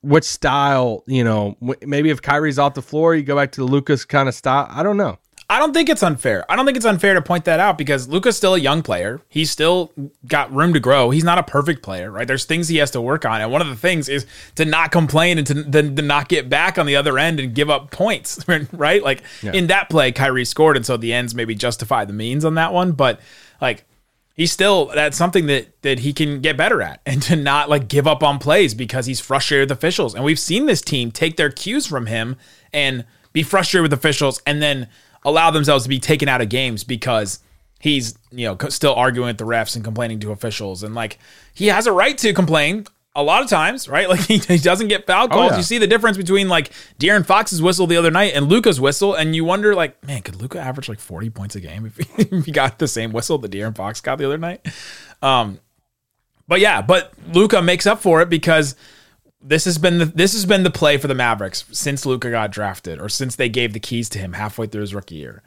what 0.00 0.24
style, 0.24 1.04
you 1.06 1.22
know, 1.22 1.56
maybe 1.82 2.10
if 2.10 2.22
Kyrie's 2.22 2.58
off 2.58 2.74
the 2.74 2.82
floor, 2.82 3.14
you 3.14 3.22
go 3.22 3.36
back 3.36 3.52
to 3.52 3.60
the 3.60 3.66
Luka's 3.66 4.04
kind 4.04 4.28
of 4.28 4.34
style. 4.34 4.66
I 4.70 4.82
don't 4.82 4.96
know. 4.96 5.18
I 5.50 5.58
don't 5.58 5.74
think 5.74 5.88
it's 5.88 6.04
unfair. 6.04 6.48
I 6.48 6.54
don't 6.54 6.64
think 6.64 6.76
it's 6.76 6.86
unfair 6.86 7.14
to 7.14 7.20
point 7.20 7.44
that 7.46 7.58
out 7.58 7.76
because 7.76 8.08
Luka's 8.08 8.36
still 8.36 8.54
a 8.54 8.58
young 8.58 8.82
player. 8.82 9.20
He's 9.28 9.50
still 9.50 9.90
got 10.24 10.52
room 10.52 10.72
to 10.74 10.80
grow. 10.80 11.10
He's 11.10 11.24
not 11.24 11.38
a 11.38 11.42
perfect 11.42 11.82
player, 11.82 12.08
right? 12.08 12.26
There's 12.26 12.44
things 12.44 12.68
he 12.68 12.76
has 12.76 12.92
to 12.92 13.00
work 13.00 13.24
on. 13.26 13.40
And 13.40 13.50
one 13.50 13.60
of 13.60 13.66
the 13.66 13.74
things 13.74 14.08
is 14.08 14.26
to 14.54 14.64
not 14.64 14.92
complain 14.92 15.38
and 15.38 15.46
to, 15.48 15.64
to, 15.64 15.94
to 15.96 16.02
not 16.02 16.28
get 16.28 16.48
back 16.48 16.78
on 16.78 16.86
the 16.86 16.94
other 16.94 17.18
end 17.18 17.40
and 17.40 17.52
give 17.52 17.68
up 17.68 17.90
points, 17.90 18.46
right? 18.72 19.02
Like 19.02 19.24
in 19.42 19.66
that 19.66 19.90
play, 19.90 20.12
Kyrie 20.12 20.44
scored. 20.44 20.76
And 20.76 20.86
so 20.86 20.96
the 20.96 21.12
ends 21.12 21.34
maybe 21.34 21.56
justify 21.56 22.04
the 22.04 22.12
means 22.12 22.44
on 22.44 22.54
that 22.54 22.72
one. 22.72 22.92
But 22.92 23.20
like, 23.60 23.84
he's 24.34 24.52
still 24.52 24.86
that's 24.86 25.16
something 25.16 25.46
that 25.46 25.82
that 25.82 25.98
he 25.98 26.12
can 26.12 26.40
get 26.40 26.56
better 26.56 26.80
at 26.80 27.00
and 27.06 27.22
to 27.22 27.34
not 27.34 27.68
like 27.68 27.88
give 27.88 28.06
up 28.06 28.22
on 28.22 28.38
plays 28.38 28.72
because 28.72 29.06
he's 29.06 29.20
frustrated 29.20 29.68
with 29.68 29.76
officials 29.76 30.14
and 30.14 30.24
we've 30.24 30.38
seen 30.38 30.66
this 30.66 30.80
team 30.80 31.10
take 31.10 31.36
their 31.36 31.50
cues 31.50 31.86
from 31.86 32.06
him 32.06 32.36
and 32.72 33.04
be 33.32 33.42
frustrated 33.42 33.82
with 33.82 33.92
officials 33.92 34.40
and 34.46 34.62
then 34.62 34.88
allow 35.24 35.50
themselves 35.50 35.84
to 35.84 35.88
be 35.88 35.98
taken 35.98 36.28
out 36.28 36.40
of 36.40 36.48
games 36.48 36.84
because 36.84 37.40
he's 37.80 38.16
you 38.30 38.46
know 38.46 38.68
still 38.68 38.94
arguing 38.94 39.28
with 39.28 39.38
the 39.38 39.44
refs 39.44 39.74
and 39.74 39.84
complaining 39.84 40.20
to 40.20 40.32
officials 40.32 40.82
and 40.82 40.94
like 40.94 41.18
he 41.54 41.68
has 41.68 41.86
a 41.86 41.92
right 41.92 42.18
to 42.18 42.32
complain 42.34 42.86
a 43.16 43.22
lot 43.22 43.42
of 43.42 43.48
times, 43.48 43.88
right? 43.88 44.08
Like 44.10 44.20
he, 44.20 44.38
he 44.38 44.58
doesn't 44.58 44.88
get 44.88 45.06
foul 45.06 45.28
calls. 45.28 45.52
yeah. 45.52 45.56
You 45.58 45.62
see 45.62 45.78
the 45.78 45.86
difference 45.86 46.16
between 46.16 46.48
like 46.48 46.70
De'Aaron 46.98 47.24
Fox's 47.24 47.62
whistle 47.62 47.86
the 47.86 47.96
other 47.96 48.10
night 48.10 48.34
and 48.34 48.48
Luka's 48.48 48.80
whistle, 48.80 49.14
and 49.14 49.34
you 49.36 49.44
wonder 49.44 49.74
like, 49.74 50.04
man, 50.06 50.22
could 50.22 50.36
Luka 50.36 50.58
average 50.58 50.88
like 50.88 51.00
forty 51.00 51.30
points 51.30 51.54
a 51.54 51.60
game 51.60 51.86
if 51.86 51.96
he, 51.96 52.22
if 52.36 52.44
he 52.46 52.52
got 52.52 52.78
the 52.78 52.88
same 52.88 53.12
whistle 53.12 53.38
that 53.38 53.50
De'Aaron 53.50 53.76
Fox 53.76 54.00
got 54.00 54.18
the 54.18 54.24
other 54.24 54.38
night? 54.38 54.66
Um, 55.22 55.60
but 56.48 56.60
yeah, 56.60 56.82
but 56.82 57.12
Luka 57.32 57.62
makes 57.62 57.86
up 57.86 58.00
for 58.00 58.20
it 58.22 58.28
because 58.28 58.74
this 59.42 59.64
has 59.64 59.78
been 59.78 59.98
the 59.98 60.04
this 60.06 60.32
has 60.32 60.44
been 60.44 60.62
the 60.62 60.70
play 60.70 60.98
for 60.98 61.08
the 61.08 61.14
Mavericks 61.14 61.64
since 61.72 62.04
Luka 62.04 62.30
got 62.30 62.50
drafted 62.50 63.00
or 63.00 63.08
since 63.08 63.36
they 63.36 63.48
gave 63.48 63.72
the 63.72 63.80
keys 63.80 64.08
to 64.10 64.18
him 64.18 64.34
halfway 64.34 64.66
through 64.66 64.82
his 64.82 64.94
rookie 64.94 65.16
year. 65.16 65.42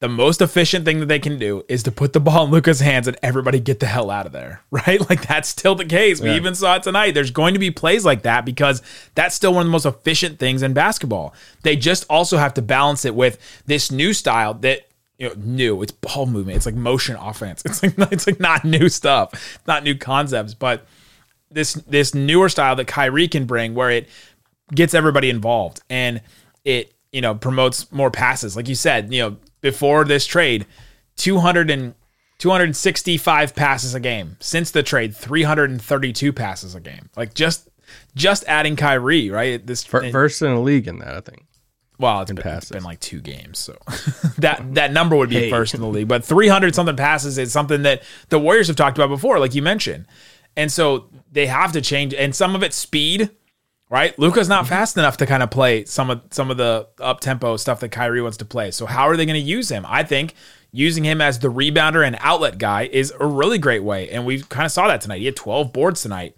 The 0.00 0.08
most 0.08 0.42
efficient 0.42 0.84
thing 0.84 0.98
that 0.98 1.06
they 1.06 1.20
can 1.20 1.38
do 1.38 1.62
is 1.68 1.84
to 1.84 1.92
put 1.92 2.12
the 2.12 2.18
ball 2.18 2.44
in 2.44 2.50
Luka's 2.50 2.80
hands 2.80 3.06
and 3.06 3.16
everybody 3.22 3.60
get 3.60 3.78
the 3.78 3.86
hell 3.86 4.10
out 4.10 4.26
of 4.26 4.32
there, 4.32 4.62
right? 4.70 4.98
Like 5.08 5.26
that's 5.26 5.48
still 5.48 5.74
the 5.74 5.84
case. 5.84 6.20
We 6.20 6.32
even 6.32 6.54
saw 6.54 6.76
it 6.76 6.82
tonight. 6.82 7.12
There's 7.12 7.30
going 7.30 7.54
to 7.54 7.60
be 7.60 7.70
plays 7.70 8.04
like 8.04 8.22
that 8.22 8.44
because 8.44 8.82
that's 9.14 9.34
still 9.34 9.54
one 9.54 9.62
of 9.62 9.66
the 9.66 9.72
most 9.72 9.86
efficient 9.86 10.38
things 10.40 10.62
in 10.62 10.72
basketball. 10.72 11.34
They 11.62 11.76
just 11.76 12.04
also 12.10 12.36
have 12.36 12.54
to 12.54 12.62
balance 12.62 13.04
it 13.04 13.14
with 13.14 13.38
this 13.66 13.92
new 13.92 14.12
style 14.12 14.54
that 14.54 14.88
you 15.18 15.28
know, 15.28 15.34
new. 15.38 15.82
It's 15.82 15.92
ball 15.92 16.26
movement. 16.26 16.56
It's 16.56 16.66
like 16.66 16.74
motion 16.74 17.16
offense. 17.20 17.62
It's 17.64 17.82
like 17.82 17.94
it's 18.12 18.26
like 18.26 18.40
not 18.40 18.64
new 18.64 18.88
stuff, 18.88 19.60
not 19.68 19.84
new 19.84 19.94
concepts, 19.94 20.52
but 20.52 20.84
this 21.54 21.74
this 21.74 22.14
newer 22.14 22.48
style 22.48 22.76
that 22.76 22.86
Kyrie 22.86 23.28
can 23.28 23.44
bring 23.44 23.74
where 23.74 23.90
it 23.90 24.08
gets 24.74 24.94
everybody 24.94 25.28
involved 25.30 25.80
and 25.90 26.22
it 26.64 26.94
you 27.12 27.20
know 27.20 27.34
promotes 27.34 27.90
more 27.92 28.10
passes. 28.10 28.56
Like 28.56 28.68
you 28.68 28.74
said 28.74 29.12
you 29.12 29.20
know 29.20 29.36
before 29.60 30.04
this 30.04 30.26
trade 30.26 30.66
200 31.16 31.70
and 31.70 31.94
265 32.38 33.54
passes 33.54 33.94
a 33.94 34.00
game. 34.00 34.36
Since 34.40 34.72
the 34.72 34.82
trade 34.82 35.14
332 35.14 36.32
passes 36.32 36.74
a 36.74 36.80
game. 36.80 37.08
Like 37.16 37.34
just 37.34 37.68
just 38.16 38.44
adding 38.46 38.76
Kyrie 38.76 39.30
right? 39.30 39.64
This 39.64 39.84
First 40.12 40.42
in 40.42 40.54
the 40.54 40.60
league 40.60 40.88
in 40.88 40.98
that, 40.98 41.14
I 41.14 41.20
think. 41.20 41.46
well, 41.98 42.22
it's 42.22 42.32
been, 42.32 42.46
it's 42.46 42.70
been 42.70 42.82
like 42.82 42.98
two 43.00 43.20
games, 43.20 43.58
so 43.58 43.76
that 44.38 44.74
that 44.74 44.92
number 44.92 45.14
would 45.14 45.30
be 45.30 45.50
first 45.50 45.74
in 45.74 45.80
the 45.80 45.86
league. 45.86 46.08
But 46.08 46.24
300 46.24 46.74
something 46.74 46.96
passes 46.96 47.38
is 47.38 47.52
something 47.52 47.82
that 47.82 48.02
the 48.28 48.40
Warriors 48.40 48.66
have 48.66 48.76
talked 48.76 48.98
about 48.98 49.08
before, 49.08 49.38
like 49.38 49.54
you 49.54 49.62
mentioned, 49.62 50.06
and 50.56 50.70
so 50.70 51.08
they 51.30 51.46
have 51.46 51.72
to 51.72 51.80
change. 51.80 52.14
And 52.14 52.34
some 52.34 52.54
of 52.54 52.62
it's 52.62 52.76
speed, 52.76 53.30
right? 53.90 54.18
Luka's 54.18 54.48
not 54.48 54.66
fast 54.66 54.96
enough 54.96 55.16
to 55.18 55.26
kind 55.26 55.42
of 55.42 55.50
play 55.50 55.84
some 55.84 56.10
of 56.10 56.22
some 56.30 56.50
of 56.50 56.56
the 56.56 56.88
up 57.00 57.20
tempo 57.20 57.56
stuff 57.56 57.80
that 57.80 57.90
Kyrie 57.90 58.22
wants 58.22 58.38
to 58.38 58.44
play. 58.44 58.70
So 58.70 58.86
how 58.86 59.08
are 59.08 59.16
they 59.16 59.26
going 59.26 59.40
to 59.40 59.46
use 59.46 59.70
him? 59.70 59.84
I 59.88 60.02
think 60.02 60.34
using 60.72 61.04
him 61.04 61.20
as 61.20 61.38
the 61.38 61.48
rebounder 61.48 62.06
and 62.06 62.16
outlet 62.20 62.58
guy 62.58 62.84
is 62.84 63.12
a 63.18 63.26
really 63.26 63.58
great 63.58 63.82
way, 63.82 64.08
and 64.10 64.24
we 64.24 64.42
kind 64.42 64.66
of 64.66 64.72
saw 64.72 64.88
that 64.88 65.00
tonight. 65.00 65.18
He 65.18 65.26
had 65.26 65.36
12 65.36 65.72
boards 65.72 66.02
tonight, 66.02 66.36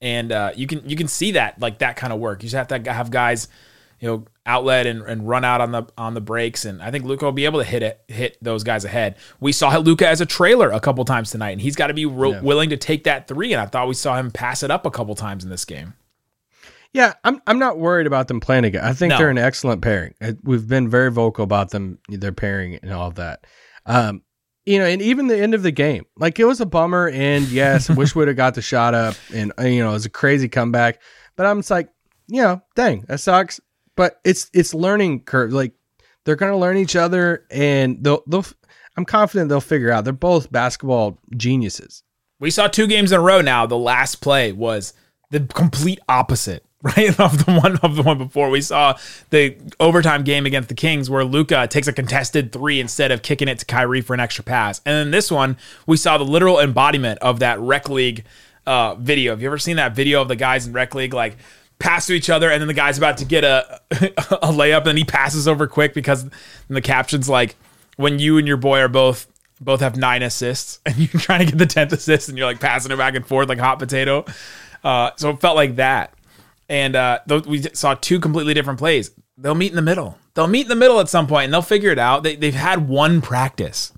and 0.00 0.32
uh, 0.32 0.52
you 0.56 0.66
can 0.66 0.88
you 0.88 0.96
can 0.96 1.08
see 1.08 1.32
that 1.32 1.60
like 1.60 1.78
that 1.78 1.96
kind 1.96 2.12
of 2.12 2.18
work. 2.18 2.42
You 2.42 2.48
just 2.48 2.70
have 2.70 2.84
to 2.84 2.92
have 2.92 3.10
guys 3.10 3.48
you 4.00 4.08
know 4.08 4.24
outlet 4.46 4.86
and, 4.86 5.02
and 5.02 5.26
run 5.28 5.44
out 5.44 5.60
on 5.60 5.72
the 5.72 5.84
on 5.96 6.14
the 6.14 6.20
breaks 6.20 6.64
and 6.66 6.82
I 6.82 6.90
think 6.90 7.04
Luka 7.04 7.24
will 7.24 7.32
be 7.32 7.46
able 7.46 7.60
to 7.60 7.64
hit 7.64 7.82
it 7.82 8.02
hit 8.08 8.36
those 8.42 8.62
guys 8.62 8.84
ahead. 8.84 9.16
We 9.40 9.52
saw 9.52 9.76
Luka 9.78 10.06
as 10.06 10.20
a 10.20 10.26
trailer 10.26 10.70
a 10.70 10.80
couple 10.80 11.04
times 11.06 11.30
tonight 11.30 11.52
and 11.52 11.60
he's 11.60 11.76
got 11.76 11.86
to 11.86 11.94
be 11.94 12.04
real 12.06 12.42
willing 12.42 12.68
to 12.70 12.76
take 12.76 13.04
that 13.04 13.26
3 13.26 13.52
and 13.54 13.60
I 13.62 13.66
thought 13.66 13.88
we 13.88 13.94
saw 13.94 14.16
him 14.16 14.30
pass 14.30 14.62
it 14.62 14.70
up 14.70 14.84
a 14.84 14.90
couple 14.90 15.14
times 15.14 15.44
in 15.44 15.50
this 15.50 15.64
game. 15.64 15.94
Yeah, 16.92 17.14
I'm 17.24 17.40
I'm 17.46 17.58
not 17.58 17.78
worried 17.78 18.06
about 18.06 18.28
them 18.28 18.38
playing 18.40 18.64
again. 18.64 18.84
I 18.84 18.92
think 18.92 19.10
No. 19.10 19.18
they're 19.18 19.30
an 19.30 19.38
excellent 19.38 19.82
pairing. 19.82 20.14
Uh, 20.20 20.32
We've 20.42 20.66
been 20.68 20.88
very 20.88 21.10
vocal 21.10 21.42
about 21.42 21.70
them, 21.70 21.98
their 22.08 22.32
pairing 22.32 22.76
and 22.76 22.92
all 22.92 23.08
of 23.08 23.16
that. 23.16 23.46
Um, 23.86 24.22
you 24.64 24.78
know, 24.78 24.84
and 24.86 25.02
even 25.02 25.26
the 25.26 25.36
end 25.36 25.54
of 25.54 25.62
the 25.62 25.72
game, 25.72 26.04
like 26.16 26.38
it 26.38 26.44
was 26.44 26.60
a 26.60 26.66
bummer. 26.66 27.08
And 27.08 27.48
yes, 27.48 27.90
wish 27.90 28.14
would 28.14 28.28
have 28.28 28.36
got 28.36 28.54
the 28.54 28.62
shot 28.62 28.94
up, 28.94 29.16
and 29.32 29.52
uh, 29.58 29.64
you 29.64 29.82
know, 29.82 29.90
it 29.90 29.94
was 29.94 30.06
a 30.06 30.10
crazy 30.10 30.48
comeback. 30.48 31.02
But 31.36 31.46
I'm 31.46 31.58
just 31.58 31.70
like, 31.70 31.88
you 32.28 32.40
know, 32.42 32.62
dang, 32.76 33.04
that 33.08 33.18
sucks. 33.18 33.60
But 33.96 34.20
it's 34.24 34.50
it's 34.52 34.74
learning 34.74 35.20
curve. 35.20 35.52
Like 35.52 35.72
they're 36.24 36.36
gonna 36.36 36.58
learn 36.58 36.76
each 36.76 36.96
other, 36.96 37.46
and 37.50 38.02
they'll 38.02 38.22
they'll. 38.26 38.46
I'm 38.96 39.04
confident 39.04 39.48
they'll 39.48 39.60
figure 39.60 39.90
out. 39.90 40.04
They're 40.04 40.12
both 40.12 40.52
basketball 40.52 41.18
geniuses. 41.36 42.02
We 42.40 42.50
saw 42.50 42.68
two 42.68 42.86
games 42.86 43.10
in 43.10 43.18
a 43.18 43.22
row 43.22 43.40
now. 43.40 43.66
The 43.66 43.78
last 43.78 44.16
play 44.16 44.52
was 44.52 44.92
the 45.30 45.40
complete 45.40 45.98
opposite, 46.08 46.64
right? 46.82 47.18
Of 47.18 47.44
the 47.44 47.58
one 47.60 47.76
of 47.78 47.96
the 47.96 48.02
one 48.02 48.18
before. 48.18 48.50
We 48.50 48.60
saw 48.60 48.96
the 49.30 49.56
overtime 49.80 50.22
game 50.24 50.46
against 50.46 50.68
the 50.68 50.74
Kings 50.74 51.10
where 51.10 51.24
Luka 51.24 51.66
takes 51.68 51.88
a 51.88 51.92
contested 51.92 52.52
three 52.52 52.80
instead 52.80 53.10
of 53.12 53.22
kicking 53.22 53.48
it 53.48 53.58
to 53.60 53.64
Kyrie 53.64 54.00
for 54.00 54.14
an 54.14 54.20
extra 54.20 54.44
pass. 54.44 54.80
And 54.86 54.94
then 54.94 55.10
this 55.10 55.30
one, 55.30 55.56
we 55.86 55.96
saw 55.96 56.18
the 56.18 56.24
literal 56.24 56.60
embodiment 56.60 57.18
of 57.20 57.40
that 57.40 57.58
rec 57.60 57.88
league 57.88 58.24
uh, 58.66 58.94
video. 58.94 59.32
Have 59.32 59.42
you 59.42 59.48
ever 59.48 59.58
seen 59.58 59.76
that 59.76 59.94
video 59.94 60.22
of 60.22 60.28
the 60.28 60.36
guys 60.36 60.66
in 60.66 60.72
rec 60.72 60.94
league 60.94 61.14
like 61.14 61.36
pass 61.84 62.06
to 62.06 62.14
each 62.14 62.30
other 62.30 62.50
and 62.50 62.62
then 62.62 62.66
the 62.66 62.74
guy's 62.74 62.96
about 62.96 63.18
to 63.18 63.26
get 63.26 63.44
a 63.44 63.78
a 63.90 64.50
layup 64.50 64.86
and 64.86 64.96
he 64.96 65.04
passes 65.04 65.46
over 65.46 65.66
quick 65.66 65.92
because 65.92 66.26
the 66.68 66.80
caption's 66.80 67.28
like 67.28 67.56
when 67.96 68.18
you 68.18 68.38
and 68.38 68.48
your 68.48 68.56
boy 68.56 68.80
are 68.80 68.88
both 68.88 69.26
both 69.60 69.80
have 69.80 69.94
nine 69.96 70.22
assists 70.22 70.80
and 70.86 70.96
you're 70.96 71.20
trying 71.20 71.40
to 71.40 71.46
get 71.46 71.58
the 71.58 71.66
10th 71.66 71.92
assist 71.92 72.30
and 72.30 72.38
you're 72.38 72.46
like 72.46 72.58
passing 72.58 72.90
it 72.90 72.96
back 72.96 73.14
and 73.14 73.26
forth 73.26 73.48
like 73.48 73.58
hot 73.58 73.78
potato. 73.78 74.24
Uh, 74.82 75.10
so 75.16 75.30
it 75.30 75.40
felt 75.40 75.56
like 75.56 75.76
that. 75.76 76.14
And 76.68 76.96
uh, 76.96 77.20
th- 77.28 77.46
we 77.46 77.62
saw 77.74 77.94
two 77.94 78.18
completely 78.18 78.54
different 78.54 78.78
plays. 78.78 79.10
They'll 79.36 79.54
meet 79.54 79.70
in 79.70 79.76
the 79.76 79.82
middle. 79.82 80.18
They'll 80.34 80.46
meet 80.46 80.62
in 80.62 80.68
the 80.68 80.76
middle 80.76 81.00
at 81.00 81.08
some 81.08 81.26
point 81.26 81.44
and 81.44 81.52
they'll 81.52 81.62
figure 81.62 81.90
it 81.90 81.98
out. 81.98 82.22
They, 82.22 82.36
they've 82.36 82.54
had 82.54 82.88
one 82.88 83.20
practice, 83.20 83.92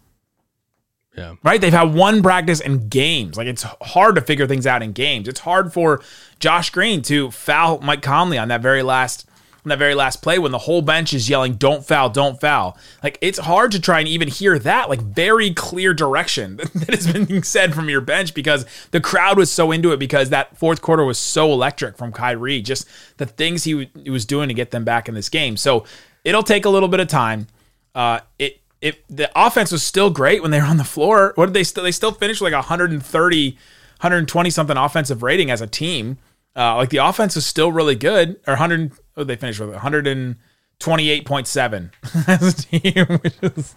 Yeah. 1.16 1.36
right? 1.42 1.60
They've 1.60 1.72
had 1.72 1.94
one 1.94 2.22
practice 2.22 2.60
in 2.60 2.88
games. 2.88 3.36
Like 3.36 3.46
it's 3.46 3.62
hard 3.62 4.16
to 4.16 4.20
figure 4.20 4.46
things 4.46 4.66
out 4.66 4.82
in 4.82 4.92
games. 4.92 5.28
It's 5.28 5.40
hard 5.40 5.72
for 5.72 6.02
Josh 6.40 6.70
Green 6.70 7.00
to 7.02 7.30
foul 7.30 7.78
Mike 7.80 8.02
Conley 8.02 8.38
on 8.38 8.48
that 8.48 8.60
very 8.60 8.82
last 8.82 9.26
on 9.64 9.70
that 9.70 9.78
very 9.78 9.96
last 9.96 10.22
play 10.22 10.38
when 10.38 10.52
the 10.52 10.58
whole 10.58 10.80
bench 10.82 11.12
is 11.12 11.28
yelling 11.28 11.54
"Don't 11.54 11.84
foul, 11.84 12.08
don't 12.10 12.40
foul." 12.40 12.78
Like 13.02 13.18
it's 13.20 13.38
hard 13.38 13.72
to 13.72 13.80
try 13.80 13.98
and 13.98 14.06
even 14.06 14.28
hear 14.28 14.58
that 14.60 14.88
like 14.88 15.00
very 15.00 15.52
clear 15.54 15.92
direction 15.94 16.56
that 16.74 16.90
has 16.90 17.10
been 17.10 17.42
said 17.42 17.74
from 17.74 17.88
your 17.88 18.00
bench 18.00 18.32
because 18.34 18.64
the 18.92 19.00
crowd 19.00 19.38
was 19.38 19.50
so 19.50 19.72
into 19.72 19.92
it 19.92 19.98
because 19.98 20.30
that 20.30 20.56
fourth 20.56 20.82
quarter 20.82 21.04
was 21.04 21.18
so 21.18 21.50
electric 21.52 21.96
from 21.96 22.12
Kyrie. 22.12 22.60
Just 22.62 22.86
the 23.16 23.26
things 23.26 23.64
he, 23.64 23.72
w- 23.72 23.88
he 24.04 24.10
was 24.10 24.24
doing 24.24 24.48
to 24.48 24.54
get 24.54 24.70
them 24.70 24.84
back 24.84 25.08
in 25.08 25.14
this 25.14 25.28
game. 25.28 25.56
So 25.56 25.84
it'll 26.24 26.44
take 26.44 26.64
a 26.64 26.70
little 26.70 26.88
bit 26.88 27.00
of 27.00 27.08
time. 27.08 27.48
Uh, 27.94 28.20
it 28.38 28.60
it 28.80 29.04
the 29.08 29.30
offense 29.34 29.72
was 29.72 29.82
still 29.82 30.10
great 30.10 30.42
when 30.42 30.50
they 30.50 30.60
were 30.60 30.66
on 30.66 30.76
the 30.76 30.84
floor. 30.84 31.32
What 31.36 31.46
did 31.46 31.54
they 31.54 31.64
still 31.64 31.84
they 31.84 31.92
still 31.92 32.12
finished 32.12 32.42
like 32.42 32.52
130, 32.52 33.50
120 33.50 34.50
something 34.50 34.76
offensive 34.76 35.22
rating 35.22 35.50
as 35.50 35.60
a 35.60 35.66
team. 35.66 36.18
Uh, 36.54 36.76
like 36.76 36.90
the 36.90 36.98
offense 36.98 37.36
is 37.36 37.44
still 37.44 37.72
really 37.72 37.94
good. 37.94 38.40
Or 38.46 38.52
100, 38.52 38.92
oh, 39.16 39.24
they 39.24 39.36
finished 39.36 39.60
with 39.60 39.74
128.7 39.74 41.90
as 42.28 42.42
a 42.42 42.62
team, 42.62 43.04
which 43.18 43.34
is 43.42 43.74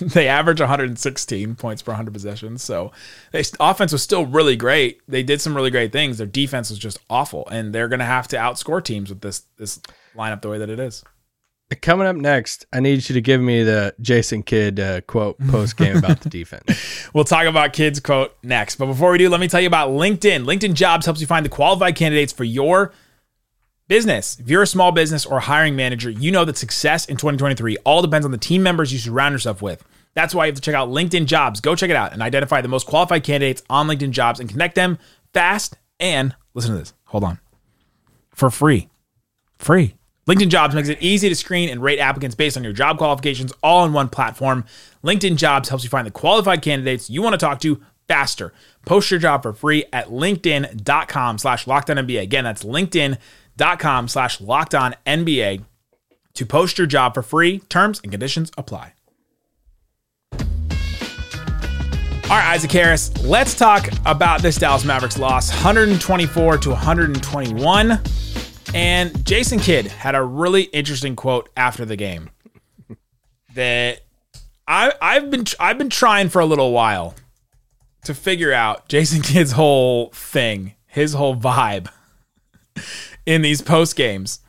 they 0.00 0.26
average 0.26 0.60
116 0.60 1.54
points 1.54 1.82
per 1.82 1.92
100 1.92 2.12
possessions. 2.12 2.60
So 2.62 2.90
they, 3.30 3.44
offense 3.60 3.92
was 3.92 4.02
still 4.02 4.26
really 4.26 4.56
great. 4.56 5.00
They 5.06 5.22
did 5.22 5.40
some 5.40 5.54
really 5.54 5.70
great 5.70 5.92
things. 5.92 6.18
Their 6.18 6.26
defense 6.26 6.70
was 6.70 6.80
just 6.80 6.98
awful, 7.08 7.46
and 7.50 7.72
they're 7.72 7.86
going 7.88 8.00
to 8.00 8.04
have 8.04 8.26
to 8.28 8.36
outscore 8.36 8.82
teams 8.82 9.10
with 9.10 9.20
this 9.20 9.44
this 9.56 9.80
lineup 10.16 10.42
the 10.42 10.48
way 10.48 10.58
that 10.58 10.70
it 10.70 10.80
is. 10.80 11.04
Coming 11.82 12.06
up 12.06 12.16
next, 12.16 12.66
I 12.72 12.80
need 12.80 13.08
you 13.08 13.14
to 13.14 13.20
give 13.20 13.40
me 13.40 13.62
the 13.62 13.94
Jason 14.00 14.42
Kidd 14.42 14.80
uh, 14.80 15.02
quote 15.02 15.38
post 15.48 15.76
game 15.76 15.98
about 15.98 16.20
the 16.20 16.28
defense. 16.30 17.08
We'll 17.12 17.24
talk 17.24 17.46
about 17.46 17.74
Kidd's 17.74 18.00
quote 18.00 18.34
next. 18.42 18.76
But 18.76 18.86
before 18.86 19.12
we 19.12 19.18
do, 19.18 19.28
let 19.28 19.38
me 19.38 19.48
tell 19.48 19.60
you 19.60 19.66
about 19.66 19.90
LinkedIn. 19.90 20.44
LinkedIn 20.44 20.74
Jobs 20.74 21.04
helps 21.04 21.20
you 21.20 21.26
find 21.26 21.44
the 21.44 21.50
qualified 21.50 21.94
candidates 21.94 22.32
for 22.32 22.44
your 22.44 22.92
Business. 23.88 24.38
If 24.38 24.50
you're 24.50 24.62
a 24.62 24.66
small 24.66 24.92
business 24.92 25.24
or 25.24 25.40
hiring 25.40 25.74
manager, 25.74 26.10
you 26.10 26.30
know 26.30 26.44
that 26.44 26.58
success 26.58 27.06
in 27.06 27.16
2023 27.16 27.78
all 27.84 28.02
depends 28.02 28.26
on 28.26 28.32
the 28.32 28.38
team 28.38 28.62
members 28.62 28.92
you 28.92 28.98
surround 28.98 29.32
yourself 29.32 29.62
with. 29.62 29.82
That's 30.12 30.34
why 30.34 30.44
you 30.44 30.50
have 30.52 30.56
to 30.56 30.60
check 30.60 30.74
out 30.74 30.90
LinkedIn 30.90 31.24
Jobs. 31.24 31.62
Go 31.62 31.74
check 31.74 31.88
it 31.88 31.96
out 31.96 32.12
and 32.12 32.20
identify 32.20 32.60
the 32.60 32.68
most 32.68 32.86
qualified 32.86 33.24
candidates 33.24 33.62
on 33.70 33.88
LinkedIn 33.88 34.10
Jobs 34.10 34.40
and 34.40 34.48
connect 34.48 34.74
them 34.74 34.98
fast 35.32 35.78
and 35.98 36.36
listen 36.52 36.72
to 36.72 36.78
this. 36.78 36.92
Hold 37.06 37.24
on. 37.24 37.38
For 38.34 38.50
free. 38.50 38.90
Free. 39.56 39.94
LinkedIn 40.28 40.48
Jobs 40.48 40.74
makes 40.74 40.88
it 40.88 40.98
easy 41.00 41.28
to 41.30 41.34
screen 41.34 41.70
and 41.70 41.82
rate 41.82 41.98
applicants 41.98 42.36
based 42.36 42.58
on 42.58 42.64
your 42.64 42.74
job 42.74 42.98
qualifications 42.98 43.50
all 43.62 43.86
in 43.86 43.94
one 43.94 44.10
platform. 44.10 44.64
LinkedIn 45.02 45.36
Jobs 45.36 45.70
helps 45.70 45.84
you 45.84 45.90
find 45.90 46.06
the 46.06 46.10
qualified 46.10 46.60
candidates 46.60 47.08
you 47.08 47.22
want 47.22 47.32
to 47.32 47.38
talk 47.38 47.60
to 47.60 47.80
faster. 48.06 48.52
Post 48.84 49.10
your 49.10 49.20
job 49.20 49.42
for 49.42 49.54
free 49.54 49.86
at 49.90 50.08
linkedin.com 50.08 51.38
slash 51.38 51.64
NBA. 51.64 52.20
Again, 52.20 52.44
that's 52.44 52.62
linkedin.com 52.62 54.08
slash 54.08 54.38
NBA 54.40 55.64
to 56.34 56.46
post 56.46 56.76
your 56.76 56.86
job 56.86 57.14
for 57.14 57.22
free. 57.22 57.60
Terms 57.60 58.00
and 58.02 58.12
conditions 58.12 58.50
apply. 58.58 58.92
All 62.30 62.36
right, 62.36 62.52
Isaac 62.52 62.70
Harris, 62.70 63.16
let's 63.24 63.54
talk 63.54 63.88
about 64.04 64.42
this 64.42 64.58
Dallas 64.58 64.84
Mavericks 64.84 65.18
loss 65.18 65.48
124 65.50 66.58
to 66.58 66.68
121. 66.68 68.27
And 68.74 69.24
Jason 69.24 69.58
Kidd 69.58 69.86
had 69.86 70.14
a 70.14 70.22
really 70.22 70.64
interesting 70.64 71.16
quote 71.16 71.48
after 71.56 71.84
the 71.84 71.96
game 71.96 72.30
that 73.54 74.00
I 74.66 74.92
I've 75.00 75.30
been 75.30 75.44
I've 75.58 75.78
been 75.78 75.90
trying 75.90 76.28
for 76.28 76.40
a 76.40 76.46
little 76.46 76.72
while 76.72 77.14
to 78.04 78.14
figure 78.14 78.52
out 78.52 78.88
Jason 78.88 79.22
Kidd's 79.22 79.52
whole 79.52 80.10
thing, 80.10 80.74
his 80.86 81.14
whole 81.14 81.34
vibe 81.34 81.88
in 83.26 83.42
these 83.42 83.62
post 83.62 83.96
games, 83.96 84.40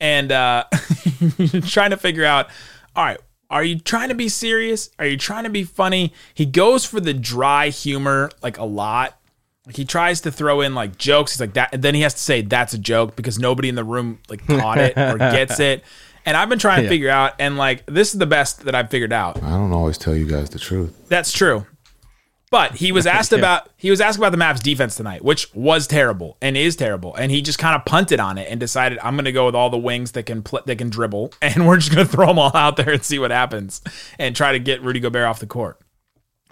and 0.00 0.30
uh, 0.30 0.64
trying 1.66 1.90
to 1.90 1.96
figure 1.96 2.24
out. 2.24 2.48
All 2.96 3.04
right, 3.04 3.20
are 3.50 3.64
you 3.64 3.78
trying 3.78 4.08
to 4.08 4.14
be 4.14 4.28
serious? 4.28 4.90
Are 4.98 5.06
you 5.06 5.16
trying 5.16 5.44
to 5.44 5.50
be 5.50 5.64
funny? 5.64 6.12
He 6.32 6.46
goes 6.46 6.84
for 6.84 7.00
the 7.00 7.12
dry 7.12 7.70
humor 7.70 8.30
like 8.42 8.56
a 8.56 8.64
lot. 8.64 9.18
Like 9.66 9.76
he 9.76 9.84
tries 9.84 10.20
to 10.22 10.30
throw 10.32 10.60
in 10.60 10.74
like 10.74 10.98
jokes. 10.98 11.32
He's 11.32 11.40
like 11.40 11.54
that, 11.54 11.70
and 11.72 11.82
then 11.82 11.94
he 11.94 12.02
has 12.02 12.12
to 12.14 12.20
say 12.20 12.42
that's 12.42 12.74
a 12.74 12.78
joke 12.78 13.16
because 13.16 13.38
nobody 13.38 13.68
in 13.70 13.74
the 13.76 13.84
room 13.84 14.18
like 14.28 14.46
caught 14.46 14.78
it 14.78 14.96
or 14.98 15.16
gets 15.18 15.58
it. 15.60 15.82
And 16.26 16.36
I've 16.36 16.48
been 16.48 16.58
trying 16.58 16.78
to 16.78 16.82
Yeah. 16.84 16.88
figure 16.90 17.10
out, 17.10 17.34
and 17.38 17.56
like 17.56 17.84
this 17.86 18.12
is 18.12 18.18
the 18.18 18.26
best 18.26 18.64
that 18.66 18.74
I've 18.74 18.90
figured 18.90 19.12
out. 19.12 19.42
I 19.42 19.50
don't 19.50 19.72
always 19.72 19.96
tell 19.98 20.14
you 20.14 20.26
guys 20.26 20.50
the 20.50 20.58
truth. 20.58 21.08
That's 21.08 21.32
true. 21.32 21.66
But 22.50 22.76
he 22.76 22.92
was 22.92 23.06
asked 23.18 23.32
about 23.32 23.70
he 23.78 23.90
was 23.90 24.02
asked 24.02 24.18
about 24.18 24.32
the 24.32 24.38
Mavs 24.38 24.62
defense 24.62 24.96
tonight, 24.96 25.24
which 25.24 25.52
was 25.54 25.86
terrible 25.86 26.36
and 26.42 26.56
is 26.58 26.76
terrible, 26.76 27.14
and 27.14 27.30
he 27.32 27.40
just 27.40 27.58
kind 27.58 27.74
of 27.74 27.86
punted 27.86 28.20
on 28.20 28.36
it 28.36 28.48
and 28.50 28.60
decided 28.60 28.98
I'm 29.02 29.16
going 29.16 29.24
to 29.24 29.32
go 29.32 29.46
with 29.46 29.54
all 29.54 29.70
the 29.70 29.78
wings 29.78 30.12
that 30.12 30.24
can 30.24 30.42
pl- 30.42 30.60
that 30.66 30.76
can 30.76 30.90
dribble, 30.90 31.32
and 31.42 31.66
we're 31.66 31.78
just 31.78 31.90
going 31.94 32.06
to 32.06 32.12
throw 32.12 32.26
them 32.26 32.38
all 32.38 32.54
out 32.54 32.76
there 32.76 32.90
and 32.90 33.02
see 33.02 33.18
what 33.18 33.30
happens, 33.30 33.80
and 34.18 34.36
try 34.36 34.52
to 34.52 34.58
get 34.58 34.82
Rudy 34.82 35.00
Gobert 35.00 35.24
off 35.24 35.40
the 35.40 35.46
court. 35.46 35.80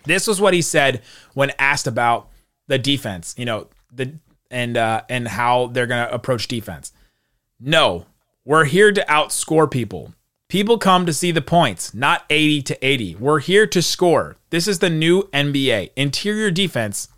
This 0.04 0.26
was 0.26 0.40
what 0.40 0.54
he 0.54 0.62
said 0.62 1.02
when 1.34 1.52
asked 1.58 1.86
about 1.86 2.28
the 2.68 2.78
defense, 2.78 3.34
you 3.38 3.44
know, 3.44 3.68
the 3.92 4.18
and 4.50 4.76
uh, 4.76 5.02
and 5.08 5.28
how 5.28 5.68
they're 5.68 5.86
going 5.86 6.06
to 6.06 6.12
approach 6.14 6.48
defense. 6.48 6.92
No, 7.60 8.06
we're 8.44 8.64
here 8.64 8.92
to 8.92 9.04
outscore 9.08 9.70
people. 9.70 10.14
People 10.48 10.76
come 10.76 11.06
to 11.06 11.12
see 11.14 11.30
the 11.30 11.40
points, 11.40 11.94
not 11.94 12.24
80 12.28 12.62
to 12.62 12.86
80. 12.86 13.14
We're 13.14 13.38
here 13.38 13.66
to 13.68 13.80
score. 13.80 14.36
This 14.50 14.68
is 14.68 14.80
the 14.80 14.90
new 14.90 15.22
NBA. 15.32 15.92
Interior 15.96 16.50
defense, 16.50 17.08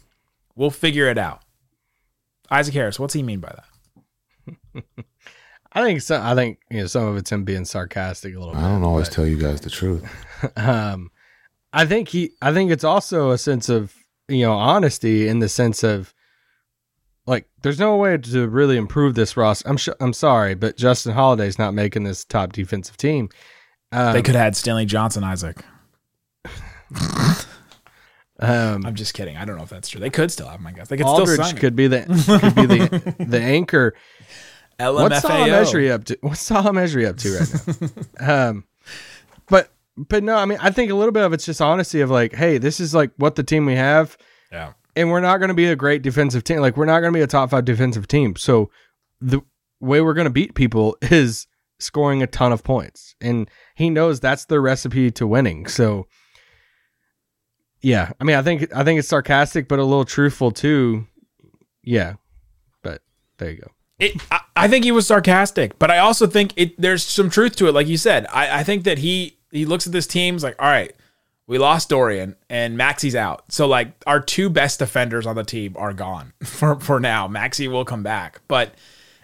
we'll 0.55 0.71
figure 0.71 1.09
it 1.09 1.19
out. 1.19 1.43
Isaac 2.51 2.75
Harris, 2.75 3.01
what's 3.01 3.15
he 3.15 3.25
mean 3.25 3.41
by 3.41 3.57
that? 3.57 4.85
I 5.73 5.83
think 5.83 6.03
so, 6.03 6.21
I 6.23 6.37
think 6.37 6.61
you 6.71 6.81
know 6.81 6.87
some 6.87 7.05
of 7.09 7.17
it's 7.17 7.33
him 7.33 7.43
being 7.45 7.65
sarcastic 7.65 8.37
a 8.37 8.39
little 8.39 8.55
I 8.55 8.59
bit. 8.61 8.69
don't 8.69 8.85
always 8.85 9.09
tell 9.09 9.27
you 9.27 9.37
guys 9.37 9.61
the 9.61 9.71
truth. 9.71 10.05
Um, 10.57 11.11
I 11.73 11.87
think 11.87 12.09
he. 12.11 12.33
I 12.43 12.53
think 12.53 12.71
it's 12.71 12.85
also 12.85 13.31
a 13.31 13.39
sense 13.39 13.71
of 13.71 13.95
you 14.29 14.43
know 14.45 14.55
honesty 14.55 15.29
in 15.29 15.39
the 15.41 15.49
sense 15.49 15.83
of 15.83 16.15
like 17.27 17.47
there's 17.63 17.79
no 17.79 17.97
way 17.97 18.17
to 18.19 18.49
really 18.49 18.77
improve 18.77 19.15
this 19.15 19.37
roster. 19.37 19.69
I'm 19.69 19.77
sh- 19.77 19.89
I'm 20.01 20.13
sorry, 20.13 20.55
but 20.55 20.77
Justin 20.77 21.13
Holiday's 21.13 21.59
not 21.59 21.73
making 21.75 22.05
this 22.05 22.25
top 22.25 22.53
defensive 22.53 22.97
team. 22.97 23.29
Um, 23.93 24.13
They 24.13 24.23
could 24.23 24.35
have 24.35 24.45
had 24.45 24.57
Stanley 24.57 24.87
Johnson, 24.87 25.25
Isaac. 25.25 25.65
um, 28.41 28.85
I'm 28.85 28.95
just 28.95 29.15
kidding. 29.15 29.37
I 29.37 29.45
don't 29.45 29.57
know 29.57 29.63
if 29.63 29.71
that's 29.71 29.89
true. 29.89 30.01
They 30.01 30.11
could 30.11 30.31
still 30.31 30.49
have 30.49 30.61
him, 30.61 30.67
I 30.67 30.73
guess. 30.73 30.89
They 30.89 30.97
could 30.97 31.07
still 31.07 31.21
Aldridge 31.21 31.41
sign 31.41 31.57
could 31.57 31.77
be 31.77 31.87
the 31.87 32.01
could 32.43 32.55
be 32.55 32.77
the 32.77 33.25
the 33.27 33.41
anchor. 33.41 33.95
him. 34.79 34.95
What's 34.95 35.21
Salah 35.23 35.47
LMFAO. 35.47 35.51
Mejri 35.65 35.91
up 35.91 36.05
to? 36.05 36.19
What's 36.21 36.41
Salah 36.41 36.73
Mejri 36.73 37.07
up 37.07 37.17
to 37.19 37.39
right 37.39 37.81
now? 38.21 38.49
um, 38.51 38.65
but 39.49 39.71
but 39.97 40.23
no, 40.23 40.37
I 40.37 40.45
mean 40.45 40.59
I 40.61 40.71
think 40.71 40.91
a 40.91 40.95
little 40.95 41.13
bit 41.13 41.25
of 41.25 41.33
it's 41.33 41.47
just 41.47 41.61
honesty 41.61 42.01
of 42.01 42.11
like, 42.11 42.35
hey, 42.35 42.59
this 42.59 42.81
is 42.81 42.95
like 42.95 43.11
what 43.17 43.35
the 43.37 43.43
team 43.43 43.67
we 43.67 43.75
have. 43.77 44.17
Yeah. 44.53 44.73
and 44.95 45.11
we're 45.11 45.21
not 45.21 45.39
going 45.39 45.49
to 45.49 45.55
be 45.55 45.67
a 45.67 45.77
great 45.77 46.03
defensive 46.03 46.45
team. 46.45 46.61
Like 46.61 46.77
we're 46.77 46.85
not 46.85 47.01
going 47.01 47.13
to 47.13 47.19
be 47.19 47.23
a 47.23 47.27
top 47.27 47.51
five 47.51 47.65
defensive 47.65 48.07
team. 48.07 48.37
So 48.37 48.71
the 49.21 49.41
way 49.81 50.01
we're 50.01 50.15
going 50.15 50.27
to 50.27 50.31
beat 50.31 50.55
people 50.55 50.97
is 51.03 51.47
scoring 51.81 52.23
a 52.23 52.27
ton 52.27 52.53
of 52.53 52.63
points, 52.63 53.15
and 53.21 53.51
he 53.75 53.91
knows 53.91 54.21
that's 54.21 54.45
the 54.45 54.61
recipe 54.61 55.11
to 55.13 55.27
winning. 55.27 55.67
So 55.67 56.07
yeah, 57.81 58.13
I 58.21 58.25
mean, 58.25 58.37
I 58.37 58.43
think 58.43 58.75
I 58.75 58.83
think 58.85 58.99
it's 58.99 59.09
sarcastic, 59.09 59.69
but 59.69 59.79
a 59.79 59.85
little 59.85 60.05
truthful 60.07 60.51
too. 60.51 61.07
Yeah, 61.83 62.15
but 62.83 63.03
there 63.39 63.51
you 63.51 63.59
go. 63.59 63.71
It, 63.99 64.15
I, 64.31 64.41
I 64.57 64.69
think 64.69 64.85
he 64.85 64.93
was 64.93 65.07
sarcastic, 65.07 65.79
but 65.79 65.91
I 65.91 65.99
also 65.99 66.27
think 66.27 66.53
it. 66.57 66.81
There's 66.81 67.03
some 67.03 67.29
truth 67.29 67.57
to 67.57 67.69
it, 67.69 67.73
like 67.73 67.87
you 67.87 67.97
said. 67.99 68.27
I, 68.33 68.61
I 68.61 68.65
think 68.65 68.85
that 68.85 68.99
he 68.99 69.39
he 69.55 69.65
looks 69.65 69.87
at 69.87 69.93
this 69.93 70.07
team, 70.07 70.35
he's 70.35 70.45
like, 70.45 70.57
all 70.61 70.69
right, 70.69 70.95
we 71.47 71.57
lost 71.59 71.89
Dorian 71.89 72.37
and 72.51 72.79
Maxi's 72.79 73.15
out, 73.17 73.45
so 73.51 73.67
like 73.67 73.93
our 74.07 74.21
two 74.21 74.51
best 74.51 74.79
defenders 74.79 75.27
on 75.27 75.37
the 75.37 75.45
team 75.45 75.75
are 75.79 75.93
gone 75.95 76.33
for 76.45 76.79
for 76.81 77.01
now. 77.01 77.27
Maxi 77.29 77.71
will 77.71 77.85
come 77.87 78.03
back, 78.03 78.41
but 78.49 78.75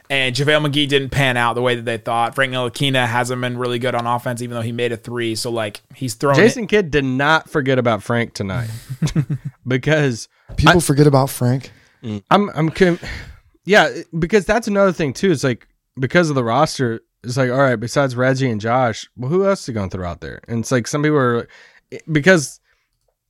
and 0.09 0.35
JaVale 0.35 0.67
McGee 0.67 0.89
didn't 0.89 1.11
pan 1.11 1.37
out 1.37 1.55
the 1.55 1.63
way 1.63 1.77
that 1.77 1.85
they 1.85 1.97
thought. 1.97 2.35
Frank 2.35 2.53
Ntilikina 2.53 3.07
hasn't 3.07 3.41
been 3.41 3.57
really 3.57 3.79
good 3.79 3.95
on 3.95 4.09
offense, 4.09 4.43
even 4.43 4.57
though 4.57 4.61
he 4.61 4.73
made 4.73 4.91
a 4.91 4.97
three. 4.97 5.37
So 5.37 5.53
like 5.53 5.83
he's 5.95 6.15
throwing. 6.15 6.37
it- 6.39 6.43
Jason 6.43 6.67
Kidd 6.67 6.91
did 6.91 7.05
not 7.05 7.49
forget 7.49 7.79
about 7.79 8.03
Frank 8.03 8.35
tonight 8.35 8.71
because 9.67 10.29
People 10.57 10.81
forget 10.81 11.07
about 11.07 11.31
Frank. 11.31 11.71
I'm 12.31 12.49
I'm 12.51 12.71
com- 12.71 12.99
yeah, 13.65 13.89
because 14.19 14.45
that's 14.47 14.67
another 14.69 14.93
thing 14.93 15.13
too. 15.13 15.31
It's 15.31 15.45
like 15.45 15.69
because 15.99 16.29
of 16.29 16.35
the 16.35 16.43
roster, 16.45 17.03
it's 17.23 17.37
like 17.37 17.51
all 17.51 17.59
right. 17.59 17.77
Besides 17.77 18.17
Reggie 18.17 18.51
and 18.51 18.61
Josh, 18.61 19.09
well, 19.17 19.31
who 19.31 19.47
else 19.47 19.69
is 19.69 19.75
going 19.75 19.91
to 19.91 19.97
throw 19.97 20.09
out 20.09 20.21
there? 20.21 20.41
And 20.49 20.61
it's 20.61 20.73
like 20.73 20.87
some 20.87 21.03
people 21.03 21.19
are 21.19 21.49
because 22.11 22.61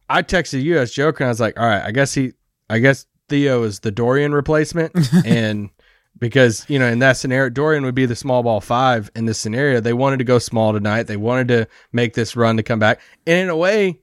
I 0.09 0.23
texted 0.23 0.63
you 0.63 0.79
as 0.79 0.93
joking. 0.93 1.27
I 1.27 1.31
was 1.31 1.41
like, 1.41 1.59
all 1.59 1.67
right, 1.67 1.83
I 1.83 1.93
guess 1.93 2.15
he, 2.15 2.33
I 2.69 2.79
guess 2.79 3.07
Theo 3.29 3.63
is 3.63 3.81
the 3.81 3.91
Dorian 3.91 4.33
replacement, 4.33 4.93
and 5.25 5.71
because 6.19 6.65
you 6.69 6.79
know 6.79 6.87
in 6.87 6.99
that 7.01 7.17
scenario, 7.17 7.49
Dorian 7.49 7.85
would 7.85 7.95
be 7.95 8.07
the 8.07 8.17
small 8.17 8.43
ball 8.43 8.61
five 8.61 9.11
in 9.15 9.27
this 9.27 9.39
scenario. 9.39 9.81
They 9.81 9.93
wanted 9.93 10.19
to 10.19 10.25
go 10.25 10.39
small 10.39 10.73
tonight. 10.73 11.05
They 11.05 11.17
wanted 11.17 11.49
to 11.49 11.69
make 11.93 12.15
this 12.15 12.37
run 12.37 12.57
to 12.57 12.63
come 12.63 12.79
back, 12.79 13.01
and 13.27 13.39
in 13.39 13.49
a 13.49 13.57
way, 13.57 14.01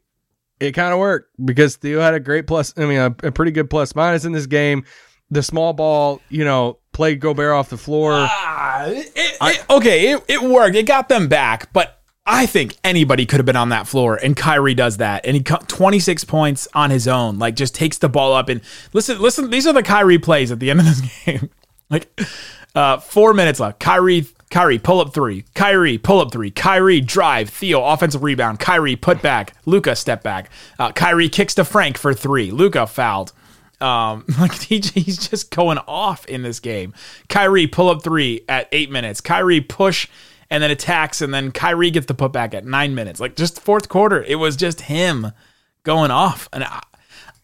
it 0.60 0.72
kind 0.72 0.94
of 0.94 1.00
worked 1.00 1.30
because 1.44 1.76
Theo 1.76 2.02
had 2.02 2.14
a 2.14 2.20
great 2.20 2.48
plus. 2.48 2.74
I 2.78 2.86
mean, 2.86 3.00
a, 3.00 3.16
a 3.24 3.32
pretty 3.32 3.52
good 3.52 3.70
plus 3.70 3.96
minus 3.96 4.26
in 4.26 4.32
this 4.32 4.48
game. 4.48 4.86
The 5.30 5.44
small 5.44 5.74
ball, 5.74 6.22
you 6.30 6.46
know, 6.46 6.80
played 6.98 7.20
Gobert 7.22 7.54
off 7.54 7.70
the 7.70 7.78
floor. 7.78 8.12
Ah, 8.14 8.86
it, 8.88 9.12
it- 9.16 9.66
okay, 9.70 10.12
it, 10.12 10.24
it 10.28 10.42
worked. 10.42 10.76
It 10.76 10.88
got 10.88 11.08
them 11.08 11.28
back, 11.30 11.72
but 11.72 12.00
I 12.26 12.46
think 12.48 12.76
anybody 12.84 13.26
could 13.26 13.38
have 13.38 13.46
been 13.46 13.56
on 13.56 13.70
that 13.70 13.88
floor, 13.88 14.16
and 14.22 14.36
Kyrie 14.36 14.74
does 14.74 14.98
that, 14.98 15.26
and 15.26 15.36
he 15.38 15.44
co- 15.44 15.60
26 15.68 16.24
points 16.26 16.68
on 16.74 16.90
his 16.90 17.08
own, 17.08 17.38
like 17.40 17.56
just 17.56 17.76
takes 17.76 18.00
the 18.00 18.10
ball 18.10 18.34
up 18.34 18.50
and 18.50 18.62
listen. 18.94 19.22
Listen, 19.22 19.50
these 19.50 19.66
are 19.68 19.74
the 19.74 19.84
Kyrie 19.84 20.18
plays 20.18 20.52
at 20.52 20.60
the 20.60 20.70
end 20.72 20.80
of 20.80 20.86
this 20.88 21.02
game. 21.26 21.50
like 21.90 22.10
uh, 22.76 22.98
four 22.98 23.34
minutes 23.34 23.60
left. 23.62 23.80
Kyrie, 23.80 24.26
Kyrie, 24.50 24.80
pull 24.80 25.00
up 25.00 25.14
three. 25.14 25.46
Kyrie, 25.54 25.98
pull 26.00 26.20
up 26.20 26.32
three. 26.32 26.50
Kyrie, 26.52 27.00
drive. 27.00 27.50
Theo, 27.50 27.84
offensive 27.84 28.24
rebound. 28.24 28.60
Kyrie, 28.60 28.96
put 28.96 29.22
back. 29.22 29.54
Luka, 29.66 29.96
step 29.96 30.22
back. 30.24 30.50
Uh, 30.80 30.92
Kyrie 30.92 31.30
kicks 31.30 31.54
to 31.56 31.64
Frank 31.64 31.98
for 31.98 32.14
three. 32.14 32.50
Luka 32.52 32.88
fouled. 32.88 33.32
Um, 33.80 34.26
like 34.40 34.54
he, 34.54 34.80
he's 34.80 35.28
just 35.30 35.52
going 35.52 35.78
off 35.88 36.26
in 36.26 36.42
this 36.44 36.60
game. 36.60 36.94
Kyrie 37.30 37.68
pull 37.68 37.90
up 37.90 38.04
three 38.04 38.44
at 38.50 38.68
eight 38.72 38.90
minutes. 38.92 39.22
Kyrie 39.22 39.62
push 39.62 40.08
and 40.50 40.64
then 40.64 40.72
attacks, 40.72 41.22
and 41.22 41.34
then 41.34 41.52
Kyrie 41.52 41.92
gets 41.92 42.06
the 42.06 42.16
putback 42.16 42.54
at 42.54 42.66
nine 42.66 42.96
minutes. 42.96 43.20
Like 43.20 43.36
just 43.36 43.60
fourth 43.62 43.90
quarter, 43.90 44.24
it 44.24 44.36
was 44.36 44.56
just 44.56 44.82
him 44.82 45.32
going 45.84 46.12
off. 46.12 46.48
And 46.54 46.64
I, 46.64 46.82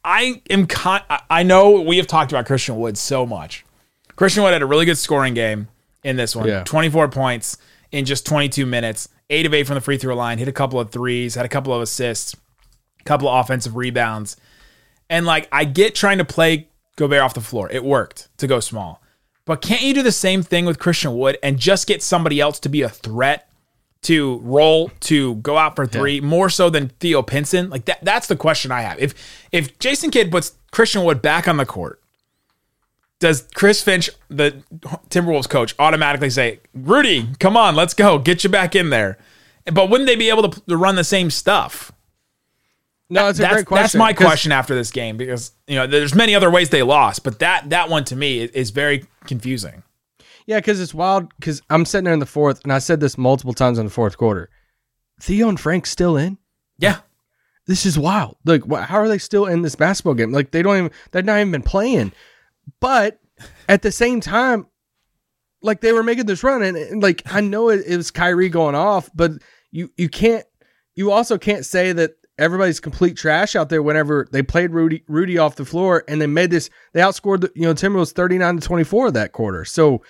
I 0.04 0.42
am 0.50 0.68
con- 0.68 1.02
I- 1.30 1.44
know 1.44 1.82
we 1.82 1.98
have 1.98 2.08
talked 2.08 2.32
about 2.32 2.46
Christian 2.46 2.78
Wood 2.78 2.98
so 2.98 3.26
much. 3.26 3.66
Christian 4.16 4.44
Wood 4.44 4.54
had 4.54 4.62
a 4.62 4.66
really 4.66 4.86
good 4.86 4.98
scoring 4.98 5.34
game 5.34 5.68
in 6.04 6.16
this 6.16 6.36
one. 6.36 6.48
Yeah. 6.48 6.64
24 6.64 7.10
points 7.10 7.58
in 7.92 8.06
just 8.06 8.26
22 8.26 8.66
minutes. 8.66 9.10
Eight 9.30 9.46
of 9.46 9.54
eight 9.54 9.66
from 9.66 9.76
the 9.76 9.82
free 9.82 9.98
throw 9.98 10.16
line. 10.16 10.38
Hit 10.38 10.48
a 10.48 10.54
couple 10.54 10.80
of 10.80 10.92
threes. 10.92 11.36
Had 11.36 11.46
a 11.46 11.50
couple 11.50 11.74
of 11.74 11.82
assists. 11.82 12.36
A 13.00 13.04
couple 13.04 13.28
of 13.28 13.44
offensive 13.44 13.76
rebounds. 13.76 14.38
And 15.10 15.26
like 15.26 15.48
I 15.52 15.66
get 15.66 15.96
trying 15.96 16.18
to 16.18 16.26
play 16.26 16.68
Gobert 16.96 17.22
off 17.22 17.34
the 17.34 17.42
floor. 17.42 17.70
It 17.72 17.84
worked 17.84 18.30
to 18.38 18.48
go 18.48 18.60
small. 18.60 19.02
But 19.46 19.62
can't 19.62 19.82
you 19.82 19.94
do 19.94 20.04
the 20.04 20.12
same 20.12 20.42
thing 20.42 20.66
with 20.66 20.80
Christian 20.80 21.18
Wood 21.18 21.38
and 21.44 21.60
just 21.60 21.88
get 21.88 22.02
somebody 22.02 22.40
else 22.40 22.60
to 22.60 22.70
be 22.70 22.82
a 22.82 22.90
threat 22.90 23.50
to 24.04 24.38
roll 24.40 24.90
to 25.02 25.36
go 25.36 25.58
out 25.58 25.76
for 25.76 25.86
three 25.86 26.20
more 26.22 26.50
so 26.50 26.70
than 26.70 26.90
Theo 27.00 27.22
Pinson? 27.22 27.70
Like 27.70 27.86
that 27.86 28.00
that's 28.04 28.28
the 28.28 28.36
question 28.36 28.72
I 28.72 28.82
have. 28.82 29.00
If 29.00 29.14
if 29.52 29.78
Jason 29.80 30.12
Kidd 30.12 30.32
puts 30.32 30.54
Christian 30.72 31.04
Wood 31.04 31.22
back 31.22 31.48
on 31.48 31.58
the 31.58 31.66
court, 31.66 32.02
does 33.20 33.48
Chris 33.54 33.82
Finch, 33.82 34.10
the 34.30 34.64
Timberwolves 35.10 35.50
coach, 35.50 35.74
automatically 35.80 36.30
say, 36.30 36.60
Rudy, 36.74 37.30
come 37.40 37.56
on, 37.56 37.76
let's 37.76 37.94
go, 37.94 38.20
get 38.20 38.44
you 38.44 38.50
back 38.50 38.76
in 38.76 38.90
there? 38.90 39.18
But 39.72 39.90
wouldn't 39.90 40.08
they 40.08 40.18
be 40.18 40.30
able 40.30 40.50
to, 40.50 40.62
to 40.68 40.76
run 40.76 40.96
the 40.96 41.06
same 41.06 41.30
stuff? 41.30 41.92
No, 43.10 43.28
it's 43.28 43.40
a 43.40 43.44
that's, 43.44 43.54
great 43.54 43.66
question. 43.66 43.84
That's 43.84 43.96
my 43.96 44.14
question 44.14 44.52
after 44.52 44.76
this 44.76 44.92
game 44.92 45.18
because 45.18 45.52
you 45.68 45.76
know 45.76 45.86
there's 45.86 46.16
many 46.16 46.36
other 46.36 46.50
ways 46.50 46.70
they 46.70 46.84
lost, 46.84 47.24
but 47.24 47.40
that 47.40 47.70
that 47.70 47.90
one 47.90 48.04
to 48.06 48.16
me 48.16 48.42
is, 48.42 48.72
very 48.72 49.06
confusing. 49.26 49.84
Yeah, 50.46 50.60
because 50.60 50.80
it's 50.82 50.94
wild. 50.94 51.32
Because 51.40 51.62
I'm 51.70 51.86
sitting 51.86 52.06
there 52.06 52.14
in 52.14 52.20
the 52.20 52.26
fourth, 52.26 52.62
and 52.64 52.74
I 52.74 52.80
said 52.80 53.00
this 53.00 53.18
multiple 53.18 53.54
times 53.54 53.78
in 53.78 53.86
the 53.86 53.92
fourth 53.92 54.18
quarter. 54.18 54.50
Theo 55.22 55.48
and 55.48 55.60
Frank's 55.60 55.90
still 55.90 56.18
in. 56.18 56.38
Yeah, 56.78 57.00
This 57.68 57.86
is 57.86 58.00
wild. 58.00 58.38
Like, 58.46 58.66
how 58.70 58.98
are 58.98 59.08
they 59.08 59.20
still 59.20 59.46
in 59.46 59.62
this 59.62 59.76
basketball 59.76 60.16
game? 60.16 60.32
Like, 60.32 60.52
they 60.52 60.64
don't 60.64 60.78
even. 60.78 60.92
They're 61.12 61.22
not 61.22 61.40
even 61.40 61.52
been 61.52 61.62
playing. 61.62 62.14
But 62.80 63.20
at 63.70 63.84
the 63.84 63.92
same 63.92 64.22
time, 64.22 64.68
like 65.62 65.82
they 65.82 65.94
were 65.94 66.04
making 66.04 66.26
this 66.26 66.44
run, 66.44 66.62
and, 66.62 66.78
and, 66.78 67.02
like 67.02 67.24
I 67.26 67.42
know 67.42 67.70
it, 67.70 67.84
it 67.88 67.98
was 67.98 68.12
Kyrie 68.12 68.50
going 68.50 68.76
off, 68.76 69.10
but 69.16 69.32
you 69.72 69.92
you 69.98 70.10
can't. 70.10 70.46
You 70.96 71.12
also 71.12 71.38
can't 71.38 71.66
say 71.66 71.92
that 71.94 72.12
everybody's 72.38 72.80
complete 72.80 73.18
trash 73.18 73.56
out 73.56 73.70
there. 73.70 73.84
Whenever 73.84 74.28
they 74.32 74.44
played 74.44 74.72
Rudy 74.72 75.04
Rudy 75.08 75.38
off 75.38 75.56
the 75.56 75.66
floor, 75.66 76.04
and 76.08 76.22
they 76.22 76.28
made 76.28 76.52
this, 76.52 76.70
they 76.94 77.02
outscored 77.02 77.42
the 77.42 77.52
you 77.56 77.64
know 77.64 77.74
Timberwolves 77.74 78.14
thirty 78.14 78.38
nine 78.38 78.58
to 78.58 78.66
twenty 78.66 78.84
four 78.84 79.12
that 79.12 79.32
quarter. 79.32 79.66
So 79.66 80.02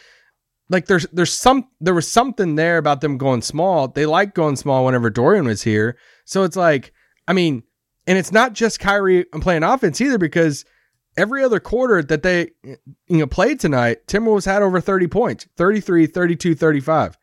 like 0.69 0.87
there's 0.87 1.05
there's 1.11 1.33
some 1.33 1.67
there 1.79 1.93
was 1.93 2.09
something 2.09 2.55
there 2.55 2.77
about 2.77 3.01
them 3.01 3.17
going 3.17 3.41
small. 3.41 3.87
They 3.87 4.05
like 4.05 4.33
going 4.33 4.55
small 4.55 4.85
whenever 4.85 5.09
Dorian 5.09 5.45
was 5.45 5.63
here. 5.63 5.97
So 6.25 6.43
it's 6.43 6.55
like, 6.55 6.93
I 7.27 7.33
mean, 7.33 7.63
and 8.07 8.17
it's 8.17 8.31
not 8.31 8.53
just 8.53 8.79
Kyrie 8.79 9.25
playing 9.25 9.63
offense 9.63 9.99
either 10.01 10.17
because 10.17 10.65
every 11.17 11.43
other 11.43 11.59
quarter 11.59 12.01
that 12.01 12.23
they 12.23 12.51
you 12.63 12.77
know 13.09 13.27
played 13.27 13.59
tonight, 13.59 14.07
Timberwolves 14.07 14.45
had 14.45 14.61
over 14.61 14.79
30 14.79 15.07
points, 15.07 15.47
33, 15.57 16.07
32, 16.07 16.55
35. 16.55 17.17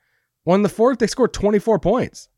Well, 0.45 0.55
in 0.55 0.63
the 0.63 0.69
fourth, 0.69 0.99
they 0.99 1.07
scored 1.07 1.33
24 1.33 1.79
points. 1.81 2.29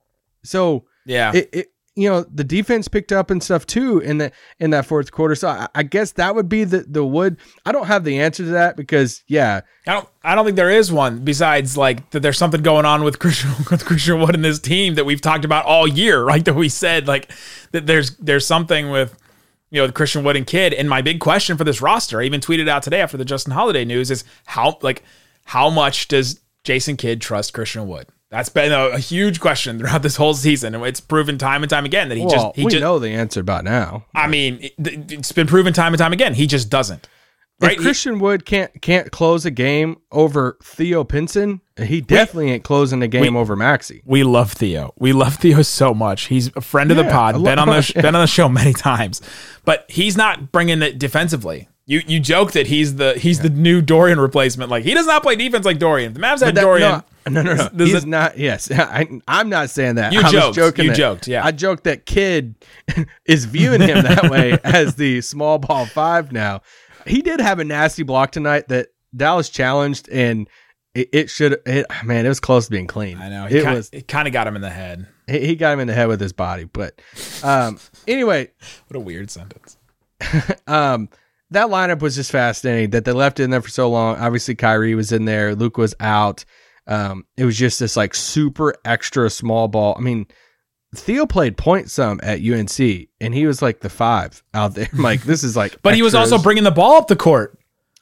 So 0.44 0.86
yeah. 1.06 1.32
it, 1.34 1.50
it 1.52 1.71
you 1.94 2.08
know 2.08 2.22
the 2.22 2.44
defense 2.44 2.88
picked 2.88 3.12
up 3.12 3.30
and 3.30 3.42
stuff 3.42 3.66
too 3.66 3.98
in 3.98 4.18
the 4.18 4.32
in 4.58 4.70
that 4.70 4.86
fourth 4.86 5.12
quarter. 5.12 5.34
So 5.34 5.48
I, 5.48 5.68
I 5.74 5.82
guess 5.82 6.12
that 6.12 6.34
would 6.34 6.48
be 6.48 6.64
the 6.64 6.80
the 6.88 7.04
wood. 7.04 7.36
I 7.66 7.72
don't 7.72 7.86
have 7.86 8.04
the 8.04 8.18
answer 8.20 8.44
to 8.44 8.50
that 8.50 8.76
because 8.76 9.22
yeah, 9.28 9.60
I 9.86 9.92
don't. 9.94 10.08
I 10.24 10.34
don't 10.34 10.44
think 10.44 10.56
there 10.56 10.70
is 10.70 10.90
one 10.90 11.18
besides 11.24 11.76
like 11.76 12.08
that. 12.10 12.20
There's 12.20 12.38
something 12.38 12.62
going 12.62 12.86
on 12.86 13.04
with 13.04 13.18
Christian 13.20 13.50
with 13.70 13.84
Christian 13.84 14.20
Wood 14.20 14.34
and 14.34 14.44
this 14.44 14.58
team 14.58 14.94
that 14.94 15.04
we've 15.04 15.20
talked 15.20 15.44
about 15.44 15.66
all 15.66 15.86
year, 15.86 16.24
right? 16.24 16.44
That 16.44 16.54
we 16.54 16.68
said 16.68 17.06
like 17.06 17.30
that. 17.72 17.86
There's 17.86 18.16
there's 18.16 18.46
something 18.46 18.90
with 18.90 19.18
you 19.70 19.80
know 19.80 19.86
with 19.86 19.94
Christian 19.94 20.24
Wood 20.24 20.36
and 20.36 20.46
Kidd. 20.46 20.72
And 20.72 20.88
my 20.88 21.02
big 21.02 21.20
question 21.20 21.58
for 21.58 21.64
this 21.64 21.82
roster, 21.82 22.22
I 22.22 22.24
even 22.24 22.40
tweeted 22.40 22.68
out 22.68 22.82
today 22.82 23.02
after 23.02 23.18
the 23.18 23.24
Justin 23.26 23.52
Holiday 23.52 23.84
news, 23.84 24.10
is 24.10 24.24
how 24.46 24.78
like 24.80 25.02
how 25.44 25.68
much 25.68 26.08
does 26.08 26.40
Jason 26.64 26.96
Kidd 26.96 27.20
trust 27.20 27.52
Christian 27.52 27.86
Wood? 27.86 28.06
That's 28.32 28.48
been 28.48 28.72
a, 28.72 28.94
a 28.94 28.98
huge 28.98 29.40
question 29.40 29.78
throughout 29.78 30.02
this 30.02 30.16
whole 30.16 30.32
season, 30.32 30.74
and 30.74 30.82
it's 30.86 31.00
proven 31.00 31.36
time 31.36 31.62
and 31.62 31.68
time 31.68 31.84
again 31.84 32.08
that 32.08 32.16
he 32.16 32.24
well, 32.24 32.30
just 32.30 32.56
he 32.56 32.64
we 32.64 32.70
just. 32.70 32.80
know 32.80 32.98
the 32.98 33.10
answer 33.10 33.42
by 33.42 33.60
now. 33.60 34.06
I 34.14 34.26
mean, 34.26 34.58
it, 34.62 34.72
it's 34.78 35.32
been 35.32 35.46
proven 35.46 35.74
time 35.74 35.92
and 35.92 35.98
time 35.98 36.14
again. 36.14 36.32
He 36.32 36.46
just 36.46 36.70
doesn't. 36.70 37.06
Right? 37.60 37.76
If 37.76 37.82
Christian 37.82 38.20
Wood 38.20 38.46
can't 38.46 38.80
can't 38.80 39.12
close 39.12 39.44
a 39.44 39.50
game 39.50 39.98
over 40.10 40.56
Theo 40.62 41.04
Pinson, 41.04 41.60
he 41.76 42.00
definitely 42.00 42.52
ain't 42.52 42.64
closing 42.64 43.02
a 43.02 43.06
game 43.06 43.34
we- 43.34 43.38
over 43.38 43.54
Maxi. 43.54 44.00
We 44.06 44.24
love 44.24 44.50
Theo. 44.52 44.94
We 44.98 45.12
love 45.12 45.34
Theo 45.34 45.60
so 45.60 45.92
much. 45.92 46.22
He's 46.28 46.48
a 46.56 46.62
friend 46.62 46.90
of 46.90 46.96
the 46.96 47.04
pod. 47.04 47.34
Been 47.34 47.58
on 47.58 47.68
the 47.68 47.92
been 48.00 48.14
on 48.14 48.22
the 48.22 48.26
show 48.26 48.48
many 48.48 48.72
times, 48.72 49.20
but 49.66 49.84
he's 49.90 50.16
not 50.16 50.50
bringing 50.52 50.80
it 50.80 50.98
defensively. 50.98 51.68
You 51.92 52.00
you 52.06 52.20
joke 52.20 52.52
that 52.52 52.66
he's 52.66 52.96
the 52.96 53.14
he's 53.18 53.40
the 53.40 53.50
new 53.50 53.82
Dorian 53.82 54.18
replacement. 54.18 54.70
Like 54.70 54.82
he 54.84 54.94
does 54.94 55.06
not 55.06 55.22
play 55.22 55.36
defense 55.36 55.66
like 55.66 55.78
Dorian. 55.78 56.14
The 56.14 56.20
Mavs 56.20 56.42
had 56.44 56.54
That- 56.54 56.62
Dorian. 56.62 57.02
No, 57.28 57.42
no, 57.42 57.42
no. 57.42 57.54
no. 57.54 57.68
This 57.72 57.88
is 57.88 57.94
He's 57.94 58.04
a- 58.04 58.08
not. 58.08 58.38
Yes, 58.38 58.70
I, 58.74 59.06
I'm 59.28 59.48
not 59.50 59.68
saying 59.70 59.96
that. 59.96 60.12
You 60.12 60.20
I 60.20 60.22
was 60.22 60.32
joked. 60.32 60.56
joking 60.56 60.84
You 60.86 60.90
that- 60.92 60.96
joked, 60.96 61.28
yeah. 61.28 61.44
I 61.44 61.52
joked 61.52 61.84
that 61.84 62.06
Kidd 62.06 62.54
is 63.26 63.44
viewing 63.44 63.80
him 63.82 64.02
that 64.02 64.30
way 64.30 64.58
as 64.64 64.94
the 64.96 65.20
small 65.20 65.58
ball 65.58 65.84
five. 65.86 66.32
Now, 66.32 66.62
he 67.06 67.20
did 67.22 67.40
have 67.40 67.58
a 67.58 67.64
nasty 67.64 68.02
block 68.04 68.32
tonight 68.32 68.68
that 68.68 68.88
Dallas 69.14 69.50
challenged, 69.50 70.08
and 70.08 70.48
it, 70.94 71.10
it 71.12 71.30
should. 71.30 71.60
It, 71.66 71.86
man, 72.04 72.24
it 72.24 72.28
was 72.30 72.40
close 72.40 72.64
to 72.64 72.70
being 72.70 72.86
clean. 72.86 73.18
I 73.18 73.28
know. 73.28 73.46
He 73.46 73.58
it 73.58 73.64
kind, 73.64 73.76
was. 73.76 73.90
it 73.92 74.08
kind 74.08 74.26
of 74.26 74.32
got 74.32 74.46
him 74.46 74.56
in 74.56 74.62
the 74.62 74.70
head. 74.70 75.06
He, 75.28 75.46
he 75.48 75.56
got 75.56 75.74
him 75.74 75.80
in 75.80 75.88
the 75.88 75.94
head 75.94 76.08
with 76.08 76.20
his 76.20 76.32
body, 76.32 76.64
but 76.64 77.00
um, 77.44 77.78
anyway, 78.08 78.50
What 78.88 78.96
a 78.96 79.00
weird 79.00 79.30
sentence. 79.30 79.76
um, 80.66 81.08
that 81.52 81.68
lineup 81.68 82.00
was 82.00 82.14
just 82.14 82.30
fascinating 82.30 82.90
that 82.90 83.04
they 83.04 83.12
left 83.12 83.40
it 83.40 83.44
in 83.44 83.50
there 83.50 83.62
for 83.62 83.70
so 83.70 83.88
long. 83.88 84.16
Obviously, 84.16 84.54
Kyrie 84.54 84.94
was 84.94 85.12
in 85.12 85.24
there, 85.24 85.54
Luke 85.54 85.78
was 85.78 85.94
out. 86.00 86.44
Um, 86.86 87.24
it 87.36 87.44
was 87.44 87.56
just 87.56 87.78
this 87.78 87.96
like 87.96 88.14
super 88.14 88.74
extra 88.84 89.30
small 89.30 89.68
ball. 89.68 89.94
I 89.96 90.00
mean, 90.00 90.26
Theo 90.94 91.26
played 91.26 91.56
point 91.56 91.90
some 91.90 92.20
at 92.22 92.40
UNC, 92.40 93.08
and 93.20 93.34
he 93.34 93.46
was 93.46 93.62
like 93.62 93.80
the 93.80 93.88
five 93.88 94.42
out 94.52 94.74
there. 94.74 94.88
I'm 94.92 94.98
like, 95.02 95.22
this 95.22 95.42
is 95.44 95.56
like, 95.56 95.80
But 95.82 95.94
he 95.94 96.02
was 96.02 96.14
also 96.14 96.38
bringing 96.38 96.64
the 96.64 96.70
ball 96.70 96.96
up 96.96 97.06
the 97.06 97.16
court. 97.16 97.58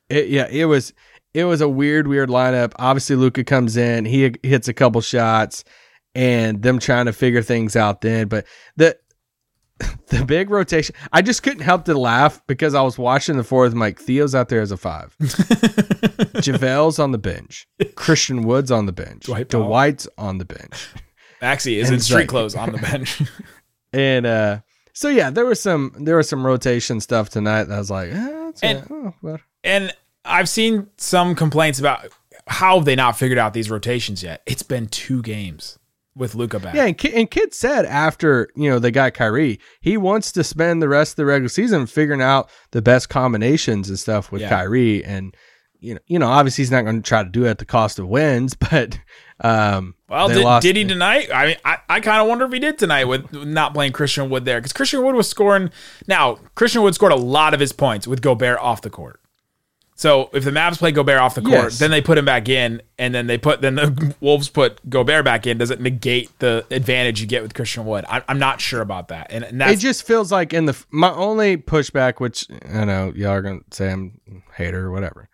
It, 0.08 0.28
yeah, 0.28 0.48
it 0.50 0.64
was 0.64 0.92
it 1.32 1.44
was 1.44 1.60
a 1.60 1.68
weird, 1.68 2.08
weird 2.08 2.28
lineup. 2.28 2.72
Obviously, 2.76 3.16
Luka 3.16 3.44
comes 3.44 3.76
in, 3.76 4.04
he 4.04 4.34
hits 4.42 4.66
a 4.66 4.74
couple 4.74 5.00
shots, 5.00 5.64
and 6.14 6.62
them 6.62 6.78
trying 6.78 7.06
to 7.06 7.12
figure 7.12 7.42
things 7.42 7.76
out. 7.76 8.00
Then, 8.00 8.26
but 8.26 8.46
the 8.76 8.98
the 10.08 10.24
big 10.24 10.50
rotation, 10.50 10.94
I 11.12 11.22
just 11.22 11.42
couldn't 11.42 11.62
help 11.62 11.84
to 11.86 11.98
laugh 11.98 12.42
because 12.46 12.74
I 12.74 12.82
was 12.82 12.98
watching 12.98 13.36
the 13.36 13.44
fourth. 13.44 13.72
I'm 13.72 13.78
like, 13.78 13.98
Theo's 14.00 14.34
out 14.34 14.48
there 14.48 14.60
as 14.60 14.70
a 14.72 14.76
five, 14.76 15.16
JaVale's 15.20 16.98
on 16.98 17.12
the 17.12 17.18
bench, 17.18 17.66
Christian 17.94 18.42
Woods 18.42 18.70
on 18.70 18.86
the 18.86 18.92
bench, 18.92 19.24
Dwight 19.26 19.48
Powell. 19.48 19.66
Dwight's 19.66 20.08
on 20.18 20.38
the 20.38 20.44
bench, 20.44 20.88
Maxi 21.42 21.76
is 21.76 21.88
And 21.88 21.96
in 21.96 22.00
street 22.00 22.16
like- 22.16 22.28
clothes 22.28 22.54
on 22.54 22.72
the 22.72 22.78
bench. 22.78 23.22
and 23.92 24.26
uh. 24.26 24.60
So 24.92 25.08
yeah, 25.08 25.30
there 25.30 25.46
was 25.46 25.60
some 25.62 25.94
there 26.00 26.16
was 26.16 26.28
some 26.28 26.44
rotation 26.44 27.00
stuff 27.00 27.30
tonight. 27.30 27.64
That 27.64 27.76
I 27.76 27.78
was 27.78 27.90
like, 27.90 28.10
eh, 28.12 28.48
it's, 28.50 28.62
And- 28.62 28.78
uh, 28.80 28.84
oh, 28.90 29.14
well. 29.22 29.38
and 29.64 29.92
I've 30.24 30.48
seen 30.48 30.88
some 30.98 31.34
complaints 31.34 31.78
about 31.78 32.06
how 32.46 32.76
have 32.76 32.84
they 32.84 32.96
not 32.96 33.16
figured 33.16 33.38
out 33.38 33.54
these 33.54 33.70
rotations 33.70 34.22
yet. 34.22 34.42
It's 34.46 34.62
been 34.62 34.88
two 34.88 35.22
games 35.22 35.78
with 36.20 36.36
Luka 36.36 36.60
back. 36.60 36.74
Yeah, 36.76 36.84
and 36.84 36.96
Kidd, 36.96 37.14
and 37.14 37.28
Kidd 37.28 37.52
said 37.52 37.84
after 37.86 38.48
you 38.54 38.70
know 38.70 38.78
they 38.78 38.92
got 38.92 39.14
Kyrie, 39.14 39.58
he 39.80 39.96
wants 39.96 40.30
to 40.32 40.44
spend 40.44 40.80
the 40.80 40.88
rest 40.88 41.12
of 41.14 41.16
the 41.16 41.24
regular 41.24 41.48
season 41.48 41.86
figuring 41.86 42.22
out 42.22 42.48
the 42.70 42.80
best 42.82 43.08
combinations 43.08 43.88
and 43.88 43.98
stuff 43.98 44.30
with 44.30 44.42
Yeah. 44.42 44.50
Kyrie, 44.50 45.04
and 45.04 45.34
you 45.80 45.94
know, 45.94 46.00
you 46.06 46.18
know, 46.18 46.28
obviously 46.28 46.62
he's 46.62 46.70
not 46.70 46.82
going 46.82 47.02
to 47.02 47.08
try 47.08 47.24
to 47.24 47.28
do 47.30 47.46
it 47.46 47.48
at 47.48 47.58
the 47.58 47.64
cost 47.64 47.98
of 47.98 48.06
wins, 48.06 48.54
but 48.70 49.00
um, 49.42 49.94
Well, 50.10 50.28
did, 50.28 50.44
lost- 50.44 50.62
did 50.62 50.76
he 50.76 50.84
tonight? 50.84 51.28
I 51.34 51.46
mean, 51.46 51.56
I, 51.64 51.78
I 51.88 52.00
kind 52.00 52.20
of 52.20 52.28
wonder 52.28 52.44
if 52.44 52.52
he 52.52 52.58
did 52.58 52.76
tonight 52.78 53.04
with 53.06 53.32
not 53.32 53.72
playing 53.72 53.92
Christian 53.92 54.28
Wood 54.28 54.44
there 54.44 54.58
because 54.58 54.74
Christian 54.74 55.02
Wood 55.02 55.14
was 55.14 55.28
scoring. 55.28 55.70
Now, 56.06 56.34
Christian 56.54 56.82
Wood 56.82 56.94
scored 56.94 57.12
a 57.12 57.16
lot 57.16 57.54
of 57.54 57.60
his 57.60 57.72
points 57.72 58.06
with 58.06 58.20
Gobert 58.20 58.58
off 58.58 58.82
the 58.82 58.90
court. 58.90 59.20
So 60.00 60.30
if 60.32 60.44
the 60.44 60.50
Mavs 60.50 60.78
play 60.78 60.92
Gobert 60.92 61.18
off 61.18 61.34
the 61.34 61.42
court, 61.42 61.52
Yes. 61.64 61.78
then 61.78 61.90
they 61.90 62.00
put 62.00 62.16
him 62.16 62.24
back 62.24 62.48
in, 62.48 62.80
and 62.98 63.14
then 63.14 63.26
they 63.26 63.36
put 63.36 63.60
then 63.60 63.74
the 63.74 64.14
Wolves 64.22 64.48
put 64.48 64.80
Gobert 64.88 65.26
back 65.26 65.46
in. 65.46 65.58
Does 65.58 65.70
it 65.70 65.78
negate 65.78 66.30
the 66.38 66.64
advantage 66.70 67.20
you 67.20 67.26
get 67.26 67.42
with 67.42 67.52
Christian 67.52 67.84
Wood? 67.84 68.06
I, 68.08 68.22
I'm 68.26 68.38
not 68.38 68.62
sure 68.62 68.80
about 68.80 69.08
that, 69.08 69.26
and, 69.28 69.44
and 69.44 69.60
It 69.60 69.78
just 69.78 70.06
feels 70.06 70.32
like 70.32 70.54
in 70.54 70.64
the 70.64 70.84
my 70.90 71.10
only 71.12 71.58
pushback, 71.58 72.18
which 72.18 72.46
I 72.72 72.86
know 72.86 73.12
y'all 73.14 73.32
are 73.32 73.42
gonna 73.42 73.60
say 73.72 73.92
I'm 73.92 74.18
hater 74.56 74.86
or 74.86 74.90
whatever. 74.90 75.28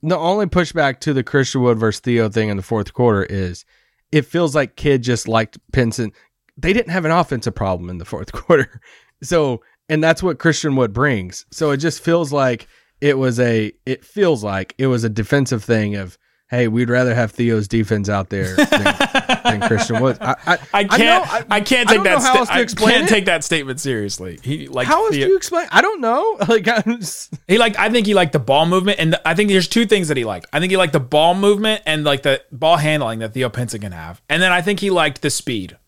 The 0.00 0.16
only 0.16 0.46
pushback 0.46 1.00
to 1.00 1.12
the 1.12 1.24
Christian 1.24 1.62
Wood 1.62 1.80
versus 1.80 1.98
Theo 1.98 2.28
thing 2.28 2.50
in 2.50 2.56
the 2.56 2.62
fourth 2.62 2.94
quarter 2.94 3.24
is 3.24 3.64
it 4.12 4.26
feels 4.26 4.54
like 4.54 4.76
Kidd 4.76 5.02
just 5.02 5.26
liked 5.26 5.58
Pinson. 5.72 6.12
They 6.56 6.72
didn't 6.72 6.92
have 6.92 7.04
an 7.04 7.10
offensive 7.10 7.56
problem 7.56 7.90
in 7.90 7.98
the 7.98 8.04
fourth 8.04 8.30
quarter, 8.40 8.80
so 9.24 9.60
and 9.88 10.04
that's 10.04 10.22
what 10.22 10.38
Christian 10.38 10.76
Wood 10.76 10.92
brings. 10.92 11.46
So 11.50 11.72
it 11.72 11.78
just 11.78 12.00
feels 12.00 12.32
like 12.32 12.68
it 13.04 13.18
was 13.18 13.38
a. 13.40 13.72
It 13.86 14.04
feels 14.04 14.42
like 14.42 14.74
it 14.78 14.86
was 14.86 15.04
a 15.04 15.08
defensive 15.08 15.62
thing 15.64 15.96
of. 15.96 16.18
Hey, 16.50 16.68
we'd 16.68 16.90
rather 16.90 17.14
have 17.14 17.32
Theo's 17.32 17.66
defense 17.66 18.08
out 18.08 18.28
there 18.28 18.54
than, 18.54 18.84
than 19.44 19.60
Christian 19.62 20.00
Wood. 20.00 20.18
I, 20.20 20.34
I, 20.46 20.58
I 20.74 20.84
can't 20.84 21.00
know- 21.24 21.46
I, 21.50 21.60
can't 21.62 21.88
take 21.88 22.02
that. 22.04 22.20
how 22.20 22.44
sta- 22.44 22.54
else 22.60 22.74
to 22.74 22.84
I 22.84 22.90
can't 22.90 23.06
it. 23.06 23.08
take 23.08 23.24
that 23.24 23.42
statement 23.42 23.80
seriously. 23.80 24.38
He 24.42 24.68
like 24.68 24.86
How 24.86 25.06
else 25.06 25.14
Theo- 25.14 25.24
do 25.26 25.30
you 25.32 25.36
explain? 25.38 25.66
I 25.72 25.80
don't 25.80 26.00
know. 26.02 26.36
Like, 26.48 26.68
I'm 26.68 27.00
just- 27.00 27.32
He 27.48 27.56
liked. 27.58 27.78
I 27.78 27.88
think 27.88 28.06
he 28.06 28.14
liked 28.14 28.34
the 28.34 28.38
ball 28.38 28.66
movement, 28.66 29.00
and 29.00 29.14
the, 29.14 29.26
I 29.28 29.34
think 29.34 29.48
there's 29.48 29.66
two 29.66 29.86
things 29.86 30.08
that 30.08 30.16
he 30.18 30.24
liked. 30.24 30.46
I 30.52 30.60
think 30.60 30.70
he 30.70 30.76
liked 30.76 30.92
the 30.92 31.00
ball 31.00 31.34
movement 31.34 31.82
and 31.86 32.04
like 32.04 32.22
the 32.22 32.42
ball 32.52 32.76
handling 32.76 33.20
that 33.20 33.32
Theo 33.32 33.48
Pinson 33.48 33.80
can 33.80 33.92
have, 33.92 34.20
and 34.28 34.40
then 34.42 34.52
I 34.52 34.60
think 34.60 34.80
he 34.80 34.90
liked 34.90 35.22
the 35.22 35.30
speed. 35.30 35.78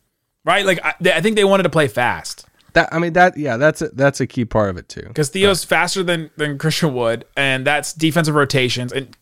Right? 0.45 0.65
Like 0.65 0.81
I, 0.83 0.95
I 1.17 1.21
think 1.21 1.37
they 1.37 1.45
wanted 1.45 1.65
to 1.65 1.71
play 1.71 1.87
fast 1.87 2.46
that 2.77 2.93
I 2.93 2.99
mean 2.99 3.15
that 3.15 3.37
yeah, 3.39 3.57
that's 3.57 3.81
a, 3.83 3.89
that's 3.89 4.21
a 4.21 4.27
key 4.27 4.45
part 4.45 4.69
of 4.71 4.77
it 4.77 4.89
too. 4.89 5.03
because 5.03 5.31
Theo's 5.31 5.65
faster 5.65 6.03
than 6.03 6.31
than 6.37 6.59
Christian 6.59 6.95
Wood, 6.95 7.25
and 7.37 7.67
that's 7.67 7.93
defensive 7.95 8.35
rotations. 8.35 8.93
And 8.93 9.17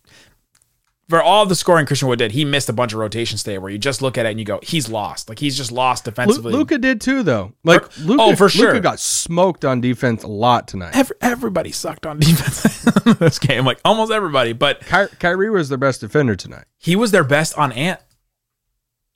for 1.09 1.23
all 1.23 1.47
the 1.47 1.55
scoring 1.55 1.87
Christian 1.87 2.09
Wood 2.09 2.19
did, 2.19 2.33
he 2.33 2.45
missed 2.45 2.69
a 2.69 2.73
bunch 2.73 2.93
of 2.93 2.99
rotations 2.99 3.45
today 3.45 3.59
where 3.59 3.71
you 3.71 3.79
just 3.79 4.03
look 4.03 4.19
at 4.19 4.27
it 4.27 4.31
and 4.31 4.41
you 4.41 4.45
go, 4.45 4.59
he's 4.63 4.89
lost. 4.89 5.29
Like 5.29 5.39
he's 5.39 5.57
just 5.57 5.71
lost 5.71 6.05
defensively. 6.07 6.53
Luka 6.53 6.79
did 6.79 7.01
too, 7.01 7.23
though. 7.23 7.53
Like 7.63 7.91
For- 7.93 8.01
Luka, 8.03 8.23
oh, 8.23 8.35
for 8.37 8.49
sure. 8.49 8.69
Luka 8.69 8.81
got 8.81 8.99
smoked 8.99 9.65
on 9.65 9.81
defense 9.81 10.25
a 10.25 10.29
lot 10.29 10.67
tonight. 10.67 10.97
Every, 10.97 11.15
everybody 11.21 11.71
sucked 11.71 12.07
on 12.07 12.19
defense 12.21 12.83
this 13.19 13.39
game, 13.39 13.65
like 13.65 13.79
almost 13.85 14.11
everybody. 14.11 14.53
But 14.53 14.81
Ky- 14.87 15.15
Kyrie 15.21 15.51
was 15.51 15.69
their 15.69 15.79
best 15.79 16.01
defender 16.01 16.35
tonight. 16.35 16.65
he 16.79 16.97
was 16.97 17.13
their 17.13 17.25
best 17.25 17.57
on 17.57 17.71
Ant. 17.73 18.01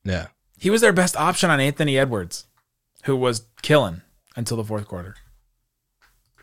Yeah. 0.05 0.29
He 0.61 0.71
was 0.71 0.81
their 0.81 0.93
best 0.93 1.17
option 1.17 1.51
on 1.51 1.59
Anthony 1.59 1.99
Edwards, 1.99 2.47
who 3.05 3.17
was 3.17 3.47
killing 3.63 4.03
until 4.39 4.57
the 4.57 4.65
fourth 4.65 4.87
quarter. 4.87 5.17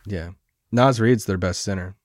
Yeah. 0.05 0.31
Naz 0.71 0.99
Reid's 0.99 1.25
their 1.25 1.37
best 1.37 1.61
center. 1.61 1.95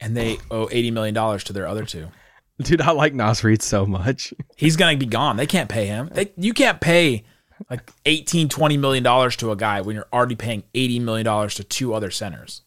And 0.00 0.16
they 0.16 0.38
owe 0.50 0.68
eighty 0.70 0.90
million 0.90 1.14
dollars 1.14 1.42
to 1.44 1.52
their 1.52 1.66
other 1.66 1.84
two. 1.84 2.08
Dude, 2.62 2.80
I 2.82 2.90
like 2.92 3.14
Naz 3.14 3.42
Reid 3.42 3.62
so 3.62 3.86
much. 3.86 4.34
He's 4.56 4.76
gonna 4.76 4.96
be 4.96 5.06
gone. 5.06 5.36
They 5.36 5.46
can't 5.46 5.68
pay 5.68 5.86
him. 5.86 6.10
They, 6.12 6.32
you 6.36 6.52
can't 6.52 6.80
pay 6.80 7.24
like 7.70 7.90
18, 8.06 8.48
20 8.48 8.76
million 8.76 9.02
dollars 9.02 9.36
to 9.36 9.50
a 9.52 9.56
guy 9.56 9.80
when 9.80 9.94
you're 9.96 10.08
already 10.12 10.34
paying 10.36 10.64
eighty 10.74 10.98
million 10.98 11.24
dollars 11.24 11.54
to 11.56 11.64
two 11.64 11.94
other 11.94 12.10
centers. 12.10 12.62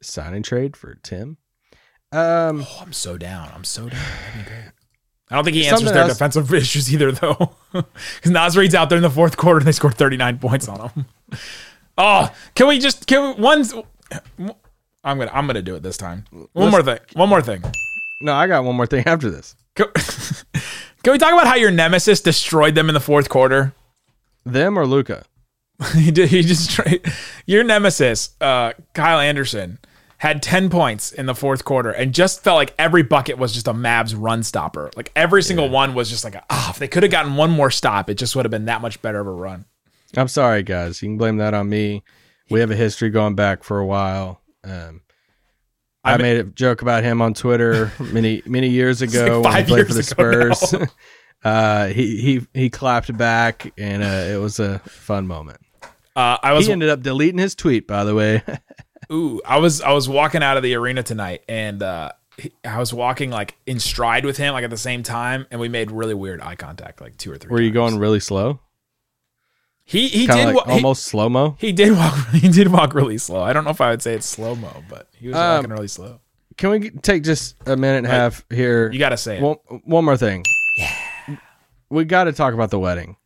Sign 0.00 0.34
and 0.34 0.44
trade 0.44 0.76
for 0.76 0.94
Tim. 0.96 1.36
Um, 2.12 2.64
Oh, 2.66 2.78
I'm 2.80 2.92
so 2.92 3.18
down. 3.18 3.50
I'm 3.54 3.64
so 3.64 3.88
down. 3.88 4.72
That'd 5.32 5.32
be 5.32 5.32
great. 5.32 5.32
I 5.32 5.34
don't 5.36 5.44
think 5.44 5.54
he 5.56 5.66
answers 5.66 5.78
Something 5.80 5.94
their 5.94 6.02
else- 6.04 6.12
defensive 6.12 6.54
issues 6.62 6.92
either, 6.92 7.12
though. 7.12 7.56
Because 7.72 8.30
Naz 8.30 8.56
Reid's 8.56 8.74
out 8.74 8.88
there 8.90 8.96
in 8.98 9.02
the 9.02 9.10
fourth 9.10 9.36
quarter 9.36 9.58
and 9.58 9.66
they 9.66 9.72
scored 9.72 9.94
39 9.96 10.38
points 10.38 10.68
on 10.68 10.90
him. 10.90 11.06
Oh, 11.98 12.34
can 12.54 12.68
we 12.68 12.78
just 12.78 13.06
can 13.06 13.36
we 13.36 13.42
one? 13.42 13.64
I'm 15.04 15.18
gonna 15.18 15.30
I'm 15.32 15.46
gonna 15.46 15.60
do 15.60 15.74
it 15.74 15.82
this 15.82 15.98
time. 15.98 16.24
One 16.54 16.70
more 16.70 16.82
thing. 16.82 16.98
One 17.12 17.28
more 17.28 17.42
thing. 17.42 17.62
no, 18.22 18.32
I 18.32 18.46
got 18.46 18.64
one 18.64 18.76
more 18.76 18.86
thing 18.86 19.04
after 19.06 19.30
this. 19.30 19.54
Can, 19.74 19.86
can 21.02 21.12
we 21.12 21.18
talk 21.18 21.32
about 21.34 21.46
how 21.46 21.56
your 21.56 21.70
nemesis 21.70 22.22
destroyed 22.22 22.74
them 22.74 22.88
in 22.88 22.94
the 22.94 23.00
fourth 23.00 23.28
quarter? 23.28 23.74
Them 24.46 24.78
or 24.78 24.86
Luka? 24.86 25.24
he 25.94 26.10
did. 26.10 26.30
He 26.30 26.40
just 26.42 26.80
your 27.46 27.62
nemesis, 27.62 28.30
uh, 28.40 28.72
Kyle 28.94 29.20
Anderson, 29.20 29.78
had 30.22 30.40
ten 30.40 30.70
points 30.70 31.10
in 31.10 31.26
the 31.26 31.34
fourth 31.34 31.64
quarter, 31.64 31.90
and 31.90 32.14
just 32.14 32.44
felt 32.44 32.54
like 32.54 32.72
every 32.78 33.02
bucket 33.02 33.38
was 33.38 33.52
just 33.52 33.66
a 33.66 33.74
Mavs 33.74 34.14
run 34.16 34.44
stopper. 34.44 34.88
Like 34.94 35.10
every 35.16 35.42
single 35.42 35.68
one 35.68 35.94
was 35.94 36.08
just 36.08 36.22
like, 36.22 36.36
ah, 36.48 36.70
if 36.70 36.78
they 36.78 36.86
could 36.86 37.02
have 37.02 37.10
gotten 37.10 37.34
one 37.34 37.50
more 37.50 37.72
stop, 37.72 38.08
it 38.08 38.14
just 38.14 38.36
would 38.36 38.44
have 38.44 38.50
been 38.50 38.66
that 38.66 38.80
much 38.80 39.02
better 39.02 39.18
of 39.18 39.26
a 39.26 39.32
run. 39.32 39.64
I'm 40.16 40.28
sorry, 40.28 40.62
guys. 40.62 41.02
You 41.02 41.08
can 41.08 41.18
blame 41.18 41.38
that 41.38 41.54
on 41.54 41.68
me. 41.68 42.04
We 42.50 42.60
have 42.60 42.70
a 42.70 42.76
history 42.76 43.10
going 43.10 43.34
back 43.34 43.64
for 43.64 43.80
a 43.80 43.84
while. 43.84 44.40
Um, 44.62 45.00
I, 46.04 46.14
I 46.14 46.16
made 46.18 46.36
a 46.36 46.44
joke 46.44 46.82
about 46.82 47.02
him 47.02 47.20
on 47.20 47.34
Twitter 47.34 47.90
many 47.98 48.44
many 48.46 48.68
years 48.68 49.02
ago 49.02 49.40
like 49.40 49.52
when 49.52 49.64
he 49.64 49.68
played 49.72 49.86
for 49.88 49.94
the 49.94 50.04
Spurs. 50.04 50.72
uh, 51.44 51.88
he 51.88 52.20
he 52.20 52.46
he 52.54 52.70
clapped 52.70 53.16
back, 53.18 53.72
and 53.76 54.04
uh, 54.04 54.32
it 54.32 54.40
was 54.40 54.60
a 54.60 54.78
fun 54.80 55.26
moment. 55.26 55.58
Uh, 56.14 56.38
I 56.40 56.52
was 56.52 56.66
He 56.66 56.72
ended 56.72 56.90
up 56.90 57.02
deleting 57.02 57.38
his 57.38 57.56
tweet, 57.56 57.88
by 57.88 58.04
the 58.04 58.14
way. 58.14 58.44
Ooh, 59.12 59.40
I 59.44 59.58
was 59.58 59.80
I 59.82 59.92
was 59.92 60.08
walking 60.08 60.42
out 60.42 60.56
of 60.56 60.62
the 60.62 60.74
arena 60.74 61.02
tonight, 61.02 61.42
and 61.48 61.82
uh, 61.82 62.12
he- 62.38 62.52
I 62.64 62.78
was 62.78 62.94
walking 62.94 63.30
like 63.30 63.56
in 63.66 63.78
stride 63.78 64.24
with 64.24 64.36
him, 64.38 64.54
like 64.54 64.64
at 64.64 64.70
the 64.70 64.76
same 64.76 65.02
time, 65.02 65.46
and 65.50 65.60
we 65.60 65.68
made 65.68 65.90
really 65.90 66.14
weird 66.14 66.40
eye 66.40 66.56
contact, 66.56 67.00
like 67.00 67.16
two 67.18 67.30
or 67.30 67.36
three. 67.36 67.50
Were 67.50 67.60
you 67.60 67.70
going 67.72 67.98
really 67.98 68.20
slow? 68.20 68.60
He 69.84 70.08
he 70.08 70.26
Kind 70.26 70.38
did 70.48 70.54
wa- 70.54 70.60
like 70.62 70.68
he- 70.68 70.72
almost 70.76 71.04
slow 71.04 71.28
mo. 71.28 71.56
He, 71.58 71.72
did 71.72 71.92
walk. 71.92 72.14
He 72.32 72.48
did 72.48 72.68
walk 72.68 72.94
really 72.94 73.18
slow. 73.18 73.42
I 73.42 73.52
don't 73.52 73.64
know 73.64 73.70
if 73.70 73.80
I 73.80 73.90
would 73.90 74.00
say 74.00 74.14
it's 74.14 74.26
slow 74.26 74.54
mo, 74.54 74.82
but 74.88 75.08
he 75.12 75.28
was 75.28 75.36
Um, 75.36 75.56
walking 75.56 75.70
really 75.72 75.88
slow. 75.88 76.20
Can 76.56 76.70
we 76.70 76.90
take 76.90 77.22
just 77.24 77.56
a 77.66 77.76
minute 77.76 77.98
and 77.98 78.06
a 78.06 78.10
half 78.10 78.44
here? 78.50 78.90
You 78.92 78.98
got 78.98 79.08
to 79.10 79.16
say 79.16 79.38
it. 79.38 79.42
One, 79.42 79.56
one 79.84 80.04
more 80.04 80.16
thing. 80.16 80.44
Yeah. 80.76 81.36
We 81.90 82.04
got 82.04 82.24
to 82.24 82.32
talk 82.32 82.54
about 82.54 82.70
the 82.70 82.78
wedding. 82.78 83.16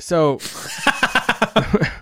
So 0.00 0.40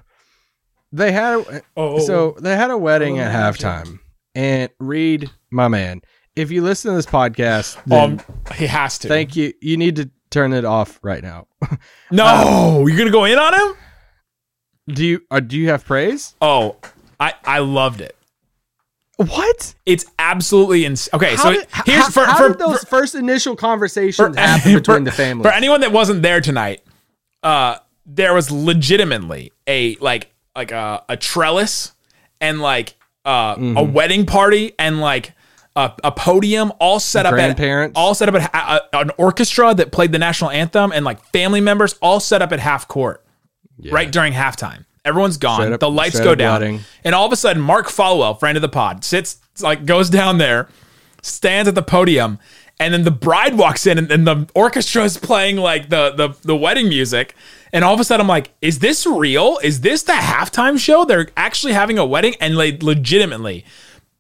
they 0.93 1.13
had 1.13 1.39
a, 1.41 1.63
Oh, 1.77 1.99
so 2.01 2.37
they 2.41 2.55
had 2.57 2.71
a 2.71 2.79
wedding 2.79 3.19
at 3.19 3.33
halftime. 3.33 3.99
And 4.35 4.71
Reed, 4.79 5.31
my 5.51 5.69
man, 5.69 6.03
if 6.37 6.51
you 6.51 6.63
listen 6.63 6.91
to 6.93 6.97
this 6.97 7.07
podcast, 7.07 7.77
um, 7.93 8.21
he 8.55 8.67
has 8.67 8.99
to. 9.01 9.09
thank 9.09 9.37
you. 9.37 9.53
You 9.61 9.77
need 9.77 9.97
to 9.97 10.11
turn 10.31 10.53
it 10.53 10.65
off 10.65 10.99
right 11.03 11.23
now. 11.23 11.49
no, 12.11 12.87
you're 12.87 12.97
gonna 12.97 13.11
go 13.11 13.25
in 13.25 13.39
on 13.39 13.53
him. 13.55 13.77
do 14.95 15.05
you 15.05 15.21
uh, 15.31 15.41
do 15.41 15.59
you 15.59 15.69
have 15.69 15.85
praise? 15.85 16.35
Oh, 16.41 16.77
I 17.21 17.35
I 17.45 17.59
loved 17.59 18.01
it. 18.01 18.17
What? 19.17 19.75
It's 19.87 20.07
absolutely 20.19 20.85
ins- 20.87 21.09
okay. 21.13 21.37
How 21.37 21.43
so 21.45 21.53
did, 21.53 21.67
here's 21.85 22.05
how, 22.05 22.11
for, 22.11 22.25
how 22.25 22.37
for, 22.39 22.49
did 22.49 22.59
those 22.59 22.81
for- 22.81 22.87
first 22.87 23.15
initial 23.15 23.55
conversations 23.55 24.35
for- 24.35 24.41
happen 24.41 24.75
between 24.79 25.05
the 25.05 25.13
families? 25.13 25.47
For 25.47 25.53
anyone 25.53 25.83
that 25.83 25.93
wasn't 25.93 26.23
there 26.23 26.41
tonight, 26.41 26.83
uh, 27.43 27.77
there 28.07 28.33
was 28.35 28.51
legitimately 28.51 29.53
a 29.67 29.97
like 29.97 30.32
like 30.57 30.71
a, 30.73 31.03
a 31.09 31.17
trellis 31.17 31.93
and 32.41 32.61
like 32.61 32.95
uh, 33.25 33.55
Mm-hmm. 33.57 33.77
a 33.77 33.83
wedding 33.83 34.27
party 34.27 34.73
and 34.79 35.01
like 35.01 35.33
a, 35.77 35.93
a 36.05 36.11
podium 36.13 36.73
all 36.81 36.99
set 37.01 37.25
up 37.25 37.33
at 37.51 37.57
all 37.95 38.15
set 38.15 38.29
up 38.29 38.35
at 38.35 38.51
ha- 38.55 38.81
a, 38.93 38.99
an 38.99 39.11
orchestra 39.17 39.73
that 39.75 39.93
played 39.93 40.13
the 40.13 40.19
national 40.19 40.51
anthem 40.51 40.93
and 40.93 41.05
like 41.05 41.23
family 41.27 41.61
members 41.61 41.95
all 42.03 42.19
set 42.21 42.43
up 42.43 42.53
at 42.53 42.59
half 42.61 42.89
court 42.89 43.25
right 43.93 44.11
during 44.13 44.33
halftime. 44.33 44.85
Everyone's 45.05 45.37
gone. 45.37 45.73
Up- 45.73 45.81
the 45.81 45.91
lights 45.91 46.21
go 46.21 46.35
down, 46.35 46.61
wedding. 46.61 46.81
and 47.05 47.15
all 47.15 47.27
of 47.27 47.33
a 47.33 47.37
sudden, 47.37 47.63
Mark 47.63 47.87
Followill, 47.87 48.39
friend 48.39 48.57
of 48.57 48.63
the 48.63 48.69
pod, 48.69 49.05
sits 49.05 49.39
like 49.61 49.85
goes 49.87 50.11
down 50.11 50.39
there, 50.39 50.69
stands 51.23 51.69
at 51.69 51.75
the 51.75 51.83
podium, 51.83 52.39
and 52.79 52.93
then 52.95 53.03
the 53.05 53.11
bride 53.11 53.57
walks 53.57 53.87
in, 53.87 53.99
and, 53.99 54.11
and 54.13 54.27
the 54.27 54.49
orchestra 54.55 55.05
is 55.05 55.17
playing 55.17 55.57
like 55.57 55.89
the 55.89 56.11
the 56.13 56.29
the 56.43 56.57
wedding 56.57 56.89
music. 56.89 57.35
And 57.73 57.85
all 57.85 57.95
of 57.95 58.01
a 58.01 58.05
sudden, 58.05 58.23
I'm 58.23 58.29
like, 58.29 58.51
"Is 58.61 58.81
this 58.81 59.07
real? 59.07 59.59
Is 59.63 59.81
this 59.81 60.03
the 60.03 60.13
halftime 60.13 60.79
show? 60.79 61.05
They're 61.05 61.29
actually 61.37 61.73
having 61.73 61.99
a 61.99 62.05
wedding?" 62.05 62.35
And 62.41 62.57
like, 62.57 62.83
legitimately, 62.83 63.65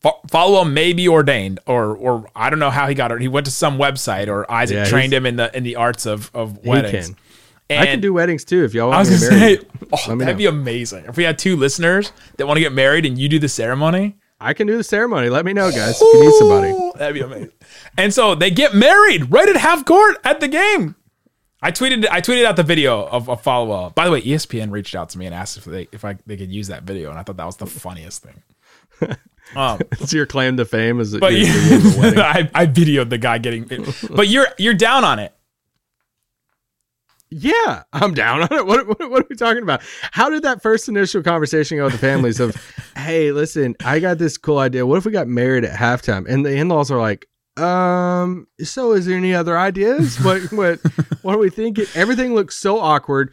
Followill 0.03 0.71
may 0.73 0.93
be 0.93 1.09
ordained, 1.09 1.61
or 1.67 1.95
or 1.97 2.29
I 2.35 2.51
don't 2.51 2.59
know 2.59 2.71
how 2.71 2.89
he 2.89 2.95
got 2.95 3.13
it. 3.13 3.21
He 3.21 3.29
went 3.29 3.47
to 3.47 3.53
some 3.53 3.79
website, 3.79 4.29
or 4.29 4.51
Isaac 4.51 4.77
Yeah, 4.77 4.85
trained 4.87 5.13
him 5.13 5.27
in 5.27 5.37
the 5.37 5.55
in 5.57 5.65
the 5.65 5.77
arts 5.77 6.07
of 6.07 6.31
of 6.35 6.65
weddings. 6.65 7.09
can. 7.09 7.17
I 7.71 7.87
can 7.87 8.01
do 8.01 8.13
weddings 8.13 8.45
too 8.45 8.65
if 8.65 8.75
y'all 8.75 8.93
I 8.93 8.97
want 8.97 9.09
was 9.09 9.21
to 9.21 9.31
get 9.31 9.39
married. 9.41 9.61
say, 9.61 9.67
oh, 9.93 10.17
that'd 10.17 10.27
know. 10.35 10.35
be 10.35 10.47
amazing 10.47 11.05
if 11.07 11.17
we 11.17 11.25
had 11.25 11.39
two 11.39 11.57
listeners 11.57 12.13
that 12.37 12.47
want 12.47 12.57
to 12.59 12.61
get 12.61 12.73
married 12.73 13.07
and 13.07 13.19
you 13.19 13.31
do 13.31 13.39
the 13.39 13.49
ceremony. 13.49 14.17
I 14.41 14.53
can 14.55 14.67
do 14.67 14.77
the 14.77 14.85
ceremony. 14.85 15.29
Let 15.31 15.45
me 15.47 15.53
know, 15.55 15.71
guys. 15.71 16.01
If 16.03 16.15
you 16.15 16.21
need 16.25 16.35
somebody. 16.35 16.99
That'd 16.99 17.15
be 17.15 17.21
amazing. 17.21 17.53
And 17.97 18.13
so 18.13 18.35
they 18.35 18.51
get 18.51 18.75
married 18.75 19.31
right 19.31 19.49
at 19.49 19.57
half 19.57 19.85
court 19.87 20.17
at 20.25 20.41
the 20.41 20.49
game. 20.49 20.97
I 21.63 21.71
tweeted 21.71 22.07
I 22.11 22.21
tweeted 22.21 22.45
out 22.45 22.57
the 22.57 22.63
video 22.65 23.07
of 23.07 23.29
a 23.29 23.37
follow 23.37 23.71
up. 23.71 23.95
By 23.95 24.05
the 24.07 24.11
way, 24.11 24.21
ESPN 24.21 24.73
reached 24.73 24.95
out 24.95 25.11
to 25.11 25.19
me 25.19 25.27
and 25.27 25.35
asked 25.35 25.57
if 25.57 25.65
they 25.65 25.89
if 25.93 26.05
I 26.05 26.17
they 26.27 26.37
could 26.37 26.51
use 26.53 26.69
that 26.69 26.83
video, 26.83 27.11
and 27.11 27.19
I 27.19 27.23
thought 27.23 27.37
that 27.37 27.47
was 27.47 27.57
the 27.57 27.67
funniest 27.67 28.23
thing. 28.23 28.43
Um, 29.57 29.81
It's 30.01 30.13
your 30.13 30.25
claim 30.25 30.57
to 30.57 30.65
fame 30.65 31.01
is 31.01 31.11
that 31.11 31.21
but 31.21 31.33
you, 31.33 31.41
you're 31.41 31.75
in 31.75 31.83
the 31.83 31.97
wedding. 32.01 32.19
I, 32.21 32.51
I 32.55 32.67
videoed 32.67 33.11
the 33.11 33.19
guy 33.19 33.39
getting. 33.39 33.69
But 34.09 34.29
you're 34.29 34.47
you're 34.57 34.73
down 34.73 35.05
on 35.05 35.19
it. 35.19 35.35
Yeah, 37.29 37.83
I'm 37.93 38.15
down 38.15 38.43
on 38.43 38.49
it. 38.53 38.67
What, 38.67 38.87
what, 38.87 39.11
what 39.11 39.23
are 39.23 39.27
we 39.29 39.37
talking 39.37 39.63
about? 39.63 39.83
How 40.13 40.31
did 40.31 40.43
that 40.45 40.63
first 40.63 40.89
initial 40.89 41.23
conversation 41.23 41.77
go 41.79 41.85
with 41.85 41.95
the 41.95 41.99
families 41.99 42.41
of, 42.41 42.55
hey, 42.97 43.33
listen, 43.33 43.75
I 43.85 43.99
got 43.99 44.19
this 44.19 44.39
cool 44.39 44.59
idea. 44.59 44.87
What 44.87 44.99
if 44.99 45.05
we 45.05 45.13
got 45.13 45.29
married 45.29 45.65
at 45.65 45.77
halftime? 45.79 46.27
And 46.29 46.47
the 46.47 46.55
in-laws 46.55 46.91
are 46.91 47.01
like, 47.01 47.27
um, 47.57 48.47
so 48.63 48.93
is 48.93 49.07
there 49.07 49.17
any 49.17 49.35
other 49.35 49.59
ideas? 49.59 50.19
What 50.25 50.53
what 50.53 50.79
what 51.23 51.35
are 51.35 51.39
we 51.39 51.51
thinking? 51.51 51.87
Everything 51.95 52.35
looks 52.35 52.57
so 52.57 52.79
awkward. 52.79 53.33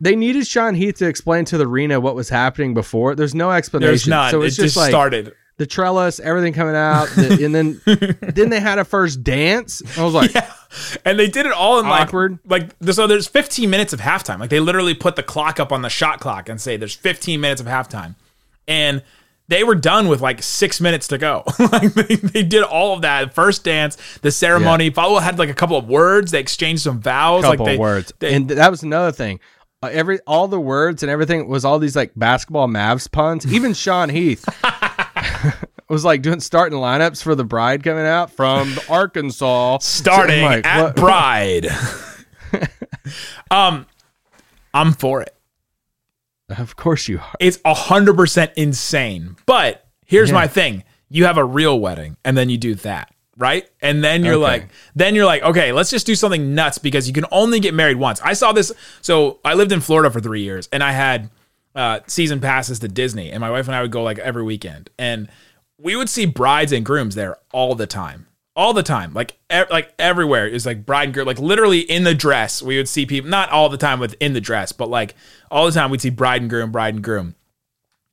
They 0.00 0.14
needed 0.14 0.46
Sean 0.46 0.74
Heath 0.74 0.96
to 0.98 1.06
explain 1.08 1.44
to 1.46 1.58
the 1.58 1.66
arena 1.66 1.98
what 1.98 2.14
was 2.14 2.28
happening 2.28 2.72
before. 2.72 3.14
There's 3.16 3.34
no 3.34 3.50
explanation. 3.50 3.88
There's 3.88 4.06
not. 4.08 4.30
So 4.30 4.42
it 4.42 4.46
it's 4.46 4.56
just 4.56 4.66
just, 4.66 4.76
like 4.76 4.90
started. 4.90 5.32
the 5.56 5.66
trellis, 5.66 6.20
everything 6.20 6.52
coming 6.52 6.76
out, 6.76 7.08
the, 7.08 7.44
and 7.44 7.54
then 7.54 7.80
then 8.34 8.48
they 8.50 8.60
had 8.60 8.78
a 8.78 8.84
first 8.84 9.24
dance. 9.24 9.82
I 9.98 10.04
was 10.04 10.14
like, 10.14 10.32
Yeah. 10.34 10.50
And 11.04 11.18
they 11.18 11.28
did 11.28 11.46
it 11.46 11.52
all 11.52 11.80
in 11.80 11.88
like 11.88 12.08
Awkward. 12.08 12.38
like 12.44 12.70
like 12.80 12.92
so 12.92 13.06
there's 13.06 13.26
15 13.26 13.68
minutes 13.70 13.92
of 13.92 14.00
halftime. 14.00 14.38
Like 14.38 14.50
they 14.50 14.60
literally 14.60 14.94
put 14.94 15.16
the 15.16 15.22
clock 15.22 15.58
up 15.58 15.72
on 15.72 15.82
the 15.82 15.88
shot 15.88 16.20
clock 16.20 16.48
and 16.48 16.60
say 16.60 16.76
there's 16.76 16.94
15 16.94 17.40
minutes 17.40 17.60
of 17.60 17.66
halftime. 17.66 18.14
And 18.66 19.02
they 19.48 19.64
were 19.64 19.74
done 19.74 20.08
with 20.08 20.20
like 20.20 20.42
six 20.42 20.80
minutes 20.80 21.08
to 21.08 21.18
go. 21.18 21.42
like 21.58 21.94
they, 21.94 22.16
they 22.16 22.42
did 22.42 22.62
all 22.62 22.94
of 22.94 23.02
that. 23.02 23.34
First 23.34 23.64
dance, 23.64 23.96
the 24.22 24.30
ceremony. 24.30 24.90
Follow 24.90 25.18
had 25.18 25.38
like 25.38 25.48
a 25.48 25.54
couple 25.54 25.76
of 25.76 25.88
words. 25.88 26.30
They 26.30 26.40
exchanged 26.40 26.82
some 26.82 27.00
vows. 27.00 27.44
couple 27.44 27.64
like 27.64 27.66
they, 27.66 27.74
of 27.74 27.80
words, 27.80 28.12
they- 28.18 28.34
and 28.34 28.48
that 28.50 28.70
was 28.70 28.82
another 28.82 29.12
thing. 29.12 29.40
Uh, 29.82 29.88
every 29.92 30.18
all 30.26 30.48
the 30.48 30.58
words 30.60 31.02
and 31.04 31.10
everything 31.10 31.48
was 31.48 31.64
all 31.64 31.78
these 31.78 31.94
like 31.94 32.10
basketball 32.16 32.66
Mavs 32.68 33.10
puns. 33.10 33.46
Even 33.52 33.72
Sean 33.74 34.08
Heath 34.08 34.44
was 35.88 36.04
like 36.04 36.20
doing 36.20 36.40
starting 36.40 36.78
lineups 36.78 37.22
for 37.22 37.34
the 37.36 37.44
bride 37.44 37.84
coming 37.84 38.04
out 38.04 38.32
from 38.32 38.74
Arkansas, 38.88 39.78
starting 39.78 40.40
So 40.40 40.46
like, 40.46 40.66
at 40.66 40.82
what- 40.82 40.96
Bride. 40.96 41.68
um, 43.50 43.86
I'm 44.74 44.92
for 44.92 45.22
it. 45.22 45.34
Of 46.58 46.76
course 46.76 47.08
you 47.08 47.18
are. 47.18 47.34
It's 47.40 47.58
hundred 47.64 48.14
percent 48.16 48.52
insane. 48.56 49.36
But 49.46 49.86
here's 50.06 50.30
Yeah. 50.30 50.34
my 50.36 50.46
thing: 50.46 50.84
you 51.08 51.24
have 51.26 51.36
a 51.38 51.44
real 51.44 51.78
wedding, 51.80 52.16
and 52.24 52.36
then 52.36 52.48
you 52.50 52.58
do 52.58 52.74
that. 52.76 53.12
right? 53.40 53.68
And 53.80 54.02
then 54.02 54.24
you're 54.24 54.34
Okay. 54.34 54.42
like, 54.42 54.68
then 54.96 55.14
you're 55.14 55.24
like, 55.24 55.44
okay, 55.44 55.70
let's 55.70 55.90
just 55.90 56.06
do 56.06 56.16
something 56.16 56.56
nuts 56.56 56.78
because 56.78 57.06
you 57.06 57.14
can 57.14 57.24
only 57.30 57.60
get 57.60 57.72
married 57.72 57.96
once. 57.96 58.20
I 58.20 58.32
saw 58.32 58.50
this. 58.50 58.72
So 59.00 59.38
I 59.44 59.54
lived 59.54 59.70
in 59.70 59.80
Florida 59.80 60.10
for 60.10 60.18
three 60.20 60.42
years, 60.42 60.68
and 60.72 60.82
I 60.82 60.90
had 60.90 61.30
uh, 61.76 62.00
season 62.08 62.40
passes 62.40 62.80
to 62.80 62.88
Disney, 62.88 63.30
and 63.30 63.40
my 63.40 63.48
wife 63.48 63.68
and 63.68 63.76
I 63.76 63.82
would 63.82 63.92
go 63.92 64.02
like 64.02 64.18
every 64.18 64.42
weekend, 64.42 64.90
and 64.98 65.28
we 65.78 65.94
would 65.94 66.08
see 66.08 66.26
brides 66.26 66.72
and 66.72 66.84
grooms 66.84 67.14
there 67.14 67.36
all 67.52 67.76
the 67.76 67.86
time. 67.86 68.26
All 68.58 68.72
the 68.72 68.82
time, 68.82 69.14
like 69.14 69.38
like 69.70 69.94
everywhere, 70.00 70.50
was 70.50 70.66
like 70.66 70.84
bride 70.84 71.04
and 71.04 71.14
groom, 71.14 71.28
like 71.28 71.38
literally 71.38 71.78
in 71.78 72.02
the 72.02 72.12
dress. 72.12 72.60
We 72.60 72.76
would 72.76 72.88
see 72.88 73.06
people, 73.06 73.30
not 73.30 73.50
all 73.50 73.68
the 73.68 73.76
time 73.76 74.00
within 74.00 74.32
the 74.32 74.40
dress, 74.40 74.72
but 74.72 74.90
like 74.90 75.14
all 75.48 75.64
the 75.66 75.72
time 75.72 75.92
we'd 75.92 76.00
see 76.00 76.10
bride 76.10 76.40
and 76.40 76.50
groom, 76.50 76.72
bride 76.72 76.94
and 76.94 77.04
groom. 77.04 77.36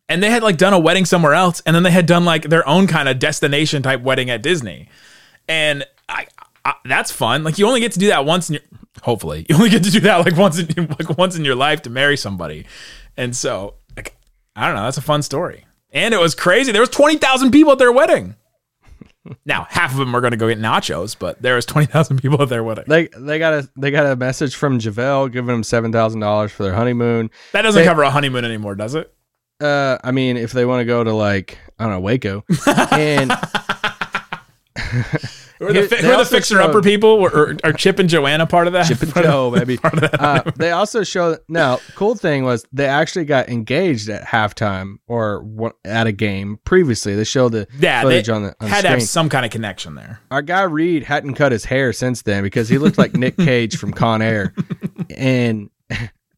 And 0.08 0.22
they 0.22 0.30
had 0.30 0.44
like 0.44 0.58
done 0.58 0.74
a 0.74 0.80
wedding 0.80 1.06
somewhere 1.06 1.34
else 1.34 1.64
and 1.66 1.76
then 1.76 1.82
they 1.82 1.90
had 1.90 2.06
done 2.06 2.26
like 2.26 2.44
their 2.44 2.68
own 2.70 2.86
kind 2.86 3.10
of 3.10 3.18
destination 3.18 3.82
type 3.82 4.02
wedding 4.02 4.30
at 4.30 4.44
disney. 4.44 4.88
And 5.48 5.84
I, 6.08 6.28
I 6.64 6.76
that's 6.86 7.12
fun. 7.12 7.44
Like 7.44 7.58
you 7.58 7.66
only 7.66 7.80
get 7.80 7.94
to 7.94 8.00
do 8.00 8.10
that 8.10 8.24
once 8.24 8.48
in 8.48 8.54
your 8.54 8.64
hopefully 9.02 9.46
you 9.50 9.56
only 9.56 9.70
get 9.70 9.84
to 9.84 9.92
do 9.92 10.00
that 10.02 10.26
like 10.26 10.38
once 10.38 10.60
in 10.60 10.68
like 11.00 11.18
once 11.18 11.36
in 11.36 11.44
your 11.44 11.56
life 11.56 11.82
to 11.84 11.90
marry 11.90 12.18
somebody. 12.18 12.68
And 13.18 13.36
so 13.36 13.76
like 13.96 14.16
i 14.56 14.68
don't 14.68 14.76
know 14.76 14.84
that's 14.84 14.98
a 14.98 15.02
fun 15.02 15.24
story. 15.24 15.66
And 15.90 16.14
it 16.14 16.20
was 16.20 16.36
crazy. 16.36 16.72
There 16.72 16.82
was 16.82 16.90
20000 16.90 17.50
people 17.50 17.72
at 17.72 17.80
their 17.80 17.92
wedding 17.92 18.36
now 19.46 19.66
half 19.70 19.92
of 19.92 19.98
them 19.98 20.16
are 20.16 20.22
going 20.22 20.32
to 20.32 20.38
go 20.38 20.48
get 20.48 20.60
nachos 20.60 21.18
but 21.18 21.42
there 21.42 21.56
was 21.56 21.66
20000 21.66 22.22
people 22.22 22.42
at 22.42 22.50
their 22.50 22.64
wedding. 22.64 22.86
They 22.88 23.08
they 23.18 23.40
got 23.40 23.54
a 23.54 23.70
they 23.78 23.92
got 23.92 24.06
a 24.06 24.16
message 24.16 24.56
from 24.56 24.80
Javelle 24.80 25.28
giving 25.30 25.48
them 25.48 25.64
seven 25.64 25.92
thousand 25.92 26.20
dollars 26.20 26.52
for 26.52 26.64
their 26.64 26.74
honeymoon. 26.74 27.30
that 27.54 27.62
doesn't 27.64 27.82
They- 27.82 27.88
cover 27.88 28.04
a 28.04 28.10
honeymoon 28.10 28.46
anymore 28.46 28.76
does 28.76 28.96
it? 28.96 29.12
Uh, 29.62 29.98
I 30.04 30.12
mean, 30.12 30.36
if 30.36 30.52
they 30.52 30.66
want 30.66 30.82
to 30.82 30.86
go 30.86 31.02
to 31.04 31.14
like 31.14 31.58
I 31.80 31.86
don't 31.86 31.94
know 31.94 32.00
Waco, 32.02 32.44
and 32.92 33.32
who 35.60 35.68
are 35.68 35.74
the, 35.74 35.84
fi- 35.84 36.02
they 36.02 36.08
who 36.08 36.14
are 36.14 36.24
the 36.24 36.30
fixer 36.30 36.62
upper 36.62 36.82
people 36.82 37.10
or, 37.10 37.56
are 37.64 37.74
Chip 37.74 38.00
and 38.00 38.10
Joanna 38.10 38.46
part 38.46 38.68
of 38.68 38.74
that 38.74 38.88
Chip 38.88 39.02
and 39.02 39.12
Part 39.14 39.26
Joe, 39.26 39.52
baby. 39.52 39.80
of 39.84 40.04
Uh, 40.14 40.44
they 40.56 40.72
also 40.72 41.04
show 41.04 41.38
now. 41.48 41.80
Cool 41.96 42.16
thing 42.16 42.44
was 42.44 42.66
they 42.74 42.88
actually 42.88 43.26
got 43.26 43.50
engaged 43.50 44.10
at 44.10 44.24
halftime 44.26 44.98
or 45.08 45.74
at 45.86 46.08
a 46.08 46.12
game 46.12 46.60
previously. 46.66 47.16
They 47.16 47.24
showed 47.24 47.54
the 47.54 47.68
Yeah, 47.80 48.02
footage 48.02 48.30
on 48.30 48.44
the 48.44 48.56
on 48.60 48.68
had 48.68 48.82
to 48.82 48.90
have 48.90 49.04
some 49.04 49.30
kind 49.30 49.46
of 49.46 49.52
connection 49.52 49.96
there. 49.96 50.20
Our 50.32 50.42
guy 50.42 50.64
Reed 50.64 51.04
hadn't 51.04 51.36
cut 51.36 51.52
his 51.52 51.66
hair 51.66 51.94
since 51.94 52.22
then 52.24 52.44
because 52.44 52.70
he 52.70 52.78
looked 52.78 52.98
like 52.98 53.14
Nick 53.14 53.38
Cage 53.46 53.78
from 53.78 53.94
Con 53.94 54.22
Air, 54.22 54.54
and 55.16 55.70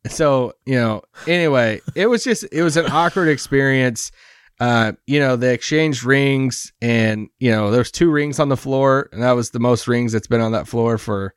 so 0.07 0.53
you 0.65 0.75
know. 0.75 1.01
Anyway, 1.27 1.81
it 1.95 2.07
was 2.07 2.23
just 2.23 2.45
it 2.51 2.61
was 2.61 2.77
an 2.77 2.85
awkward 2.91 3.29
experience. 3.29 4.11
Uh, 4.59 4.93
you 5.05 5.19
know, 5.19 5.35
they 5.35 5.53
exchanged 5.53 6.03
rings, 6.03 6.71
and 6.81 7.29
you 7.39 7.51
know, 7.51 7.69
there's 7.71 7.91
two 7.91 8.09
rings 8.09 8.39
on 8.39 8.49
the 8.49 8.57
floor, 8.57 9.09
and 9.11 9.21
that 9.21 9.33
was 9.33 9.51
the 9.51 9.59
most 9.59 9.87
rings 9.87 10.11
that's 10.11 10.27
been 10.27 10.41
on 10.41 10.53
that 10.53 10.67
floor 10.67 10.97
for 10.97 11.33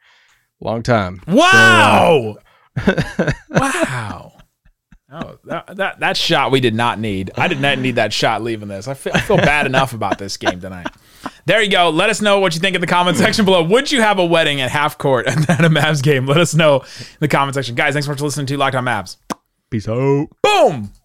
a 0.60 0.64
long 0.64 0.82
time. 0.82 1.20
Wow! 1.28 2.38
wow! 3.50 4.32
Oh, 5.12 5.38
that, 5.44 5.76
that 5.76 6.00
that 6.00 6.16
shot 6.16 6.52
we 6.52 6.60
did 6.60 6.74
not 6.74 7.00
need. 7.00 7.32
I 7.36 7.48
did 7.48 7.60
not 7.60 7.78
need 7.78 7.96
that 7.96 8.12
shot 8.12 8.42
leaving 8.42 8.68
this. 8.68 8.86
I 8.86 8.94
feel, 8.94 9.12
I 9.12 9.20
feel 9.20 9.36
bad 9.36 9.66
enough 9.66 9.92
about 9.92 10.18
this 10.18 10.36
game 10.36 10.60
tonight. 10.60 10.86
There 11.46 11.60
you 11.60 11.70
go. 11.70 11.90
Let 11.90 12.10
us 12.10 12.20
know 12.20 12.38
what 12.38 12.54
you 12.54 12.60
think 12.60 12.76
in 12.76 12.80
the 12.80 12.86
comment 12.86 13.16
section 13.16 13.44
below. 13.44 13.62
Would 13.64 13.90
you 13.90 14.02
have 14.02 14.20
a 14.20 14.24
wedding 14.24 14.60
at 14.60 14.70
half 14.70 14.98
court 14.98 15.26
and 15.26 15.42
then 15.44 15.64
a 15.64 15.68
Mavs 15.80 16.00
game? 16.02 16.26
Let 16.26 16.38
us 16.38 16.54
know 16.54 16.80
in 16.80 17.16
the 17.18 17.28
comment 17.28 17.54
section. 17.54 17.74
Guys, 17.74 17.94
thanks 17.94 18.06
so 18.06 18.12
much 18.12 18.18
for 18.18 18.24
listening 18.24 18.46
to 18.46 18.56
Locked 18.56 18.76
On 18.76 18.84
Mavs. 18.84 19.16
Peace 19.68 19.88
out. 19.88 20.28
Boom! 20.42 20.92